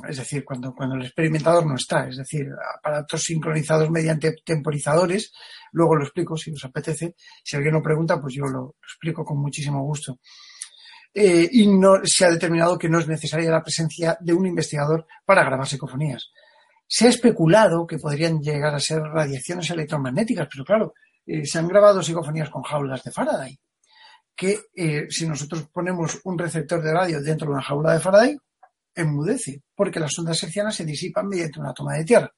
es 0.07 0.17
decir, 0.17 0.43
cuando, 0.43 0.73
cuando 0.73 0.95
el 0.95 1.03
experimentador 1.03 1.65
no 1.65 1.75
está, 1.75 2.07
es 2.07 2.17
decir, 2.17 2.47
aparatos 2.77 3.23
sincronizados 3.23 3.89
mediante 3.89 4.33
temporizadores, 4.43 5.31
luego 5.71 5.95
lo 5.95 6.03
explico 6.03 6.35
si 6.35 6.51
os 6.51 6.65
apetece, 6.65 7.15
si 7.43 7.55
alguien 7.55 7.73
lo 7.73 7.81
pregunta, 7.81 8.19
pues 8.19 8.33
yo 8.33 8.45
lo, 8.45 8.75
explico 8.81 9.23
con 9.23 9.39
muchísimo 9.39 9.83
gusto. 9.83 10.19
Eh, 11.15 11.47
y 11.51 11.67
no 11.67 11.99
se 12.03 12.25
ha 12.25 12.31
determinado 12.31 12.77
que 12.77 12.89
no 12.89 12.97
es 12.97 13.07
necesaria 13.07 13.51
la 13.51 13.61
presencia 13.61 14.17
de 14.19 14.33
un 14.33 14.47
investigador 14.47 15.05
para 15.23 15.43
grabar 15.43 15.67
psicofonías. 15.67 16.31
Se 16.87 17.05
ha 17.05 17.09
especulado 17.09 17.85
que 17.85 17.99
podrían 17.99 18.41
llegar 18.41 18.73
a 18.73 18.79
ser 18.79 18.99
radiaciones 18.99 19.69
electromagnéticas, 19.69 20.47
pero 20.51 20.65
claro, 20.65 20.93
eh, 21.25 21.45
se 21.45 21.59
han 21.59 21.67
grabado 21.67 22.01
psicofonías 22.01 22.49
con 22.49 22.63
jaulas 22.63 23.03
de 23.03 23.11
Faraday, 23.11 23.59
que 24.35 24.59
eh, 24.75 25.05
si 25.09 25.27
nosotros 25.27 25.67
ponemos 25.71 26.19
un 26.23 26.37
receptor 26.37 26.81
de 26.81 26.93
radio 26.93 27.21
dentro 27.21 27.47
de 27.47 27.53
una 27.53 27.61
jaula 27.61 27.93
de 27.93 27.99
Faraday, 27.99 28.37
enmudece, 28.95 29.61
porque 29.75 29.99
las 29.99 30.17
ondas 30.17 30.41
hercianas 30.41 30.75
se 30.75 30.85
disipan 30.85 31.27
mediante 31.27 31.59
una 31.59 31.73
toma 31.73 31.93
de 31.93 32.05
tierra. 32.05 32.33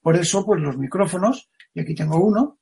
Por 0.00 0.14
eso, 0.16 0.46
pues 0.46 0.60
los 0.60 0.78
micrófonos, 0.78 1.50
y 1.74 1.80
aquí 1.80 1.94
tengo 1.96 2.24
uno 2.24 2.60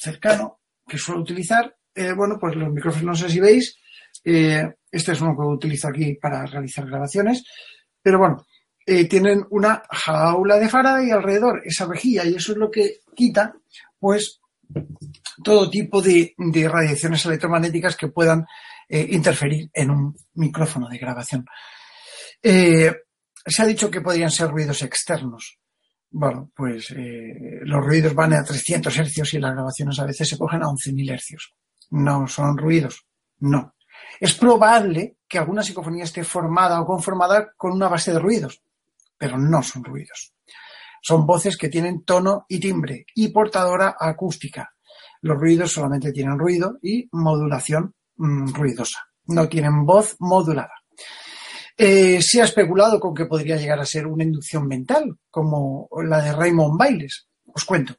cercano 0.00 0.60
que 0.86 0.96
suelo 0.96 1.22
utilizar, 1.22 1.76
bueno, 2.16 2.38
pues 2.38 2.54
los 2.56 2.70
micrófonos, 2.70 3.04
no 3.04 3.14
sé 3.14 3.32
si 3.32 3.40
veis, 3.40 3.80
eh, 4.24 4.74
este 4.90 5.12
es 5.12 5.20
uno 5.20 5.36
que 5.36 5.42
utilizo 5.42 5.88
aquí 5.88 6.14
para 6.14 6.44
realizar 6.46 6.86
grabaciones, 6.86 7.44
pero 8.02 8.18
bueno, 8.18 8.46
tienen 9.08 9.44
una 9.50 9.82
jaula 9.88 10.58
de 10.58 10.68
Faraday 10.68 11.12
alrededor, 11.12 11.62
esa 11.64 11.86
rejilla, 11.86 12.24
y 12.24 12.34
eso 12.34 12.52
es 12.52 12.58
lo 12.58 12.70
que 12.72 12.96
quita, 13.14 13.54
pues, 14.00 14.40
todo 15.44 15.70
tipo 15.70 16.02
de, 16.02 16.34
radiaciones 16.68 17.24
electromagnéticas 17.24 17.96
que 17.96 18.08
puedan 18.08 18.44
interferir 18.88 19.70
en 19.74 19.90
un 19.90 20.16
micrófono 20.34 20.88
de 20.88 20.98
grabación. 20.98 21.44
Eh, 22.42 22.94
se 23.46 23.62
ha 23.62 23.66
dicho 23.66 23.90
que 23.90 24.00
podrían 24.00 24.30
ser 24.30 24.48
ruidos 24.50 24.82
externos. 24.82 25.58
Bueno, 26.10 26.50
pues 26.54 26.90
eh, 26.90 27.60
los 27.62 27.84
ruidos 27.84 28.14
van 28.14 28.32
a 28.32 28.42
300 28.42 28.96
hercios 28.98 29.34
y 29.34 29.38
las 29.38 29.52
grabaciones 29.52 29.98
a 29.98 30.06
veces 30.06 30.28
se 30.28 30.38
cogen 30.38 30.62
a 30.62 30.66
11.000 30.66 31.12
hercios. 31.12 31.54
No 31.90 32.26
son 32.26 32.56
ruidos, 32.56 33.06
no. 33.38 33.74
Es 34.18 34.34
probable 34.34 35.16
que 35.26 35.38
alguna 35.38 35.62
psicofonía 35.62 36.04
esté 36.04 36.24
formada 36.24 36.80
o 36.80 36.86
conformada 36.86 37.52
con 37.56 37.72
una 37.72 37.88
base 37.88 38.12
de 38.12 38.18
ruidos, 38.18 38.62
pero 39.16 39.38
no 39.38 39.62
son 39.62 39.84
ruidos. 39.84 40.34
Son 41.02 41.26
voces 41.26 41.56
que 41.56 41.68
tienen 41.68 42.04
tono 42.04 42.44
y 42.48 42.60
timbre 42.60 43.06
y 43.14 43.28
portadora 43.28 43.96
acústica. 43.98 44.74
Los 45.22 45.38
ruidos 45.38 45.72
solamente 45.72 46.12
tienen 46.12 46.38
ruido 46.38 46.78
y 46.82 47.08
modulación 47.12 47.94
mm, 48.16 48.52
ruidosa. 48.52 49.06
No 49.26 49.48
tienen 49.48 49.86
voz 49.86 50.16
modulada. 50.18 50.74
Eh, 51.76 52.20
se 52.20 52.42
ha 52.42 52.44
especulado 52.44 53.00
con 53.00 53.14
que 53.14 53.24
podría 53.24 53.56
llegar 53.56 53.80
a 53.80 53.86
ser 53.86 54.06
una 54.06 54.24
inducción 54.24 54.66
mental, 54.66 55.16
como 55.30 55.88
la 56.04 56.20
de 56.20 56.32
Raymond 56.32 56.78
Bailes. 56.78 57.26
Os 57.46 57.64
cuento. 57.64 57.94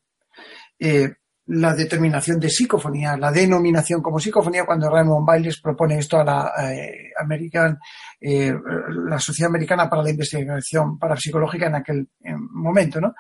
Eh, 0.78 1.10
la 1.54 1.76
determinación 1.76 2.40
de 2.40 2.50
psicofonía, 2.50 3.18
la 3.18 3.32
denominación 3.32 4.02
como 4.02 4.20
psicofonía, 4.20 4.66
cuando 4.66 4.90
Raymond 4.90 5.26
Bailes 5.26 5.60
propone 5.60 5.98
esto 5.98 6.18
a 6.18 6.24
la, 6.24 6.54
eh, 6.72 7.12
American, 7.20 7.78
la 8.22 9.20
Sociedad 9.20 9.50
Americana 9.50 9.90
para 9.90 10.04
la 10.04 10.12
Investigación 10.12 10.98
Parapsicológica 10.98 11.68
en 11.68 11.76
aquel 11.76 12.08
momento, 12.52 13.02
¿no? 13.02 13.14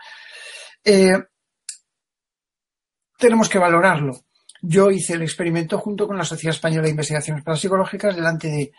tenemos 3.17 3.49
que 3.49 3.59
valorarlo. 3.59 4.21
Yo 4.61 4.89
hice 4.89 5.13
el 5.13 5.21
experimento 5.21 5.77
junto 5.77 6.07
con 6.07 6.17
la 6.17 6.25
Sociedad 6.25 6.55
Española 6.55 6.83
de 6.83 6.91
Investigaciones 6.91 7.43
Parapsicológicas 7.43 8.15
delante 8.15 8.71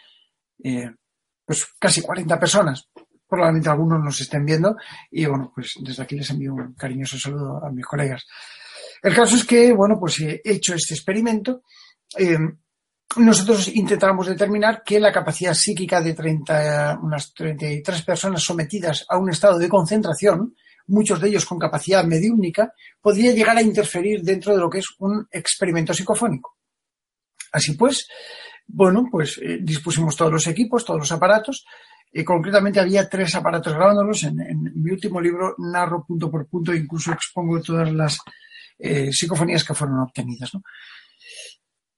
de 0.59 0.95
pues 1.45 1.67
casi 1.79 2.01
40 2.01 2.39
personas. 2.41 2.89
Probablemente 3.29 3.71
algunos 3.71 4.03
nos 4.03 4.21
estén 4.21 4.45
viendo 4.45 4.77
y 5.11 5.27
bueno, 5.27 5.53
pues 5.55 5.75
desde 5.81 6.03
aquí 6.03 6.17
les 6.17 6.31
envío 6.31 6.55
un 6.55 6.75
cariñoso 6.75 7.19
saludo 7.19 7.65
a 7.65 7.71
mis 7.71 7.87
colegas. 7.87 8.27
El 9.03 9.15
caso 9.15 9.37
es 9.37 9.45
que, 9.45 9.73
bueno, 9.73 9.99
pues 9.99 10.21
he 10.21 10.41
hecho 10.45 10.75
este 10.75 10.95
experimento. 10.95 11.63
Eh, 12.17 12.39
nosotros 13.17 13.69
intentábamos 13.69 14.29
determinar 14.29 14.83
que 14.85 15.01
la 15.01 15.13
capacidad 15.13 15.55
psíquica 15.55 16.01
de 16.01 16.15
30, 16.15 17.01
unas 17.03 17.35
33 17.35 18.03
personas 18.03 18.43
sometidas 18.43 19.05
a 19.09 19.19
un 19.19 19.31
estado 19.31 19.59
de 19.59 19.69
concentración, 19.69 20.55
muchos 20.87 21.21
de 21.21 21.29
ellos 21.29 21.45
con 21.45 21.59
capacidad 21.59 22.05
mediúnica, 22.05 22.73
podría 23.01 23.33
llegar 23.33 23.57
a 23.57 23.63
interferir 23.63 24.23
dentro 24.23 24.55
de 24.55 24.61
lo 24.61 24.71
que 24.71 24.79
es 24.79 24.87
un 24.99 25.27
experimento 25.31 25.93
psicofónico. 25.93 26.57
Así 27.53 27.75
pues, 27.75 28.07
bueno, 28.67 29.09
pues 29.11 29.39
eh, 29.43 29.59
dispusimos 29.61 30.17
todos 30.17 30.33
los 30.33 30.47
equipos, 30.47 30.85
todos 30.85 31.01
los 31.01 31.13
aparatos. 31.13 31.67
y 32.15 32.25
concretamente 32.25 32.81
había 32.81 33.09
tres 33.09 33.35
aparatos 33.35 33.75
grabándolos. 33.75 34.23
En, 34.25 34.37
mi 34.75 34.91
último 34.91 35.21
libro 35.21 35.55
narro 35.59 36.05
punto 36.07 36.31
por 36.31 36.47
punto, 36.47 36.75
incluso 36.75 37.13
expongo 37.13 37.61
todas 37.61 37.93
las 37.93 38.19
eh, 38.85 39.13
psicofonías 39.13 39.63
que 39.65 39.75
fueron 39.75 40.01
obtenidas. 40.01 40.51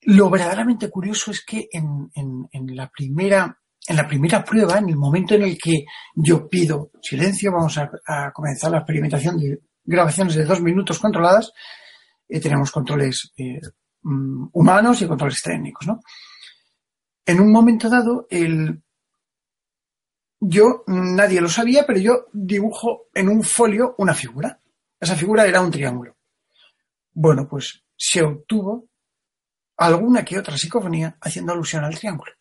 Lo 0.03 0.29
verdaderamente 0.29 0.91
curioso 0.91 1.31
es 1.31 1.43
que 1.43 1.67
en, 1.73 2.11
la 2.77 2.91
primera, 2.91 3.59
en 3.87 3.97
la 3.97 4.07
primera 4.07 4.45
prueba, 4.45 4.77
en 4.77 4.91
el 4.91 4.97
momento 4.97 5.35
en 5.35 5.45
el 5.45 5.57
que 5.57 5.87
yo 6.15 6.47
pido 6.47 6.91
silencio, 7.01 7.53
vamos 7.53 7.79
a, 7.79 8.31
comenzar 8.35 8.71
la 8.71 8.79
experimentación 8.79 9.39
de 9.39 9.61
grabaciones 9.83 10.35
de 10.35 10.45
dos 10.45 10.61
minutos 10.61 10.99
controladas, 10.99 11.53
eh, 12.29 12.39
tenemos 12.39 12.71
controles 12.71 13.33
eh, 13.39 13.61
mm, 14.03 14.49
humanos 14.53 15.01
y 15.01 15.07
controles 15.07 15.41
técnicos. 15.43 15.87
En 17.25 17.41
un 17.41 17.51
momento 17.51 17.89
dado, 17.89 18.27
yo, 20.39 20.85
nadie 20.87 21.41
lo 21.41 21.49
sabía, 21.49 21.87
pero 21.87 21.99
yo 21.99 22.27
dibujo 22.35 23.07
en 23.15 23.31
un 23.31 23.43
folio 23.43 23.95
una 23.97 24.13
figura. 24.13 24.61
Esa 25.01 25.17
figura 25.17 25.47
era 25.47 25.63
un 25.63 25.71
triángulo. 25.71 26.14
Bueno, 27.15 27.49
pues 27.49 27.85
se 27.97 28.23
obtuvo 28.23 28.89
alguna 29.77 30.25
que 30.25 30.39
otra 30.39 30.59
psicofonía 30.59 31.17
haciendo 31.21 31.53
alusión 31.53 31.85
al 31.85 31.97
triángulo. 31.97 32.33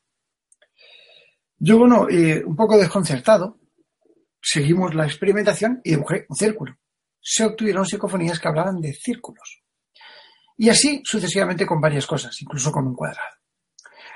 Yo, 1.58 1.78
bueno, 1.78 2.10
eh, 2.10 2.44
un 2.44 2.56
poco 2.56 2.78
desconcertado, 2.78 3.60
seguimos 4.42 4.94
la 4.96 5.06
experimentación 5.06 5.80
y 5.84 5.92
dibujé 5.92 6.26
un 6.28 6.36
círculo. 6.36 6.76
Se 7.22 7.46
obtuvieron 7.46 7.86
psicofonías 7.86 8.40
que 8.40 8.48
hablaban 8.48 8.82
de 8.82 8.94
círculos. 8.94 9.62
Y 10.58 10.70
así 10.70 11.02
sucesivamente 11.06 11.66
con 11.66 11.80
varias 11.80 12.06
cosas, 12.06 12.36
incluso 12.42 12.72
con 12.72 12.88
un 12.88 12.96
cuadrado. 12.96 13.38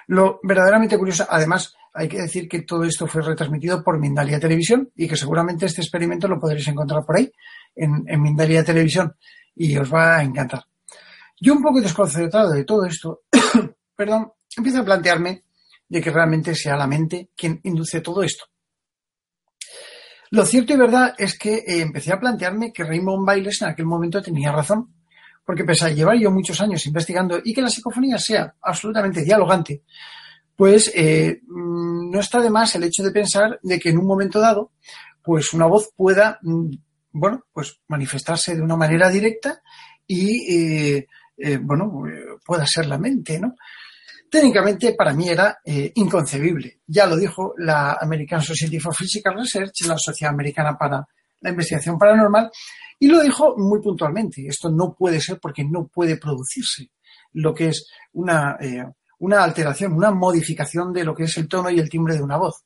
Lo 0.07 0.39
verdaderamente 0.43 0.97
curioso, 0.97 1.25
además, 1.29 1.73
hay 1.93 2.07
que 2.07 2.21
decir 2.21 2.47
que 2.47 2.61
todo 2.61 2.83
esto 2.83 3.07
fue 3.07 3.21
retransmitido 3.21 3.83
por 3.83 3.99
Mindalia 3.99 4.39
Televisión 4.39 4.91
y 4.95 5.07
que 5.07 5.17
seguramente 5.17 5.65
este 5.65 5.81
experimento 5.81 6.27
lo 6.27 6.39
podréis 6.39 6.67
encontrar 6.67 7.05
por 7.05 7.17
ahí, 7.17 7.31
en, 7.75 8.03
en 8.07 8.21
Mindalia 8.21 8.63
Televisión, 8.63 9.15
y 9.57 9.77
os 9.77 9.93
va 9.93 10.17
a 10.17 10.23
encantar. 10.23 10.63
Yo 11.39 11.53
un 11.53 11.61
poco 11.61 11.81
desconcertado 11.81 12.51
de 12.51 12.63
todo 12.63 12.85
esto, 12.85 13.21
perdón, 13.95 14.31
empiezo 14.55 14.79
a 14.79 14.85
plantearme 14.85 15.43
de 15.87 16.01
que 16.01 16.11
realmente 16.11 16.55
sea 16.55 16.75
la 16.75 16.87
mente 16.87 17.29
quien 17.35 17.59
induce 17.63 18.01
todo 18.01 18.23
esto. 18.23 18.45
Lo 20.31 20.45
cierto 20.45 20.73
y 20.73 20.77
verdad 20.77 21.15
es 21.17 21.37
que 21.37 21.55
eh, 21.55 21.81
empecé 21.81 22.11
a 22.11 22.19
plantearme 22.19 22.73
que 22.73 22.83
Raymond 22.83 23.25
Bailes 23.25 23.61
en 23.61 23.69
aquel 23.69 23.85
momento 23.85 24.21
tenía 24.21 24.51
razón, 24.51 24.93
porque 25.45 25.63
pese 25.63 25.85
a 25.85 25.89
llevar 25.89 26.17
yo 26.17 26.29
muchos 26.31 26.59
años 26.59 26.85
investigando 26.85 27.39
y 27.41 27.53
que 27.53 27.61
la 27.61 27.69
psicofonía 27.69 28.17
sea 28.17 28.53
absolutamente 28.61 29.23
dialogante, 29.23 29.83
pues 30.57 30.91
eh, 30.93 31.39
mm, 31.47 32.11
no 32.11 32.19
está 32.19 32.41
de 32.41 32.49
más 32.49 32.75
el 32.75 32.83
hecho 32.83 33.03
de 33.03 33.11
pensar 33.11 33.57
de 33.63 33.79
que 33.79 33.89
en 33.89 33.99
un 33.99 34.05
momento 34.05 34.41
dado, 34.41 34.71
pues 35.23 35.53
una 35.53 35.67
voz 35.67 35.91
pueda, 35.95 36.39
mm, 36.41 36.71
bueno, 37.11 37.45
pues 37.51 37.79
manifestarse 37.87 38.55
de 38.55 38.61
una 38.61 38.75
manera 38.75 39.09
directa 39.09 39.61
y 40.05 40.53
eh, 40.53 41.07
eh, 41.37 41.57
bueno, 41.57 42.03
pueda 42.45 42.65
ser 42.65 42.87
la 42.87 42.97
mente, 42.97 43.39
¿no? 43.39 43.55
Técnicamente 44.29 44.93
para 44.93 45.13
mí 45.13 45.29
era 45.29 45.59
eh, 45.63 45.91
inconcebible. 45.95 46.81
Ya 46.87 47.05
lo 47.05 47.15
dijo 47.15 47.53
la 47.57 47.97
American 48.01 48.41
Society 48.41 48.79
for 48.79 48.93
Physical 48.93 49.35
Research, 49.35 49.85
la 49.87 49.97
Sociedad 49.97 50.33
Americana 50.33 50.77
para 50.77 51.07
la 51.39 51.49
Investigación 51.49 51.97
Paranormal, 51.97 52.51
y 52.99 53.07
lo 53.07 53.21
dijo 53.21 53.55
muy 53.57 53.81
puntualmente. 53.81 54.45
Esto 54.47 54.69
no 54.69 54.93
puede 54.93 55.21
ser 55.21 55.39
porque 55.39 55.63
no 55.63 55.87
puede 55.87 56.17
producirse 56.17 56.91
lo 57.33 57.53
que 57.53 57.69
es 57.69 57.87
una, 58.13 58.57
eh, 58.59 58.83
una 59.19 59.43
alteración, 59.43 59.93
una 59.93 60.11
modificación 60.11 60.91
de 60.91 61.05
lo 61.05 61.15
que 61.15 61.23
es 61.23 61.37
el 61.37 61.47
tono 61.47 61.69
y 61.69 61.79
el 61.79 61.89
timbre 61.89 62.15
de 62.15 62.23
una 62.23 62.37
voz. 62.37 62.65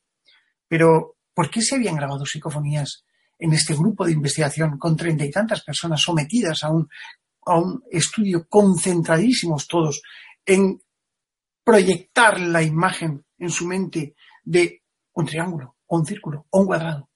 Pero, 0.68 1.18
¿por 1.34 1.52
qué 1.52 1.62
se 1.62 1.76
habían 1.76 1.96
grabado 1.96 2.26
psicofonías 2.26 3.04
en 3.42 3.54
este 3.54 3.74
grupo 3.74 4.06
de 4.06 4.14
investigación 4.14 4.78
con 4.78 4.96
treinta 4.96 5.26
y 5.26 5.32
tantas 5.32 5.64
personas 5.64 6.02
sometidas 6.02 6.64
a 6.64 6.70
un 6.70 6.88
a 7.46 7.58
un 7.58 7.84
estudio 7.90 8.48
concentradísimos 8.48 9.68
todos 9.68 10.02
en 10.46 10.82
proyectar 11.64 12.40
la 12.40 12.62
imagen 12.62 13.26
en 13.38 13.50
su 13.50 13.68
mente 13.68 14.16
de 14.44 14.84
un 15.14 15.26
triángulo, 15.26 15.78
o 15.88 15.98
un 15.98 16.06
círculo, 16.06 16.48
o 16.50 16.62
un 16.62 16.68
cuadrado. 16.68 17.10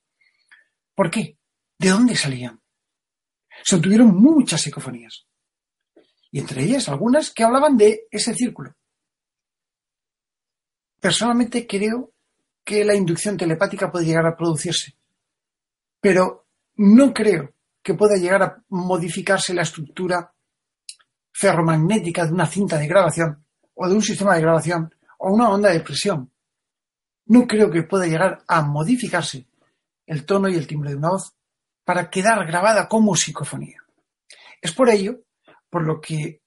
¿Por 0.93 1.09
qué? 1.09 1.37
¿De 1.77 1.89
dónde 1.89 2.15
salían? 2.15 2.61
Se 3.63 3.75
obtuvieron 3.75 4.15
muchas 4.15 4.61
psicofonías. 4.61 5.25
Y 6.31 6.39
entre 6.39 6.63
ellas 6.63 6.89
algunas 6.89 7.31
que 7.31 7.43
hablaban 7.43 7.77
de 7.77 8.07
ese 8.11 8.33
círculo. 8.33 8.75
Personalmente 10.99 11.67
creo 11.67 12.13
que 12.63 12.83
la 12.83 12.95
inducción 12.95 13.37
telepática 13.37 13.91
puede 13.91 14.05
llegar 14.05 14.25
a 14.25 14.35
producirse. 14.35 14.97
Pero 16.05 16.45
no 16.75 17.11
creo 17.15 17.55
que 17.81 17.95
pueda 17.95 18.15
llegar 18.15 18.43
a 18.43 18.63
modificarse 18.69 19.55
la 19.55 19.63
estructura 19.63 20.35
ferromagnética 21.31 22.27
de 22.27 22.31
una 22.31 22.45
cinta 22.45 22.77
de 22.77 22.85
grabación 22.85 23.43
o 23.73 23.89
de 23.89 23.95
un 23.95 24.03
sistema 24.03 24.35
de 24.35 24.41
grabación 24.41 24.93
o 25.17 25.33
una 25.33 25.49
onda 25.49 25.71
de 25.71 25.79
presión. 25.79 26.31
No 27.25 27.47
creo 27.47 27.71
que 27.71 27.81
pueda 27.81 28.05
llegar 28.05 28.43
a 28.47 28.61
modificarse 28.61 29.47
el 30.05 30.27
tono 30.27 30.47
y 30.47 30.53
el 30.53 30.67
timbre 30.67 30.91
de 30.91 30.97
una 30.97 31.09
voz 31.09 31.33
para 31.83 32.07
quedar 32.11 32.45
grabada 32.45 32.87
como 32.87 33.15
psicofonía. 33.15 33.81
Es 34.61 34.73
por 34.73 34.91
ello 34.91 35.21
por 35.71 35.87
lo 35.87 35.99
que, 35.99 36.43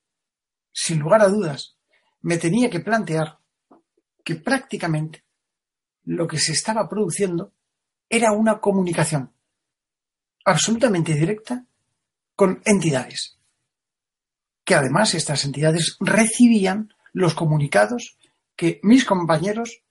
sin 0.72 1.00
lugar 1.00 1.22
a 1.22 1.28
dudas, 1.28 1.76
me 2.20 2.38
tenía 2.38 2.70
que 2.70 2.78
plantear 2.78 3.40
que 4.22 4.36
prácticamente 4.36 5.24
lo 6.04 6.28
que 6.28 6.38
se 6.38 6.52
estaba 6.52 6.88
produciendo 6.88 7.54
era 8.09 8.30
una 8.30 8.61
comunicación 8.61 9.32
absolutamente 10.45 11.14
directa 11.14 11.66
con 12.34 12.62
entidades. 12.64 13.39
Que 14.64 14.74
además 14.74 15.14
estas 15.14 15.45
entidades 15.45 15.97
recibían 16.01 16.95
los 17.12 17.34
comunicados 17.34 18.16
que 18.55 18.80
mis 18.82 19.05
compañeros 19.05 19.82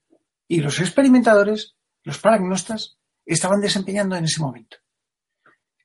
y 0.47 0.61
los 0.61 0.79
experimentadores, 0.79 1.75
los 2.03 2.19
paragnostas, 2.19 2.97
estaban 3.25 3.59
desempeñando 3.59 4.15
en 4.15 4.25
ese 4.25 4.41
momento. 4.41 4.77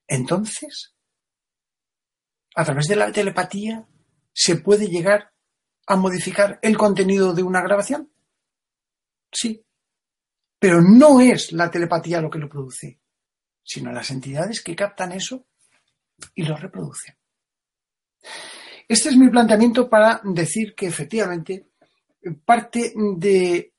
Entonces, 0.06 0.94
a 2.54 2.64
través 2.64 2.86
de 2.86 2.96
la 2.96 3.10
telepatía, 3.10 3.86
¿se 4.32 4.56
puede 4.56 4.86
llegar 4.86 5.32
a 5.86 5.96
modificar 5.96 6.58
el 6.62 6.76
contenido 6.76 7.34
de 7.34 7.42
una 7.42 7.62
grabación? 7.62 8.12
Sí. 9.32 9.64
Pero 10.58 10.80
no 10.80 11.20
es 11.20 11.52
la 11.52 11.70
telepatía 11.70 12.20
lo 12.20 12.30
que 12.30 12.38
lo 12.38 12.48
produce 12.48 13.01
sino 13.62 13.92
las 13.92 14.10
entidades 14.10 14.62
que 14.62 14.76
captan 14.76 15.12
eso 15.12 15.46
y 16.34 16.44
lo 16.44 16.56
reproducen. 16.56 17.16
Este 18.88 19.08
es 19.08 19.16
mi 19.16 19.28
planteamiento 19.28 19.88
para 19.88 20.20
decir 20.24 20.74
que 20.74 20.86
efectivamente 20.86 21.68
parte 22.44 22.92
de 23.16 23.72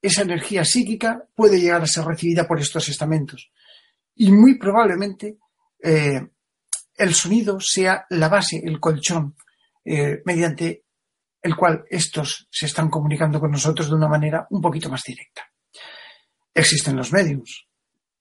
esa 0.00 0.22
energía 0.22 0.64
psíquica 0.64 1.26
puede 1.34 1.60
llegar 1.60 1.82
a 1.82 1.86
ser 1.86 2.04
recibida 2.04 2.46
por 2.46 2.60
estos 2.60 2.88
estamentos 2.88 3.50
y 4.14 4.30
muy 4.30 4.58
probablemente 4.58 5.38
eh, 5.82 6.28
el 6.96 7.14
sonido 7.14 7.58
sea 7.60 8.06
la 8.10 8.28
base, 8.28 8.60
el 8.64 8.78
colchón, 8.78 9.36
eh, 9.84 10.22
mediante 10.24 10.84
el 11.42 11.56
cual 11.56 11.84
estos 11.90 12.48
se 12.50 12.66
están 12.66 12.88
comunicando 12.88 13.40
con 13.40 13.50
nosotros 13.50 13.88
de 13.88 13.96
una 13.96 14.08
manera 14.08 14.46
un 14.50 14.60
poquito 14.62 14.88
más 14.88 15.02
directa. 15.02 15.42
Existen 16.54 16.96
los 16.96 17.12
mediums, 17.12 17.66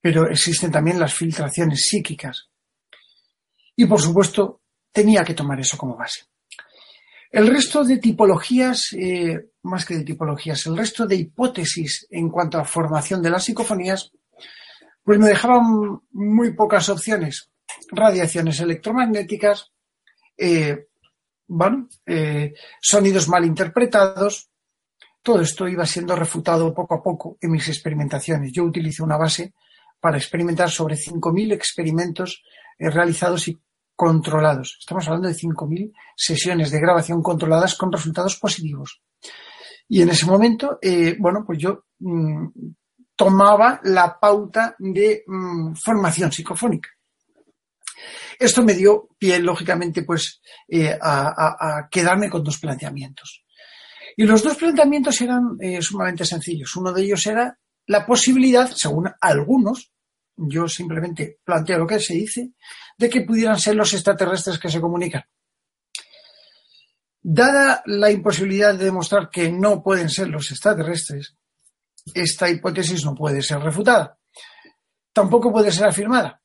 pero 0.04 0.30
existen 0.30 0.70
también 0.70 0.99
las 0.99 1.14
filtraciones 1.14 1.86
psíquicas. 1.88 2.49
Y 3.74 3.86
por 3.86 4.01
supuesto, 4.01 4.60
tenía 4.91 5.24
que 5.24 5.34
tomar 5.34 5.62
eso 5.62 5.78
como 5.78 5.95
base. 5.95 6.26
El 7.32 7.47
resto 7.47 7.86
de 7.86 7.99
tipologías, 7.99 8.91
eh, 8.99 9.51
más 9.62 9.86
que 9.86 9.95
de 9.95 10.04
tipologías, 10.04 10.66
el 10.66 10.76
resto 10.76 11.08
de 11.08 11.16
hipótesis 11.16 12.06
en 12.10 12.30
cuanto 12.30 12.58
a 12.58 12.66
formación 12.66 13.22
de 13.22 13.30
las 13.30 13.45
psicofonías, 13.45 14.12
pues 15.06 15.18
me 15.20 15.30
dejaban 15.30 16.01
muy 16.12 16.51
pocas 16.54 16.89
opciones. 16.89 17.49
Radiaciones 17.89 18.60
electromagnéticas, 18.60 19.72
eh, 20.38 20.88
bueno, 21.47 21.88
eh, 22.06 22.54
sonidos 22.82 23.30
mal 23.30 23.45
interpretados. 23.45 24.49
Todo 25.22 25.39
esto 25.39 25.66
iba 25.70 25.86
siendo 25.86 26.14
refutado 26.14 26.74
poco 26.74 26.95
a 26.95 27.01
poco 27.01 27.38
en 27.39 27.51
mis 27.51 27.70
experimentaciones. 27.70 28.51
Yo 28.51 28.66
utilizo 28.66 29.06
una 29.06 29.16
base 29.16 29.54
para 30.04 30.18
experimentar 30.18 30.70
sobre 30.70 30.97
5.000 30.97 31.54
experimentos 31.54 32.43
eh, 32.78 32.89
realizados 32.89 33.47
y 33.47 33.58
controlados. 33.95 34.76
Estamos 34.78 35.08
hablando 35.08 35.30
de 35.30 35.34
5.000 35.34 35.93
sesiones 36.14 36.72
de 36.72 36.82
grabación 36.82 37.24
controladas 37.24 37.76
con 37.76 37.89
resultados 37.89 38.36
positivos. 38.36 39.01
Y 39.88 40.01
en 40.01 40.10
ese 40.10 40.26
momento, 40.26 40.78
eh, 40.82 41.16
bueno, 41.18 41.45
pues 41.47 41.58
yo 41.58 41.86
mm, 41.99 42.47
tomaba 43.16 43.80
la 43.86 44.20
pauta 44.20 44.76
de 44.78 45.24
mm, 45.26 45.76
formación 45.76 46.34
psicofónica. 46.34 46.89
Esto 48.38 48.62
me 48.62 48.74
dio 48.74 49.08
pie, 49.18 49.39
lógicamente, 49.39 50.04
pues, 50.04 50.41
eh, 50.68 50.99
a, 51.01 51.88
quedarme 51.89 52.30
con 52.30 52.43
dos 52.43 52.58
planteamientos. 52.58 53.45
Y 54.18 54.26
los 54.26 54.43
dos 54.43 54.58
planteamientos 54.58 55.22
eran 55.22 55.58
sumamente 55.80 56.26
sencillos. 56.26 56.76
Uno 56.76 56.91
de 56.91 57.04
ellos 57.04 57.26
era 57.26 57.58
la 57.88 58.06
posibilidad, 58.06 58.70
según 58.72 59.12
algunos, 59.20 59.92
yo 60.36 60.68
simplemente 60.68 61.40
planteo 61.44 61.80
lo 61.80 61.88
que 61.88 62.00
se 62.00 62.14
dice, 62.14 62.52
de 62.98 63.10
que 63.10 63.22
pudieran 63.22 63.60
ser 63.60 63.76
los 63.76 63.94
extraterrestres 63.94 64.60
que 64.60 64.70
se 64.70 64.82
comunican. 64.82 65.24
Dada 67.22 67.82
la 67.86 68.12
imposibilidad 68.12 68.76
de 68.76 68.86
demostrar 68.86 69.30
que 69.30 69.52
no 69.52 69.82
pueden 69.82 70.10
ser 70.10 70.28
los 70.28 70.52
extraterrestres, 70.52 71.36
esta 72.14 72.50
hipótesis 72.50 73.06
no 73.06 73.16
puede 73.16 73.42
ser 73.42 73.60
refutada. 73.60 74.18
Tampoco 75.14 75.52
puede 75.52 75.72
ser 75.72 75.86
afirmada, 75.86 76.42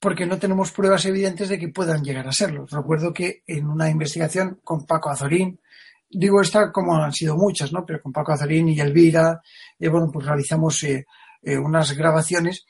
porque 0.00 0.26
no 0.26 0.38
tenemos 0.38 0.70
pruebas 0.70 1.04
evidentes 1.06 1.48
de 1.48 1.58
que 1.58 1.68
puedan 1.68 2.04
llegar 2.04 2.28
a 2.28 2.32
serlo. 2.32 2.66
Recuerdo 2.66 3.12
que 3.12 3.42
en 3.46 3.66
una 3.66 3.90
investigación 3.90 4.60
con 4.62 4.86
Paco 4.86 5.10
Azorín, 5.10 5.60
digo 6.08 6.40
esta 6.40 6.72
como 6.72 6.96
han 6.96 7.12
sido 7.12 7.36
muchas, 7.36 7.72
¿no? 7.72 7.84
Pero 7.84 8.00
con 8.00 8.12
Paco 8.12 8.32
Azorín 8.32 8.68
y 8.68 8.80
Elvira, 8.80 9.40
eh, 9.78 9.88
bueno, 9.88 10.10
pues 10.12 10.26
realizamos 10.26 10.82
eh, 10.84 11.06
eh, 11.42 11.56
unas 11.56 11.92
grabaciones 11.96 12.64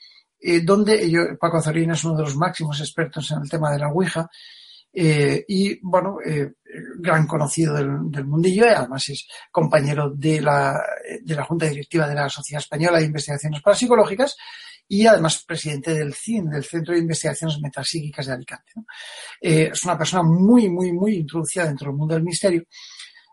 donde 0.63 1.09
yo, 1.09 1.21
Paco 1.39 1.57
Azorín 1.57 1.89
es 1.89 2.03
uno 2.03 2.15
de 2.15 2.21
los 2.21 2.35
máximos 2.35 2.79
expertos 2.79 3.31
en 3.31 3.39
el 3.41 3.49
tema 3.49 3.71
de 3.71 3.79
la 3.79 3.87
Ouija, 3.87 4.29
y 4.93 5.79
bueno, 5.81 6.17
gran 6.99 7.25
conocido 7.25 7.73
del, 7.73 8.11
del, 8.11 8.25
mundillo 8.25 8.65
además 8.65 9.09
es 9.09 9.27
compañero 9.51 10.11
de 10.11 10.39
la, 10.39 10.79
de 11.23 11.35
la 11.35 11.43
Junta 11.43 11.65
Directiva 11.65 12.07
de 12.07 12.13
la 12.13 12.29
Sociedad 12.29 12.61
Española 12.61 12.99
de 12.99 13.05
Investigaciones 13.05 13.61
Parapsicológicas 13.63 14.35
y 14.87 15.05
además 15.05 15.43
presidente 15.45 15.93
del 15.93 16.13
CIN, 16.13 16.49
del 16.49 16.63
Centro 16.63 16.93
de 16.93 17.01
Investigaciones 17.01 17.59
Metapsíquicas 17.59 18.27
de 18.27 18.33
Alicante. 18.33 18.73
Es 19.41 19.83
una 19.83 19.97
persona 19.97 20.23
muy, 20.23 20.69
muy, 20.69 20.93
muy 20.93 21.15
introducida 21.15 21.65
dentro 21.65 21.87
del 21.87 21.97
mundo 21.97 22.13
del 22.13 22.23
misterio, 22.23 22.63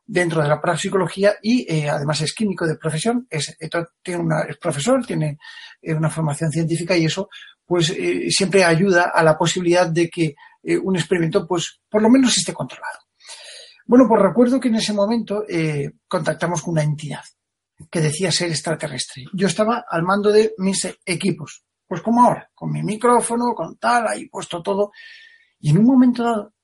dentro 0.07 0.43
de 0.43 0.49
la 0.49 0.61
parapsicología 0.61 1.35
y 1.43 1.67
eh, 1.73 1.89
además 1.89 2.21
es 2.21 2.35
químico 2.35 2.67
de 2.67 2.77
profesión, 2.77 3.27
es, 3.31 3.57
eh, 3.61 3.71
tiene 4.03 4.23
una, 4.23 4.43
es 4.43 4.57
profesor, 4.59 5.05
tiene 5.05 5.39
una 5.83 6.11
formación 6.11 6.51
científica 6.51 6.97
y 6.97 7.07
eso 7.07 7.29
pues 7.67 7.95
siempre 8.29 8.63
ayuda 8.63 9.11
a 9.15 9.23
la 9.23 9.39
posibilidad 9.39 9.87
de 9.87 10.11
que 10.11 10.35
un 10.83 10.97
experimento 10.97 11.47
pues 11.47 11.81
por 11.89 12.03
lo 12.03 12.11
menos 12.11 12.37
esté 12.37 12.53
controlado. 12.53 12.99
Bueno, 13.87 14.07
pues 14.07 14.21
recuerdo 14.21 14.61
que 14.61 14.69
en 14.69 14.77
ese 14.77 14.93
momento 14.93 15.45
contactamos 16.07 16.61
con 16.61 16.73
una 16.73 16.83
entidad 16.83 17.23
que 17.91 18.01
decía 18.01 18.31
ser 18.33 18.51
extraterrestre. 18.51 19.25
Yo 19.33 19.47
estaba 19.47 19.85
al 19.89 20.03
mando 20.03 20.31
de 20.31 20.55
mis 20.59 20.87
equipos, 21.05 21.65
pues 21.87 22.03
como 22.03 22.23
ahora, 22.23 22.51
con 22.55 22.71
mi 22.71 22.83
micrófono, 22.83 23.55
con 23.55 23.77
tal, 23.77 24.09
ahí 24.09 24.29
puesto 24.29 24.63
todo. 24.63 24.93
Y 25.61 25.71
en 25.71 25.79
un 25.79 25.87
momento 25.87 26.23
dado 26.23 26.55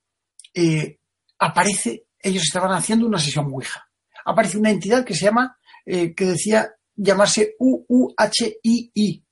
eh, 0.54 0.98
aparece, 1.38 2.06
ellos 2.22 2.44
estaban 2.44 2.72
haciendo 2.72 3.06
una 3.06 3.18
sesión 3.18 3.46
Ouija. 3.46 3.88
Aparece 4.24 4.58
una 4.58 4.70
entidad 4.70 5.04
que 5.04 5.14
se 5.14 5.24
llama, 5.24 5.56
eh, 5.84 6.14
que 6.14 6.24
decía 6.24 6.70
llamarse 6.94 7.54
UUHII 7.58 9.24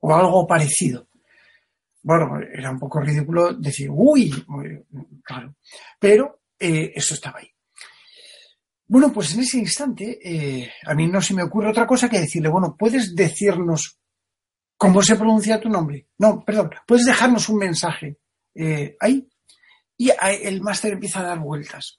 o 0.00 0.14
algo 0.14 0.46
parecido. 0.46 1.08
Bueno, 2.02 2.38
era 2.40 2.70
un 2.70 2.78
poco 2.78 3.00
ridículo 3.00 3.54
decir, 3.54 3.88
uy, 3.90 4.32
claro, 5.24 5.56
pero 5.98 6.42
eh, 6.58 6.92
eso 6.94 7.14
estaba 7.14 7.40
ahí. 7.40 7.50
Bueno, 8.88 9.12
pues 9.12 9.34
en 9.34 9.40
ese 9.40 9.58
instante 9.58 10.18
eh, 10.22 10.70
a 10.84 10.94
mí 10.94 11.08
no 11.08 11.20
se 11.20 11.34
me 11.34 11.42
ocurre 11.42 11.70
otra 11.70 11.86
cosa 11.86 12.08
que 12.08 12.20
decirle, 12.20 12.48
bueno, 12.48 12.76
¿puedes 12.78 13.16
decirnos 13.16 13.98
cómo 14.76 15.02
se 15.02 15.16
pronuncia 15.16 15.60
tu 15.60 15.68
nombre? 15.68 16.06
No, 16.18 16.44
perdón, 16.44 16.70
¿puedes 16.86 17.06
dejarnos 17.06 17.48
un 17.48 17.58
mensaje 17.58 18.18
eh, 18.54 18.96
ahí? 19.00 19.28
Y 19.96 20.10
el 20.42 20.60
máster 20.60 20.92
empieza 20.92 21.20
a 21.20 21.24
dar 21.28 21.38
vueltas. 21.38 21.96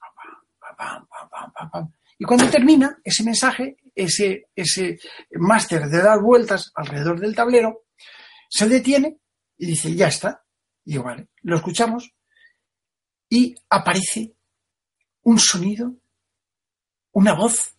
Y 2.18 2.24
cuando 2.24 2.50
termina 2.50 2.98
ese 3.02 3.24
mensaje, 3.24 3.76
ese, 3.94 4.48
ese 4.54 4.98
máster 5.32 5.88
de 5.88 6.02
dar 6.02 6.20
vueltas 6.20 6.72
alrededor 6.74 7.20
del 7.20 7.34
tablero, 7.34 7.84
se 8.48 8.68
detiene 8.68 9.18
y 9.56 9.66
dice, 9.66 9.94
ya 9.94 10.08
está. 10.08 10.44
Y 10.84 10.92
digo, 10.92 11.04
vale, 11.04 11.28
lo 11.42 11.56
escuchamos 11.56 12.12
y 13.28 13.54
aparece 13.68 14.34
un 15.22 15.38
sonido 15.38 15.94
una 17.12 17.34
voz 17.34 17.76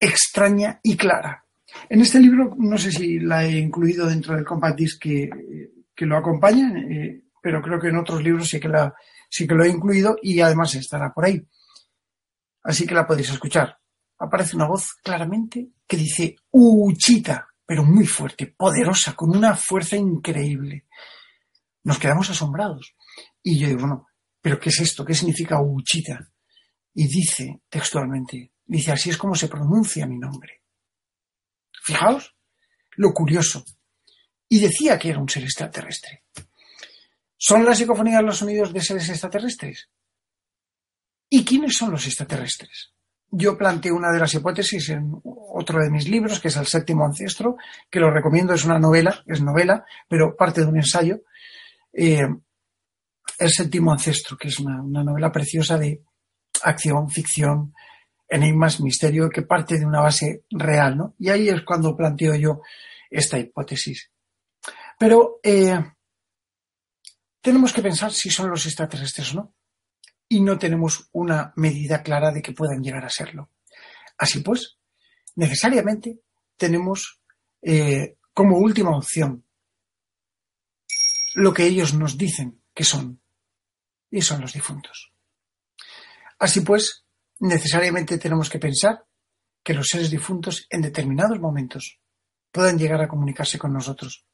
extraña 0.00 0.80
y 0.82 0.96
clara. 0.96 1.44
En 1.88 2.00
este 2.00 2.18
libro, 2.20 2.54
no 2.58 2.76
sé 2.76 2.90
si 2.90 3.20
la 3.20 3.44
he 3.44 3.58
incluido 3.58 4.06
dentro 4.06 4.34
del 4.34 4.44
compact 4.44 4.78
disc 4.78 5.00
que, 5.00 5.30
lo 5.98 6.16
acompaña, 6.16 6.72
eh, 6.78 7.22
pero 7.40 7.62
creo 7.62 7.80
que 7.80 7.88
en 7.88 7.96
otros 7.96 8.22
libros 8.22 8.48
sí 8.48 8.58
que, 8.58 8.68
la, 8.68 8.92
sí 9.34 9.46
que 9.46 9.54
lo 9.54 9.64
he 9.64 9.68
incluido 9.68 10.16
y 10.22 10.40
además 10.40 10.74
estará 10.74 11.12
por 11.12 11.24
ahí. 11.24 11.44
Así 12.62 12.86
que 12.86 12.94
la 12.94 13.06
podéis 13.06 13.30
escuchar. 13.30 13.78
Aparece 14.18 14.54
una 14.54 14.68
voz 14.68 14.94
claramente 15.02 15.70
que 15.86 15.96
dice 15.96 16.36
Uchita, 16.52 17.48
pero 17.66 17.84
muy 17.84 18.06
fuerte, 18.06 18.46
poderosa, 18.46 19.14
con 19.14 19.36
una 19.36 19.56
fuerza 19.56 19.96
increíble. 19.96 20.86
Nos 21.82 21.98
quedamos 21.98 22.30
asombrados. 22.30 22.94
Y 23.42 23.58
yo 23.58 23.68
digo, 23.68 23.80
bueno, 23.80 24.06
¿pero 24.40 24.60
qué 24.60 24.68
es 24.68 24.80
esto? 24.80 25.04
¿Qué 25.04 25.14
significa 25.14 25.60
Uchita? 25.60 26.30
Y 26.94 27.08
dice 27.08 27.62
textualmente, 27.68 28.54
Dice, 28.66 28.92
así 28.92 29.10
es 29.10 29.16
como 29.16 29.34
se 29.34 29.48
pronuncia 29.48 30.06
mi 30.06 30.18
nombre. 30.18 30.62
Fijaos 31.82 32.34
lo 32.96 33.12
curioso. 33.12 33.64
Y 34.48 34.60
decía 34.60 34.98
que 34.98 35.10
era 35.10 35.18
un 35.18 35.28
ser 35.28 35.42
extraterrestre. 35.42 36.24
¿Son 37.46 37.62
las 37.62 37.76
psicofonías 37.76 38.22
los 38.22 38.38
sonidos 38.38 38.72
de 38.72 38.80
seres 38.80 39.06
extraterrestres? 39.10 39.90
¿Y 41.28 41.44
quiénes 41.44 41.76
son 41.76 41.90
los 41.90 42.06
extraterrestres? 42.06 42.94
Yo 43.30 43.58
planteé 43.58 43.92
una 43.92 44.10
de 44.10 44.18
las 44.18 44.32
hipótesis 44.32 44.88
en 44.88 45.12
otro 45.22 45.78
de 45.78 45.90
mis 45.90 46.08
libros, 46.08 46.40
que 46.40 46.48
es 46.48 46.56
El 46.56 46.66
séptimo 46.66 47.04
ancestro, 47.04 47.58
que 47.90 48.00
lo 48.00 48.10
recomiendo, 48.10 48.54
es 48.54 48.64
una 48.64 48.78
novela, 48.78 49.22
es 49.26 49.42
novela, 49.42 49.84
pero 50.08 50.34
parte 50.34 50.62
de 50.62 50.68
un 50.68 50.78
ensayo. 50.78 51.20
Eh, 51.92 52.26
el 53.38 53.50
séptimo 53.50 53.92
ancestro, 53.92 54.38
que 54.38 54.48
es 54.48 54.58
una 54.58 55.04
novela 55.04 55.30
preciosa 55.30 55.76
de 55.76 56.02
acción, 56.62 57.10
ficción, 57.10 57.74
enigmas, 58.26 58.80
misterio, 58.80 59.28
que 59.28 59.42
parte 59.42 59.78
de 59.78 59.84
una 59.84 60.00
base 60.00 60.44
real, 60.48 60.96
¿no? 60.96 61.14
Y 61.18 61.28
ahí 61.28 61.50
es 61.50 61.60
cuando 61.60 61.94
planteo 61.94 62.36
yo 62.36 62.62
esta 63.10 63.38
hipótesis. 63.38 64.10
Pero 64.98 65.40
eh, 65.42 65.78
tenemos 67.44 67.74
que 67.74 67.82
pensar 67.82 68.10
si 68.10 68.30
son 68.30 68.48
los 68.48 68.64
extraterrestres 68.64 69.34
o 69.34 69.36
no. 69.36 69.54
Y 70.26 70.40
no 70.40 70.58
tenemos 70.58 71.10
una 71.12 71.52
medida 71.56 72.02
clara 72.02 72.32
de 72.32 72.40
que 72.40 72.52
puedan 72.52 72.82
llegar 72.82 73.04
a 73.04 73.10
serlo. 73.10 73.50
Así 74.16 74.40
pues, 74.40 74.78
necesariamente 75.36 76.20
tenemos 76.56 77.20
eh, 77.60 78.16
como 78.32 78.56
última 78.56 78.96
opción 78.96 79.44
lo 81.34 81.52
que 81.52 81.66
ellos 81.66 81.92
nos 81.92 82.16
dicen 82.16 82.62
que 82.72 82.84
son, 82.84 83.20
y 84.10 84.22
son 84.22 84.40
los 84.40 84.54
difuntos. 84.54 85.12
Así 86.38 86.62
pues, 86.62 87.04
necesariamente 87.40 88.16
tenemos 88.16 88.48
que 88.48 88.58
pensar 88.58 89.04
que 89.62 89.74
los 89.74 89.88
seres 89.88 90.10
difuntos 90.10 90.66
en 90.70 90.80
determinados 90.80 91.38
momentos 91.38 92.00
puedan 92.50 92.78
llegar 92.78 93.02
a 93.02 93.08
comunicarse 93.08 93.58
con 93.58 93.74
nosotros. 93.74 94.24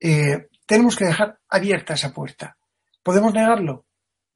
Eh, 0.00 0.48
tenemos 0.68 0.96
que 0.96 1.06
dejar 1.06 1.40
abierta 1.48 1.94
esa 1.94 2.12
puerta. 2.12 2.58
¿Podemos 3.02 3.32
negarlo? 3.32 3.86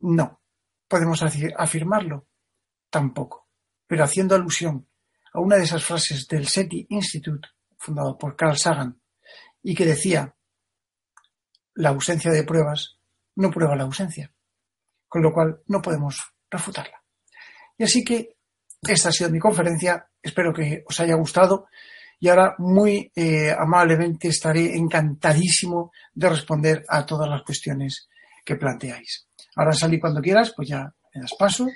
No. 0.00 0.40
¿Podemos 0.88 1.22
afirmarlo? 1.22 2.26
Tampoco. 2.88 3.48
Pero 3.86 4.04
haciendo 4.04 4.34
alusión 4.34 4.88
a 5.34 5.40
una 5.40 5.56
de 5.56 5.64
esas 5.64 5.84
frases 5.84 6.26
del 6.26 6.48
SETI 6.48 6.86
Institute, 6.88 7.48
fundado 7.76 8.16
por 8.16 8.34
Carl 8.34 8.56
Sagan, 8.56 8.98
y 9.62 9.74
que 9.74 9.84
decía, 9.84 10.34
la 11.74 11.90
ausencia 11.90 12.30
de 12.30 12.44
pruebas 12.44 12.96
no 13.36 13.50
prueba 13.50 13.76
la 13.76 13.84
ausencia, 13.84 14.32
con 15.08 15.22
lo 15.22 15.34
cual 15.34 15.60
no 15.66 15.82
podemos 15.82 16.32
refutarla. 16.50 17.04
Y 17.76 17.84
así 17.84 18.02
que 18.02 18.38
esta 18.80 19.10
ha 19.10 19.12
sido 19.12 19.28
mi 19.28 19.38
conferencia. 19.38 20.08
Espero 20.22 20.54
que 20.54 20.82
os 20.88 20.98
haya 20.98 21.14
gustado. 21.14 21.66
Y 22.22 22.28
ahora 22.28 22.54
muy 22.58 23.10
eh, 23.16 23.50
amablemente 23.50 24.28
estaré 24.28 24.76
encantadísimo 24.76 25.90
de 26.14 26.28
responder 26.28 26.84
a 26.88 27.04
todas 27.04 27.28
las 27.28 27.42
cuestiones 27.42 28.08
que 28.44 28.54
planteáis. 28.54 29.26
Ahora 29.56 29.72
salí 29.72 29.98
cuando 29.98 30.20
quieras, 30.20 30.52
pues 30.54 30.68
ya 30.68 30.94
me 31.12 31.20
das 31.20 31.34
paso. 31.36 31.66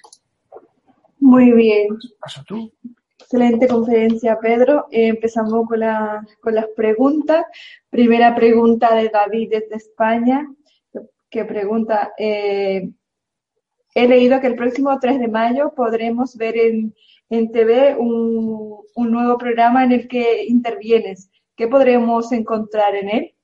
Muy 1.18 1.51
bien. 1.51 1.88
Paso 2.20 2.44
tú. 2.47 2.72
Excelente 3.18 3.66
conferencia, 3.66 4.38
Pedro. 4.40 4.86
Eh, 4.92 5.09
empezamos 5.09 5.66
con, 5.66 5.80
con 6.40 6.55
las 6.55 6.66
preguntas. 6.76 7.44
Primera 7.90 8.32
pregunta 8.36 8.94
de 8.94 9.09
David 9.09 9.51
desde 9.51 9.74
España, 9.74 10.47
que 11.28 11.44
pregunta, 11.44 12.12
eh, 12.16 12.88
He 13.97 14.07
leído 14.07 14.38
que 14.42 14.47
el 14.47 14.57
próximo 14.57 14.99
3 15.01 15.18
de 15.18 15.28
mayo 15.28 15.72
podremos 15.74 16.36
ver 16.36 16.55
en, 16.59 16.94
en 17.29 17.51
TV 17.51 17.97
un, 17.99 18.79
un 18.95 19.11
nuevo 19.11 19.39
programa 19.39 19.85
en 19.85 19.93
el 19.93 20.09
que 20.09 20.45
intervienes. 20.47 21.31
¿Qué 21.57 21.68
podremos 21.68 22.33
encontrar 22.33 22.95
en 22.95 23.09
él? 23.09 23.35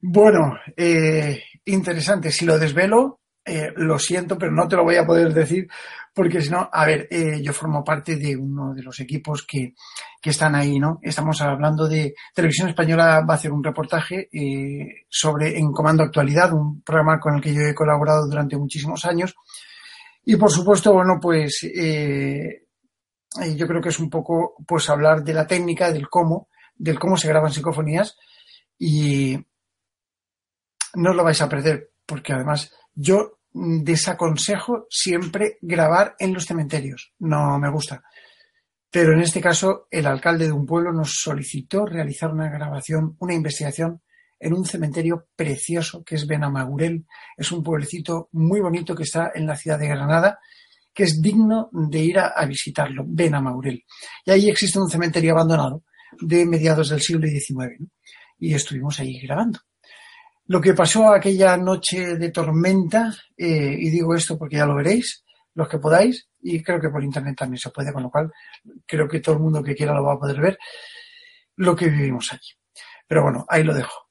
Bueno, 0.00 0.58
eh, 0.76 1.42
interesante. 1.64 2.30
Si 2.30 2.44
lo 2.44 2.58
desvelo, 2.58 3.20
eh, 3.44 3.72
lo 3.76 3.98
siento, 3.98 4.36
pero 4.36 4.52
no 4.52 4.68
te 4.68 4.76
lo 4.76 4.84
voy 4.84 4.96
a 4.96 5.06
poder 5.06 5.32
decir 5.32 5.68
porque 6.14 6.40
si 6.40 6.48
no, 6.48 6.68
a 6.72 6.86
ver, 6.86 7.08
eh, 7.10 7.42
yo 7.42 7.52
formo 7.52 7.82
parte 7.82 8.16
de 8.16 8.36
uno 8.36 8.72
de 8.72 8.82
los 8.82 9.00
equipos 9.00 9.44
que, 9.44 9.74
que, 10.22 10.30
están 10.30 10.54
ahí, 10.54 10.78
¿no? 10.78 11.00
Estamos 11.02 11.40
hablando 11.42 11.88
de 11.88 12.14
Televisión 12.32 12.68
Española 12.68 13.24
va 13.28 13.34
a 13.34 13.36
hacer 13.36 13.50
un 13.50 13.64
reportaje 13.64 14.28
eh, 14.32 15.06
sobre 15.08 15.58
En 15.58 15.72
Comando 15.72 16.04
Actualidad, 16.04 16.52
un 16.52 16.82
programa 16.82 17.18
con 17.18 17.34
el 17.34 17.42
que 17.42 17.52
yo 17.52 17.62
he 17.62 17.74
colaborado 17.74 18.28
durante 18.28 18.56
muchísimos 18.56 19.04
años. 19.04 19.34
Y 20.24 20.36
por 20.36 20.50
supuesto, 20.50 20.92
bueno, 20.92 21.18
pues 21.20 21.64
eh, 21.64 22.66
yo 23.56 23.66
creo 23.66 23.80
que 23.80 23.90
es 23.90 23.98
un 23.98 24.08
poco 24.08 24.56
pues 24.66 24.88
hablar 24.88 25.22
de 25.22 25.34
la 25.34 25.46
técnica, 25.46 25.92
del 25.92 26.08
cómo, 26.08 26.48
del 26.74 26.98
cómo 26.98 27.16
se 27.16 27.28
graban 27.28 27.52
psicofonías 27.52 28.16
y 28.78 29.36
no 30.94 31.10
os 31.10 31.16
lo 31.16 31.24
vais 31.24 31.40
a 31.40 31.48
perder 31.48 31.90
porque 32.06 32.32
además 32.32 32.72
yo 32.94 33.38
desaconsejo 33.52 34.86
siempre 34.90 35.58
grabar 35.60 36.16
en 36.18 36.32
los 36.32 36.46
cementerios. 36.46 37.12
No 37.18 37.58
me 37.58 37.70
gusta. 37.70 38.02
Pero 38.90 39.12
en 39.12 39.20
este 39.20 39.40
caso, 39.40 39.88
el 39.90 40.06
alcalde 40.06 40.46
de 40.46 40.52
un 40.52 40.66
pueblo 40.66 40.92
nos 40.92 41.14
solicitó 41.20 41.84
realizar 41.84 42.30
una 42.30 42.48
grabación, 42.48 43.16
una 43.18 43.34
investigación 43.34 44.02
en 44.44 44.52
un 44.52 44.66
cementerio 44.66 45.28
precioso 45.34 46.04
que 46.04 46.16
es 46.16 46.26
Benamagurel. 46.26 47.06
Es 47.36 47.50
un 47.50 47.62
pueblecito 47.62 48.28
muy 48.32 48.60
bonito 48.60 48.94
que 48.94 49.04
está 49.04 49.32
en 49.34 49.46
la 49.46 49.56
ciudad 49.56 49.78
de 49.78 49.88
Granada, 49.88 50.38
que 50.92 51.04
es 51.04 51.20
digno 51.20 51.70
de 51.72 51.98
ir 51.98 52.18
a, 52.18 52.28
a 52.28 52.44
visitarlo, 52.44 53.04
Benamagurel. 53.06 53.82
Y 54.26 54.30
ahí 54.30 54.50
existe 54.50 54.78
un 54.78 54.90
cementerio 54.90 55.32
abandonado 55.32 55.82
de 56.20 56.44
mediados 56.44 56.90
del 56.90 57.00
siglo 57.00 57.26
XIX. 57.26 57.88
Y 58.38 58.54
estuvimos 58.54 59.00
ahí 59.00 59.18
grabando. 59.20 59.60
Lo 60.46 60.60
que 60.60 60.74
pasó 60.74 61.08
aquella 61.08 61.56
noche 61.56 62.16
de 62.16 62.30
tormenta, 62.30 63.14
eh, 63.36 63.76
y 63.78 63.88
digo 63.88 64.14
esto 64.14 64.36
porque 64.36 64.56
ya 64.56 64.66
lo 64.66 64.74
veréis, 64.74 65.24
los 65.54 65.68
que 65.68 65.78
podáis, 65.78 66.28
y 66.42 66.62
creo 66.62 66.78
que 66.78 66.90
por 66.90 67.02
internet 67.02 67.36
también 67.38 67.58
se 67.58 67.70
puede, 67.70 67.94
con 67.94 68.02
lo 68.02 68.10
cual 68.10 68.30
creo 68.86 69.08
que 69.08 69.20
todo 69.20 69.36
el 69.36 69.40
mundo 69.40 69.62
que 69.62 69.74
quiera 69.74 69.94
lo 69.94 70.04
va 70.04 70.14
a 70.14 70.18
poder 70.18 70.38
ver, 70.38 70.58
lo 71.56 71.74
que 71.74 71.88
vivimos 71.88 72.30
allí. 72.30 72.50
Pero 73.08 73.22
bueno, 73.22 73.46
ahí 73.48 73.64
lo 73.64 73.72
dejo. 73.72 74.03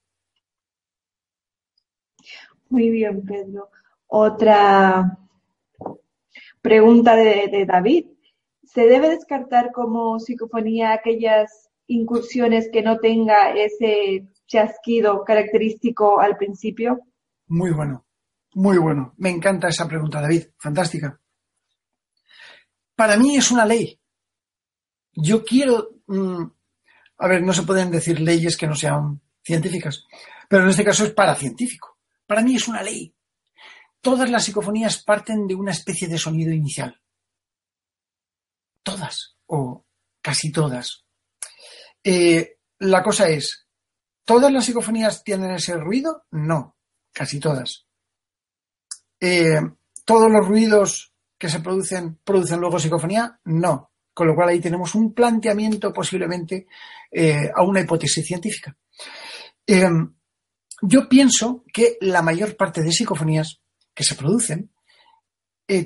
Muy 2.73 2.89
bien, 2.89 3.23
Pedro. 3.23 3.69
Otra 4.07 5.19
pregunta 6.59 7.15
de, 7.15 7.65
David. 7.67 8.07
¿Se 8.63 8.87
debe 8.87 9.09
descartar 9.09 9.71
como 9.71 10.19
psicofonía 10.19 10.91
aquellas 10.91 11.69
incursiones 11.85 12.71
que 12.73 12.81
no 12.81 12.97
tenga 12.97 13.51
ese 13.51 14.27
chasquido 14.47 15.23
característico 15.23 16.19
al 16.19 16.35
principio? 16.35 17.01
Muy 17.45 17.69
bueno, 17.69 18.07
muy 18.55 18.79
bueno. 18.79 19.13
Me 19.17 19.29
encanta 19.29 19.67
esa 19.67 19.87
pregunta, 19.87 20.19
David. 20.19 20.45
Fantástica. 20.57 21.21
Para 22.95 23.17
mí 23.17 23.37
es 23.37 23.51
una 23.51 23.67
ley. 23.67 23.99
Yo 25.11 25.43
quiero... 25.43 25.89
Mmm, 26.07 26.43
a 27.19 27.27
ver, 27.27 27.43
no 27.43 27.53
se 27.53 27.61
pueden 27.61 27.91
decir 27.91 28.19
leyes 28.19 28.57
que 28.57 28.65
no 28.65 28.73
sean 28.73 29.21
científicas, 29.43 30.05
pero 30.49 30.63
en 30.63 30.69
este 30.69 30.83
caso 30.83 31.03
es 31.03 31.13
paracientífico. 31.13 31.92
Para 32.33 32.41
mí 32.41 32.55
es 32.55 32.67
una 32.67 32.81
ley. 32.81 33.15
Todas 34.01 34.27
las 34.27 34.45
psicofonías 34.45 35.03
parten 35.03 35.45
de 35.45 35.53
una 35.53 35.69
especie 35.71 36.07
de 36.07 36.17
sonido 36.17 36.51
inicial. 36.51 36.99
Todas, 38.81 39.37
o 39.45 39.85
casi 40.19 40.51
todas. 40.51 41.05
Eh, 42.03 42.57
la 42.79 43.03
cosa 43.03 43.29
es, 43.29 43.67
¿Todas 44.25 44.51
las 44.51 44.65
psicofonías 44.65 45.23
tienen 45.23 45.51
ese 45.51 45.77
ruido? 45.77 46.23
No, 46.31 46.75
casi 47.11 47.39
todas. 47.39 47.85
Eh, 49.19 49.61
¿Todos 50.03 50.31
los 50.31 50.47
ruidos 50.47 51.13
que 51.37 51.49
se 51.49 51.59
producen 51.59 52.19
producen 52.23 52.59
luego 52.59 52.79
psicofonía? 52.79 53.39
No. 53.43 53.91
Con 54.11 54.25
lo 54.25 54.33
cual 54.33 54.49
ahí 54.49 54.59
tenemos 54.59 54.95
un 54.95 55.13
planteamiento 55.13 55.93
posiblemente 55.93 56.65
eh, 57.11 57.51
a 57.55 57.61
una 57.61 57.81
hipótesis 57.81 58.25
científica. 58.25 58.75
Yo 60.85 61.07
pienso 61.07 61.63
que 61.73 61.97
la 62.01 62.21
mayor 62.21 62.57
parte 62.57 62.81
de 62.81 62.91
psicofonías 62.91 63.61
que 63.93 64.03
se 64.03 64.15
producen 64.15 64.71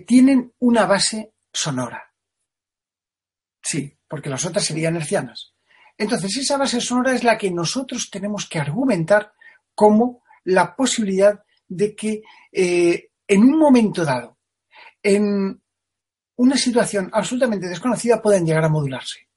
tienen 0.07 0.53
una 0.59 0.85
base 0.85 1.33
sonora. 1.53 2.13
Sí, 3.61 3.95
porque 4.07 4.29
las 4.29 4.43
otras 4.45 4.65
serían 4.65 4.95
hercianas. 4.95 5.53
Entonces, 5.97 6.35
esa 6.37 6.57
base 6.57 6.81
sonora 6.81 7.13
es 7.13 7.23
la 7.23 7.37
que 7.37 7.51
nosotros 7.51 8.09
tenemos 8.11 8.47
que 8.49 8.59
argumentar 8.59 9.33
como 9.75 10.23
la 10.43 10.75
posibilidad 10.75 11.43
de 11.67 11.95
que 11.95 12.21
eh, 12.51 13.11
en 13.27 13.41
un 13.43 13.59
momento 13.59 14.03
dado, 14.03 14.39
en 15.03 15.61
una 16.37 16.57
situación 16.57 17.09
absolutamente 17.13 17.67
desconocida, 17.67 18.21
pueden 18.21 18.45
llegar 18.45 18.63
a 18.65 18.69
modularse. 18.69 19.27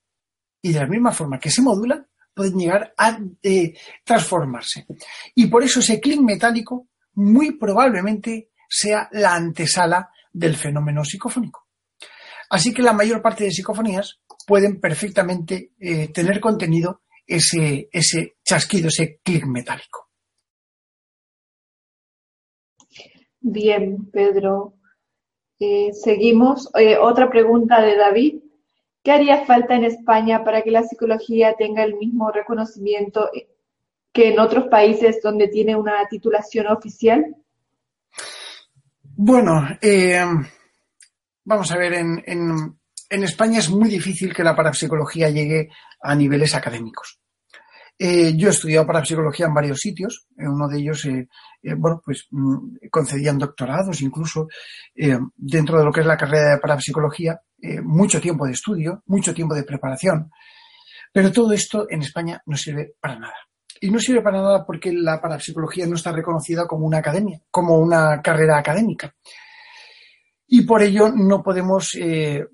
Y 0.63 0.73
de 0.73 0.81
la 0.81 0.87
misma 0.87 1.13
forma 1.13 1.39
que 1.39 1.51
se 1.51 1.63
modulan, 1.63 2.07
pueden 2.35 2.59
llegar 2.59 2.95
a 2.97 3.19
eh, 3.43 3.75
transformarse. 4.05 4.87
Y 5.35 5.47
por 5.47 5.63
eso 5.63 5.81
ese 5.81 6.01
clic 6.01 6.21
metálico 6.21 6.89
muy 7.15 7.59
probablemente 7.59 8.51
sea 8.69 9.09
la 9.13 9.35
antesala 9.35 10.11
del 10.33 10.57
fenómeno 10.57 11.05
psicofónico. 11.05 11.67
Así 12.51 12.73
que 12.73 12.83
la 12.83 12.93
mayor 12.93 13.23
parte 13.23 13.45
de 13.45 13.51
psicofonías 13.51 14.21
pueden 14.47 14.81
perfectamente 14.81 15.73
eh, 15.79 16.09
tener 16.09 16.41
contenido 16.41 17.03
ese, 17.27 17.89
ese 17.93 18.37
chasquido, 18.45 18.89
ese 18.89 19.21
clic 19.23 19.47
metálico. 19.47 20.09
Bien, 23.41 24.11
Pedro. 24.11 24.75
Eh, 25.59 25.93
seguimos. 25.93 26.69
Otra 27.01 27.31
pregunta 27.31 27.81
de 27.81 27.97
David. 27.97 28.50
¿Qué 29.03 29.13
haría 29.13 29.47
falta 29.47 29.75
en 29.75 29.85
España 29.85 30.45
para 30.45 30.63
que 30.63 30.71
la 30.71 30.83
psicología 30.83 31.55
tenga 31.59 31.83
el 31.83 31.95
mismo 31.95 32.31
reconocimiento 32.31 33.31
que 34.13 34.29
en 34.29 34.41
otros 34.41 34.65
países 34.69 35.21
donde 35.23 35.49
tiene 35.49 35.77
una 35.77 36.07
titulación 36.09 36.67
oficial? 36.67 37.37
Bueno, 39.03 39.67
eh, 39.81 40.25
vamos 41.45 41.71
a 41.73 41.79
ver, 41.79 41.95
en, 41.95 42.23
en, 42.27 42.79
en 43.09 43.25
España 43.25 43.59
es 43.59 43.71
muy 43.71 43.89
difícil 43.89 44.35
que 44.35 44.45
la 44.45 44.57
parapsicología 44.57 45.31
llegue 45.31 45.71
a 46.03 46.15
niveles 46.15 46.55
académicos. 46.55 47.20
Eh, 48.03 48.35
yo 48.35 48.49
he 48.49 48.51
estudiado 48.51 48.87
parapsicología 48.87 49.45
en 49.45 49.53
varios 49.53 49.79
sitios, 49.79 50.27
en 50.39 50.49
uno 50.49 50.67
de 50.69 50.79
ellos, 50.79 51.05
eh, 51.05 51.29
eh, 51.63 51.75
bueno, 51.77 52.01
pues 52.03 52.29
mm, 52.31 52.89
concedían 52.91 53.37
doctorados 53.37 54.01
incluso 54.01 54.49
dentro 55.37 55.79
de 55.79 55.85
lo 55.85 55.93
que 55.93 56.01
es 56.01 56.07
la 56.07 56.17
carrera 56.17 56.55
de 56.55 56.61
parapsicología, 56.61 57.39
mucho 57.83 58.19
tiempo 58.19 58.47
de 58.47 58.53
estudio, 58.53 59.03
mucho 59.07 59.35
tiempo 59.35 59.55
de 59.55 59.65
preparación, 59.65 60.31
pero 61.13 61.31
todo 61.31 61.53
esto 61.53 61.87
en 61.91 62.01
España 62.01 62.43
no 62.47 62.57
sirve 62.57 62.95
para 62.99 63.19
nada. 63.19 63.37
Y 63.83 63.91
no 63.91 63.99
sirve 63.99 64.23
para 64.23 64.41
nada 64.41 64.65
porque 64.65 64.93
la 64.95 65.21
parapsicología 65.21 65.87
no 65.87 65.97
está 65.97 66.11
reconocida 66.11 66.67
como 66.67 66.87
una 66.87 66.99
academia, 66.99 67.43
como 67.51 67.79
una 67.79 68.23
carrera 68.23 68.59
académica 68.59 69.15
y 70.47 70.63
por 70.63 70.83
ello 70.83 71.13
no 71.15 71.43
podemos 71.43 71.91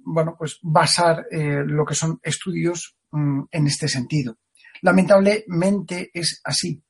bueno, 0.05 0.35
pues 0.37 0.59
basar 0.63 1.25
lo 1.31 1.85
que 1.85 1.95
son 1.95 2.19
estudios 2.23 2.97
mm, 3.13 3.43
en 3.51 3.67
este 3.69 3.87
sentido. 3.87 4.37
Lamentablemente 4.87 6.13
es 6.15 6.41
así. 6.45 6.81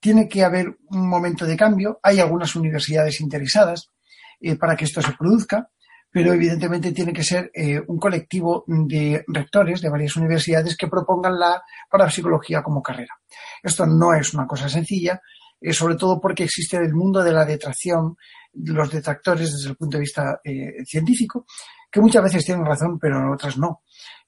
Tiene 0.00 0.28
que 0.28 0.42
haber 0.42 0.76
un 0.90 1.08
momento 1.08 1.46
de 1.46 1.56
cambio. 1.56 2.00
Hay 2.02 2.18
algunas 2.18 2.56
universidades 2.56 3.20
interesadas 3.20 3.92
eh, 4.40 4.56
para 4.56 4.74
que 4.74 4.86
esto 4.86 5.00
se 5.00 5.12
produzca, 5.12 5.70
pero 6.10 6.32
evidentemente 6.32 6.90
tiene 6.90 7.12
que 7.12 7.22
ser 7.22 7.52
eh, 7.54 7.80
un 7.86 7.96
colectivo 7.96 8.64
de 8.66 9.24
rectores 9.28 9.80
de 9.80 9.88
varias 9.88 10.16
universidades 10.16 10.76
que 10.76 10.88
propongan 10.88 11.38
la 11.38 11.62
parapsicología 11.88 12.60
como 12.60 12.82
carrera. 12.82 13.14
Esto 13.62 13.86
no 13.86 14.12
es 14.14 14.34
una 14.34 14.48
cosa 14.48 14.68
sencilla, 14.68 15.20
eh, 15.60 15.72
sobre 15.72 15.94
todo 15.94 16.20
porque 16.20 16.42
existe 16.42 16.76
el 16.78 16.92
mundo 16.92 17.22
de 17.22 17.32
la 17.32 17.44
detracción, 17.44 18.16
los 18.52 18.90
detractores 18.90 19.52
desde 19.52 19.70
el 19.70 19.76
punto 19.76 19.96
de 19.96 20.00
vista 20.00 20.40
científico, 20.84 21.46
que 21.88 22.00
muchas 22.00 22.24
veces 22.24 22.44
tienen 22.44 22.66
razón, 22.66 22.98
pero 22.98 23.32
otras 23.32 23.56
no. 23.58 23.82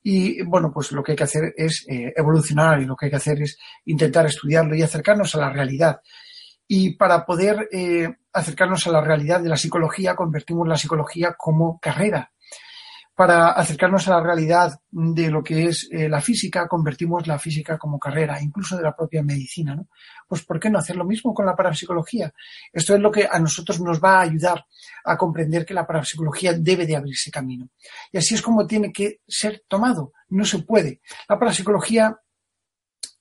Y 0.09 0.41
bueno, 0.43 0.71
pues 0.73 0.93
lo 0.93 1.03
que 1.03 1.13
hay 1.13 1.17
que 1.17 1.25
hacer 1.25 1.53
es 1.57 1.85
eh, 1.89 2.13
evolucionar 2.15 2.81
y 2.81 2.85
lo 2.85 2.95
que 2.95 3.07
hay 3.07 3.11
que 3.11 3.17
hacer 3.17 3.43
es 3.43 3.59
intentar 3.87 4.25
estudiarlo 4.25 4.77
y 4.77 4.83
acercarnos 4.83 5.35
a 5.35 5.39
la 5.39 5.51
realidad. 5.51 6.01
Y 6.69 6.95
para 6.95 7.27
poder 7.27 7.69
eh, 7.73 8.15
acercarnos 8.33 8.87
a 8.87 8.93
la 8.93 9.01
realidad 9.01 9.41
de 9.41 9.49
la 9.49 9.57
psicología, 9.57 10.15
convertimos 10.15 10.69
la 10.69 10.77
psicología 10.77 11.35
como 11.37 11.81
carrera. 11.81 12.31
Para 13.17 13.53
acercarnos 13.53 14.07
a 14.07 14.11
la 14.11 14.23
realidad 14.23 14.79
de 14.91 15.31
lo 15.31 15.43
que 15.43 15.65
es 15.65 15.89
eh, 15.91 16.07
la 16.07 16.21
física, 16.21 16.69
convertimos 16.69 17.27
la 17.27 17.39
física 17.39 17.79
como 17.79 17.99
carrera, 17.99 18.43
incluso 18.43 18.77
de 18.77 18.83
la 18.83 18.95
propia 18.95 19.23
medicina, 19.23 19.75
¿no? 19.75 19.89
Pues 20.29 20.45
¿por 20.45 20.61
qué 20.61 20.69
no 20.69 20.79
hacer 20.79 20.97
lo 20.97 21.05
mismo 21.07 21.33
con 21.33 21.47
la 21.47 21.57
parapsicología? 21.57 22.31
Esto 22.71 22.95
es 22.95 23.01
lo 23.01 23.11
que 23.11 23.27
a 23.31 23.39
nosotros 23.39 23.81
nos 23.81 24.05
va 24.05 24.19
a 24.19 24.23
ayudar 24.23 24.67
a 25.05 25.17
comprender 25.17 25.65
que 25.65 25.73
la 25.73 25.87
parapsicología 25.87 26.53
debe 26.53 26.85
de 26.85 26.95
abrirse 26.95 27.31
camino. 27.31 27.71
Y 28.13 28.19
así 28.19 28.35
es 28.35 28.43
como 28.43 28.67
tiene 28.67 28.93
que 28.93 29.21
ser 29.27 29.65
tomado. 29.67 30.13
No 30.29 30.45
se 30.45 30.59
puede. 30.59 31.01
La 31.27 31.39
parapsicología 31.39 32.21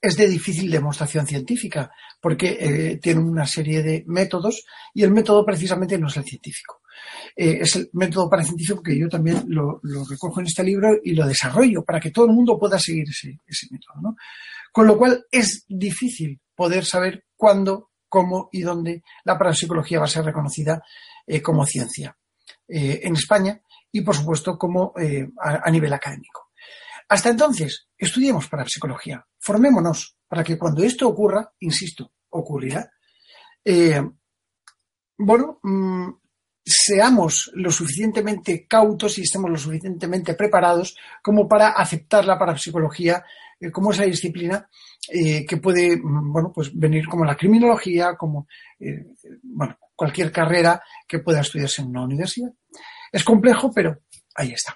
es 0.02 0.18
de 0.18 0.28
difícil 0.28 0.70
demostración 0.70 1.26
científica 1.26 1.90
porque 2.20 2.58
eh, 2.60 3.00
tiene 3.02 3.22
una 3.22 3.46
serie 3.46 3.82
de 3.82 4.04
métodos 4.08 4.66
y 4.94 5.04
el 5.04 5.12
método 5.12 5.46
precisamente 5.46 5.98
no 5.98 6.08
es 6.08 6.18
el 6.18 6.26
científico. 6.26 6.82
Eh, 7.36 7.60
es 7.62 7.76
el 7.76 7.90
método 7.94 8.30
parecientífico 8.30 8.82
que 8.82 8.98
yo 8.98 9.08
también 9.08 9.44
lo, 9.48 9.80
recojo 10.10 10.40
en 10.40 10.48
este 10.48 10.64
libro 10.64 10.96
y 11.04 11.14
lo 11.14 11.28
desarrollo 11.28 11.84
para 11.84 12.00
que 12.00 12.12
todo 12.12 12.26
el 12.26 12.32
mundo 12.32 12.58
pueda 12.58 12.80
seguir 12.80 13.06
ese, 13.10 13.68
método. 13.72 14.16
Con 14.72 14.88
lo 14.88 14.98
cual 14.98 15.26
es 15.32 15.66
difícil 15.68 16.40
poder 16.56 16.86
saber 16.86 17.26
cuándo, 17.36 17.92
cómo 18.10 18.50
y 18.52 18.62
dónde 18.62 19.04
la 19.24 19.38
parapsicología 19.38 20.00
va 20.00 20.06
a 20.06 20.10
ser 20.10 20.26
reconocida 20.26 20.82
eh, 21.26 21.42
como 21.42 21.66
ciencia 21.66 22.18
en 22.68 23.14
España 23.14 23.62
y, 23.92 24.02
por 24.02 24.16
supuesto, 24.16 24.58
como 24.58 24.92
a 25.40 25.70
nivel 25.70 25.94
académico. 25.94 26.50
Hasta 27.08 27.30
entonces, 27.30 27.88
estudiemos 27.96 28.48
parapsicología, 28.48 29.24
formémonos 29.40 30.18
para 30.28 30.44
que 30.44 30.58
cuando 30.58 30.84
esto 30.84 31.08
ocurra, 31.08 31.54
insisto, 31.60 32.12
ocurrirá, 32.30 32.90
eh, 33.64 34.02
bueno, 35.18 35.60
mm, 35.64 36.10
seamos 36.66 37.52
lo 37.54 37.72
suficientemente 37.72 38.66
cautos 38.68 39.18
y 39.18 39.22
estemos 39.22 39.52
lo 39.52 39.58
suficientemente 39.58 40.34
preparados 40.34 40.96
como 41.22 41.48
para 41.48 41.70
aceptar 41.70 42.26
la 42.26 42.40
parapsicología 42.40 43.24
eh, 43.60 43.72
como 43.72 43.92
esa 43.92 44.04
disciplina 44.04 44.68
eh, 45.14 45.46
que 45.46 45.58
puede, 45.58 45.96
mm, 45.98 46.34
bueno, 46.34 46.52
pues 46.54 46.78
venir 46.78 47.08
como 47.08 47.24
la 47.24 47.38
criminología, 47.38 48.16
como, 48.16 48.48
bueno, 49.44 49.78
cualquier 49.96 50.32
carrera 50.32 50.82
que 51.08 51.20
pueda 51.20 51.42
estudiarse 51.42 51.82
en 51.82 51.90
una 51.90 52.04
universidad. 52.04 52.52
Es 53.12 53.24
complejo, 53.24 53.72
pero 53.74 54.00
ahí 54.36 54.52
está. 54.52 54.76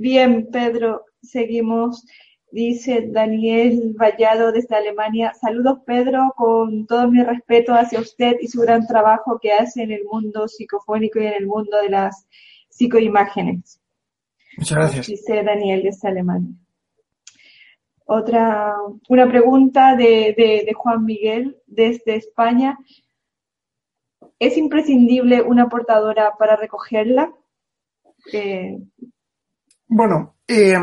Bien, 0.00 0.48
Pedro, 0.52 1.06
seguimos. 1.20 2.04
Dice 2.50 3.08
Daniel 3.10 3.94
Vallado 3.94 4.52
desde 4.52 4.74
Alemania. 4.74 5.34
Saludos, 5.34 5.80
Pedro, 5.84 6.32
con 6.36 6.86
todo 6.86 7.10
mi 7.10 7.22
respeto 7.22 7.74
hacia 7.74 8.00
usted 8.00 8.36
y 8.40 8.48
su 8.48 8.60
gran 8.62 8.86
trabajo 8.86 9.38
que 9.38 9.52
hace 9.52 9.82
en 9.82 9.92
el 9.92 10.04
mundo 10.04 10.48
psicofónico 10.48 11.20
y 11.20 11.26
en 11.26 11.34
el 11.34 11.46
mundo 11.46 11.76
de 11.82 11.90
las 11.90 12.26
psicoimágenes. 12.70 13.80
Muchas 14.56 14.78
gracias. 14.78 15.06
Dice 15.06 15.42
Daniel 15.42 15.82
desde 15.82 16.08
Alemania. 16.08 16.54
Otra, 18.06 18.74
una 19.10 19.28
pregunta 19.28 19.94
de, 19.94 20.72
Juan 20.74 21.04
Miguel 21.04 21.58
desde 21.66 22.16
España. 22.16 22.78
¿Es 24.38 24.56
imprescindible 24.56 25.42
una 25.42 25.68
portadora 25.68 26.32
para 26.38 26.56
recogerla? 26.56 27.30
Eh, 28.32 28.78
bueno, 29.86 30.36
eh, 30.46 30.74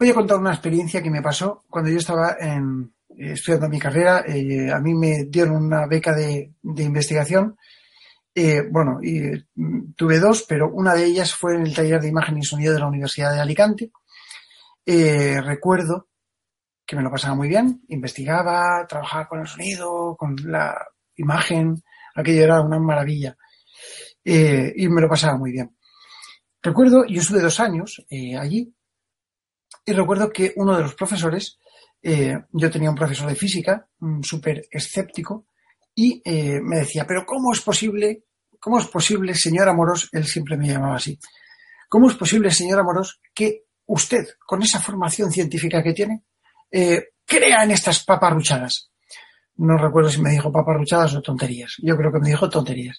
voy 0.00 0.08
a 0.08 0.14
contar 0.14 0.38
una 0.38 0.52
experiencia 0.52 1.02
que 1.02 1.10
me 1.10 1.20
pasó 1.20 1.64
cuando 1.68 1.90
yo 1.90 1.98
estaba 1.98 2.32
eh, 2.40 2.58
estudiando 3.18 3.68
mi 3.68 3.78
carrera. 3.78 4.24
Eh, 4.26 4.72
a 4.72 4.80
mí 4.80 4.94
me 4.94 5.26
dieron 5.26 5.62
una 5.66 5.86
beca 5.86 6.14
de, 6.14 6.54
investigación. 6.62 7.56
bueno, 8.70 8.98
y, 9.02 9.20
mm, 9.54 9.92
tuve 9.94 10.18
dos, 10.18 10.46
pero 10.48 10.70
una 10.72 10.94
de 10.94 11.04
ellas 11.04 11.34
fue 11.34 11.54
en 11.54 11.62
el 11.66 11.74
taller 11.74 12.00
de 12.00 12.08
imagen 12.08 12.38
y 12.38 12.42
sonido 12.42 12.72
de 12.72 12.80
la 12.80 12.88
Universidad 12.88 13.34
de 13.34 13.40
Alicante. 13.40 13.90
recuerdo 14.86 16.08
que 16.86 16.96
me 16.96 17.02
lo 17.02 17.10
pasaba 17.10 17.34
muy 17.34 17.48
bien, 17.48 17.82
investigaba, 17.88 18.86
trabajaba 18.88 19.28
con 19.28 19.40
el 19.40 19.46
sonido, 19.46 20.16
con 20.16 20.34
la 20.44 20.74
imagen, 21.16 21.82
aquello 22.14 22.42
era 22.42 22.62
una 22.62 22.78
maravilla. 22.80 23.36
y 24.24 24.88
me 24.88 25.00
lo 25.02 25.08
pasaba 25.08 25.36
muy 25.36 25.52
bien. 25.52 25.76
Recuerdo, 26.62 27.04
yo 27.06 27.20
estuve 27.20 27.40
dos 27.40 27.60
años 27.60 28.04
eh, 28.10 28.36
allí 28.36 28.74
y 29.84 29.92
recuerdo 29.92 30.30
que 30.30 30.52
uno 30.56 30.76
de 30.76 30.82
los 30.82 30.94
profesores, 30.94 31.58
eh, 32.02 32.36
yo 32.52 32.70
tenía 32.70 32.90
un 32.90 32.96
profesor 32.96 33.28
de 33.28 33.34
física, 33.34 33.88
súper 34.22 34.66
escéptico, 34.70 35.46
y 35.94 36.22
eh, 36.24 36.60
me 36.62 36.78
decía, 36.78 37.06
pero 37.06 37.24
¿cómo 37.26 37.52
es 37.52 37.60
posible, 37.60 38.24
cómo 38.58 38.78
es 38.78 38.86
posible, 38.86 39.34
señor 39.34 39.68
Amorós, 39.68 40.08
él 40.12 40.24
siempre 40.24 40.56
me 40.56 40.68
llamaba 40.68 40.96
así, 40.96 41.18
¿cómo 41.88 42.08
es 42.08 42.16
posible, 42.16 42.50
señor 42.50 42.80
Amorós, 42.80 43.20
que 43.34 43.64
usted, 43.86 44.26
con 44.46 44.62
esa 44.62 44.80
formación 44.80 45.30
científica 45.30 45.82
que 45.82 45.92
tiene, 45.92 46.22
crea 46.70 47.64
en 47.64 47.72
estas 47.72 48.04
paparruchadas? 48.04 48.90
No 49.56 49.76
recuerdo 49.76 50.08
si 50.08 50.22
me 50.22 50.30
dijo 50.30 50.50
paparruchadas 50.50 51.14
o 51.14 51.20
tonterías. 51.20 51.74
Yo 51.82 51.94
creo 51.94 52.10
que 52.10 52.20
me 52.20 52.30
dijo 52.30 52.48
tonterías. 52.48 52.98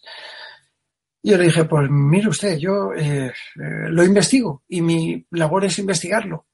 Yo 1.23 1.37
le 1.37 1.45
dije, 1.45 1.65
pues 1.65 1.87
mire 1.89 2.29
usted, 2.29 2.57
yo 2.57 2.93
eh, 2.93 3.27
eh, 3.27 3.89
lo 3.89 4.03
investigo 4.03 4.63
y 4.67 4.81
mi 4.81 5.25
labor 5.31 5.65
es 5.65 5.79
investigarlo. 5.79 6.45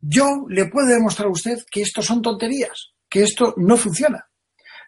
Yo 0.00 0.46
le 0.48 0.66
puedo 0.66 0.86
demostrar 0.86 1.28
a 1.28 1.32
usted 1.32 1.58
que 1.70 1.82
esto 1.82 2.02
son 2.02 2.22
tonterías, 2.22 2.92
que 3.08 3.22
esto 3.22 3.54
no 3.56 3.76
funciona. 3.76 4.24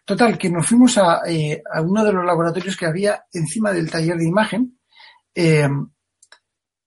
Total, 0.05 0.37
que 0.37 0.49
nos 0.49 0.67
fuimos 0.67 0.97
a, 0.97 1.21
eh, 1.27 1.61
uno 1.83 2.03
de 2.03 2.13
los 2.13 2.25
laboratorios 2.25 2.75
que 2.75 2.85
había 2.85 3.23
encima 3.31 3.71
del 3.71 3.89
taller 3.89 4.17
de 4.17 4.27
imagen, 4.27 4.79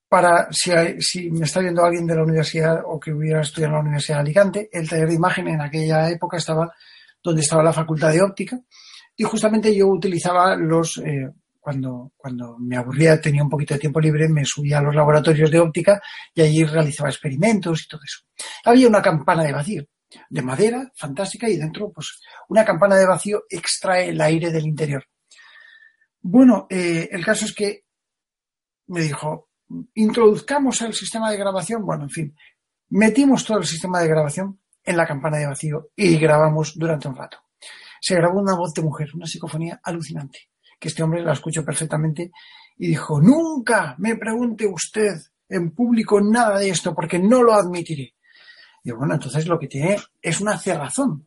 para, 0.08 0.48
si, 0.52 0.70
si, 1.00 1.30
me 1.30 1.44
está 1.44 1.60
viendo 1.60 1.84
alguien 1.84 2.06
de 2.06 2.14
la 2.14 2.22
universidad 2.22 2.82
o 2.86 3.00
que 3.00 3.12
hubiera 3.12 3.40
estudiado 3.40 3.72
en 3.72 3.74
la 3.74 3.82
Universidad 3.82 4.18
de 4.18 4.20
Alicante, 4.20 4.68
el 4.72 4.88
taller 4.88 5.08
de 5.08 5.14
imagen 5.14 5.48
en 5.48 5.60
aquella 5.60 6.08
época 6.08 6.36
estaba 6.36 6.72
donde 7.22 7.40
estaba 7.40 7.62
la 7.62 7.72
facultad 7.72 8.12
de 8.12 8.22
óptica 8.22 8.60
y 9.16 9.24
justamente 9.24 9.74
yo 9.74 9.88
utilizaba 9.88 10.54
los, 10.56 11.02
cuando, 11.64 12.12
cuando 12.14 12.58
me 12.58 12.76
aburría, 12.76 13.18
tenía 13.18 13.42
un 13.42 13.48
poquito 13.48 13.72
de 13.72 13.80
tiempo 13.80 13.98
libre, 13.98 14.28
me 14.28 14.44
subía 14.44 14.78
a 14.78 14.82
los 14.82 14.94
laboratorios 14.94 15.50
de 15.50 15.60
óptica 15.60 15.98
y 16.34 16.42
allí 16.42 16.62
realizaba 16.62 17.08
experimentos 17.08 17.82
y 17.82 17.88
todo 17.88 18.02
eso. 18.04 18.18
Había 18.66 18.86
una 18.86 19.00
campana 19.00 19.44
de 19.44 19.52
vacío, 19.52 19.86
de 20.28 20.42
madera, 20.42 20.92
fantástica, 20.94 21.48
y 21.48 21.56
dentro, 21.56 21.90
pues, 21.90 22.20
una 22.50 22.66
campana 22.66 22.96
de 22.96 23.06
vacío 23.06 23.44
extrae 23.48 24.10
el 24.10 24.20
aire 24.20 24.52
del 24.52 24.66
interior. 24.66 25.06
Bueno, 26.20 26.66
eh, 26.68 27.08
el 27.10 27.24
caso 27.24 27.46
es 27.46 27.54
que 27.54 27.84
me 28.88 29.00
dijo, 29.00 29.48
introduzcamos 29.94 30.82
el 30.82 30.92
sistema 30.92 31.30
de 31.30 31.38
grabación, 31.38 31.82
bueno, 31.82 32.02
en 32.04 32.10
fin, 32.10 32.36
metimos 32.90 33.42
todo 33.42 33.56
el 33.56 33.64
sistema 33.64 34.00
de 34.00 34.08
grabación 34.08 34.60
en 34.82 34.98
la 34.98 35.06
campana 35.06 35.38
de 35.38 35.46
vacío 35.46 35.88
y 35.96 36.18
grabamos 36.18 36.74
durante 36.76 37.08
un 37.08 37.16
rato. 37.16 37.38
Se 38.02 38.16
grabó 38.16 38.38
una 38.38 38.54
voz 38.54 38.74
de 38.74 38.82
mujer, 38.82 39.08
una 39.14 39.24
psicofonía 39.24 39.80
alucinante 39.82 40.50
que 40.84 40.88
este 40.88 41.02
hombre 41.02 41.22
la 41.22 41.32
escuchó 41.32 41.64
perfectamente 41.64 42.30
y 42.76 42.88
dijo, 42.88 43.18
nunca 43.18 43.94
me 43.96 44.16
pregunte 44.16 44.66
usted 44.66 45.14
en 45.48 45.70
público 45.70 46.20
nada 46.20 46.58
de 46.58 46.68
esto 46.68 46.94
porque 46.94 47.18
no 47.18 47.42
lo 47.42 47.54
admitiré. 47.54 48.14
Y 48.82 48.90
bueno, 48.90 49.14
entonces 49.14 49.46
lo 49.46 49.58
que 49.58 49.66
tiene 49.66 49.96
es 50.20 50.42
una 50.42 50.58
cerrazón. 50.58 51.26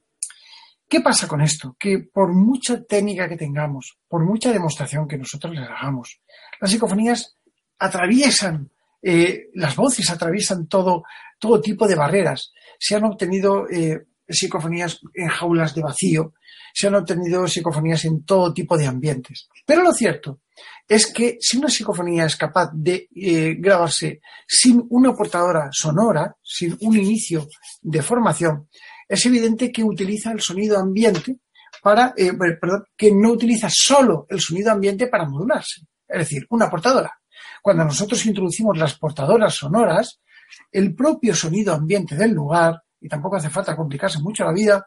¿Qué 0.87 1.01
pasa 1.01 1.27
con 1.27 1.41
esto? 1.41 1.75
Que 1.79 1.97
por 1.97 2.35
mucha 2.35 2.83
técnica 2.83 3.27
que 3.27 3.35
tengamos, 3.35 3.97
por 4.07 4.23
mucha 4.23 4.53
demostración 4.53 5.07
que 5.07 5.17
nosotros 5.17 5.55
les 5.55 5.67
hagamos, 5.67 6.21
las 6.61 6.69
psicofonías 6.69 7.35
atraviesan, 7.79 8.69
eh, 9.01 9.49
las 9.55 9.75
voces 9.75 10.07
atraviesan 10.11 10.67
todo, 10.67 11.03
todo 11.39 11.59
tipo 11.61 11.87
de 11.87 11.95
barreras. 11.95 12.53
Se 12.77 12.95
han 12.95 13.05
obtenido 13.05 13.67
eh, 13.67 14.05
psicofonías 14.27 14.99
en 15.13 15.27
jaulas 15.27 15.73
de 15.75 15.81
vacío, 15.81 16.33
se 16.73 16.87
han 16.87 16.95
obtenido 16.95 17.47
psicofonías 17.47 18.05
en 18.05 18.23
todo 18.23 18.53
tipo 18.53 18.77
de 18.77 18.85
ambientes. 18.85 19.49
Pero 19.65 19.83
lo 19.83 19.91
cierto 19.93 20.41
es 20.87 21.07
que 21.07 21.37
si 21.39 21.57
una 21.57 21.69
psicofonía 21.69 22.25
es 22.25 22.35
capaz 22.35 22.69
de 22.73 23.09
eh, 23.15 23.55
grabarse 23.57 24.21
sin 24.47 24.85
una 24.89 25.13
portadora 25.13 25.69
sonora, 25.71 26.35
sin 26.41 26.77
un 26.81 26.95
inicio 26.95 27.47
de 27.81 28.01
formación, 28.01 28.69
es 29.07 29.25
evidente 29.25 29.71
que 29.71 29.83
utiliza 29.83 30.31
el 30.31 30.41
sonido 30.41 30.77
ambiente 30.77 31.37
para, 31.81 32.13
eh, 32.17 32.33
perdón, 32.33 32.83
que 32.95 33.11
no 33.11 33.31
utiliza 33.31 33.69
solo 33.71 34.25
el 34.29 34.39
sonido 34.39 34.71
ambiente 34.71 35.07
para 35.07 35.27
modularse. 35.27 35.81
Es 36.07 36.19
decir, 36.19 36.45
una 36.49 36.69
portadora. 36.69 37.11
Cuando 37.61 37.85
nosotros 37.85 38.25
introducimos 38.25 38.77
las 38.77 38.97
portadoras 38.97 39.53
sonoras, 39.55 40.19
el 40.71 40.95
propio 40.95 41.35
sonido 41.35 41.73
ambiente 41.73 42.15
del 42.15 42.31
lugar, 42.31 42.81
y 42.99 43.07
tampoco 43.07 43.37
hace 43.37 43.49
falta 43.49 43.75
complicarse 43.75 44.19
mucho 44.19 44.43
la 44.43 44.53
vida, 44.53 44.85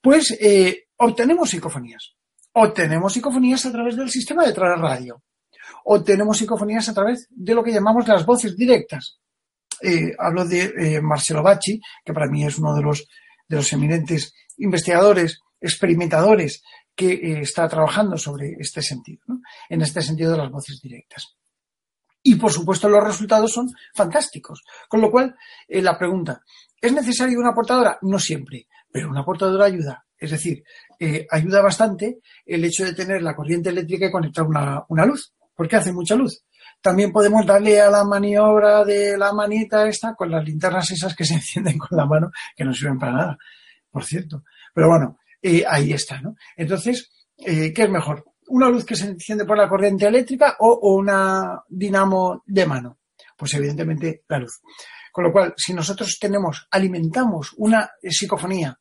pues 0.00 0.36
eh, 0.40 0.86
obtenemos 0.98 1.50
psicofonías. 1.50 2.14
Obtenemos 2.52 3.12
psicofonías 3.12 3.66
a 3.66 3.72
través 3.72 3.96
del 3.96 4.10
sistema 4.10 4.44
de 4.44 4.52
radio. 4.52 5.22
Obtenemos 5.84 6.38
psicofonías 6.38 6.88
a 6.88 6.94
través 6.94 7.26
de 7.30 7.54
lo 7.54 7.64
que 7.64 7.72
llamamos 7.72 8.06
las 8.06 8.24
voces 8.24 8.56
directas. 8.56 9.18
Eh, 9.82 10.12
hablo 10.18 10.44
de 10.44 10.72
eh, 10.78 11.00
Marcelo 11.00 11.42
Bacci, 11.42 11.80
que 12.04 12.12
para 12.12 12.28
mí 12.28 12.44
es 12.44 12.58
uno 12.58 12.74
de 12.74 12.82
los, 12.82 13.08
de 13.48 13.56
los 13.56 13.72
eminentes 13.72 14.32
investigadores, 14.58 15.40
experimentadores 15.60 16.62
que 16.94 17.40
está 17.40 17.68
trabajando 17.68 18.16
sobre 18.16 18.52
este 18.58 18.80
sentido, 18.80 19.24
en 19.68 19.82
este 19.82 20.00
sentido 20.00 20.32
de 20.32 20.38
las 20.38 20.50
voces 20.50 20.80
directas. 20.80 21.36
Y 22.26 22.36
por 22.36 22.50
supuesto 22.50 22.88
los 22.88 23.04
resultados 23.04 23.52
son 23.52 23.70
fantásticos. 23.94 24.64
Con 24.88 25.02
lo 25.02 25.10
cual, 25.10 25.36
eh, 25.68 25.82
la 25.82 25.98
pregunta, 25.98 26.40
¿es 26.80 26.90
necesaria 26.90 27.38
una 27.38 27.54
portadora? 27.54 27.98
No 28.00 28.18
siempre, 28.18 28.66
pero 28.90 29.10
una 29.10 29.22
portadora 29.22 29.66
ayuda. 29.66 30.06
Es 30.18 30.30
decir, 30.30 30.64
eh, 30.98 31.26
ayuda 31.30 31.60
bastante 31.60 32.20
el 32.46 32.64
hecho 32.64 32.86
de 32.86 32.94
tener 32.94 33.20
la 33.20 33.36
corriente 33.36 33.68
eléctrica 33.68 34.06
y 34.06 34.10
conectar 34.10 34.46
una, 34.46 35.04
luz, 35.04 35.34
porque 35.54 35.76
hace 35.76 35.92
mucha 35.92 36.14
luz. 36.14 36.42
También 36.80 37.12
podemos 37.12 37.44
darle 37.44 37.78
a 37.78 37.90
la 37.90 38.04
maniobra 38.04 38.86
de 38.86 39.18
la 39.18 39.34
manita 39.34 39.86
esta 39.86 40.14
con 40.14 40.30
las 40.30 40.42
linternas 40.42 40.90
esas 40.92 41.14
que 41.14 41.26
se 41.26 41.34
encienden 41.34 41.76
con 41.76 41.98
la 41.98 42.06
mano, 42.06 42.30
que 42.56 42.64
no 42.64 42.72
sirven 42.72 42.98
para 42.98 43.12
nada, 43.12 43.38
por 43.90 44.02
cierto. 44.02 44.44
Pero 44.72 44.88
bueno, 44.88 45.18
eh, 45.42 45.62
ahí 45.68 45.92
está, 45.92 46.22
¿no? 46.22 46.36
Entonces, 46.56 47.26
¿qué 47.36 47.74
es 47.76 47.90
mejor? 47.90 48.24
Una 48.48 48.68
luz 48.68 48.84
que 48.84 48.96
se 48.96 49.06
enciende 49.06 49.44
por 49.44 49.56
la 49.56 49.68
corriente 49.68 50.06
eléctrica 50.06 50.56
o, 50.60 50.96
una 50.96 51.62
dinamo 51.68 52.42
de 52.46 52.66
mano. 52.66 52.98
Pues 53.36 53.54
evidentemente 53.54 54.24
la 54.28 54.38
luz. 54.38 54.60
Con 55.12 55.24
lo 55.24 55.32
cual, 55.32 55.54
si 55.56 55.72
nosotros 55.72 56.18
tenemos, 56.20 56.66
alimentamos 56.70 57.52
una 57.56 57.90
psicofonía 58.02 58.78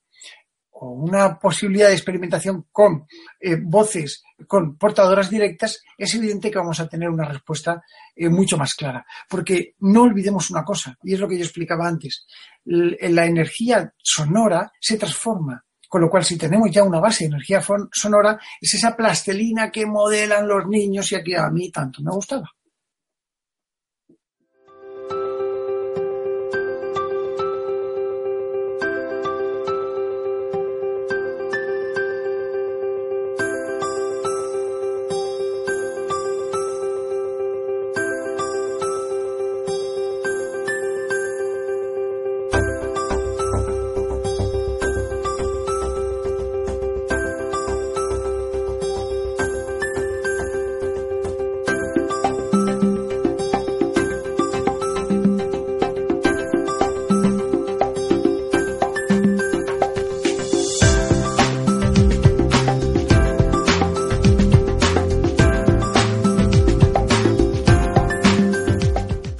o 0.71 0.89
una 0.91 1.37
posibilidad 1.37 1.87
de 1.87 1.93
experimentación 1.93 2.65
con 2.71 3.05
eh, 3.39 3.57
voces, 3.61 4.23
con 4.47 4.77
portadoras 4.77 5.29
directas, 5.29 5.83
es 5.97 6.13
evidente 6.15 6.49
que 6.49 6.57
vamos 6.57 6.79
a 6.79 6.87
tener 6.87 7.09
una 7.09 7.25
respuesta 7.25 7.83
eh, 8.15 8.29
mucho 8.29 8.57
más 8.57 8.73
clara. 8.73 9.05
Porque 9.29 9.75
no 9.79 10.03
olvidemos 10.03 10.49
una 10.49 10.63
cosa, 10.63 10.97
y 11.03 11.13
es 11.13 11.19
lo 11.19 11.27
que 11.27 11.37
yo 11.37 11.43
explicaba 11.43 11.87
antes, 11.87 12.25
la 12.65 13.25
energía 13.25 13.93
sonora 13.97 14.71
se 14.79 14.97
transforma 14.97 15.63
con 15.93 16.01
lo 16.01 16.09
cual, 16.09 16.25
si 16.25 16.39
tenemos 16.39 16.71
ya 16.71 16.81
una 16.81 16.99
base 16.99 17.25
de 17.25 17.27
energía 17.27 17.61
sonora, 17.91 18.39
es 18.59 18.73
esa 18.73 18.95
plastelina 18.95 19.69
que 19.69 19.85
modelan 19.85 20.47
los 20.47 20.65
niños 20.65 21.11
y 21.11 21.15
aquí 21.15 21.35
a 21.35 21.47
mí 21.51 21.69
tanto 21.69 22.01
me 22.01 22.09
gustaba. 22.09 22.49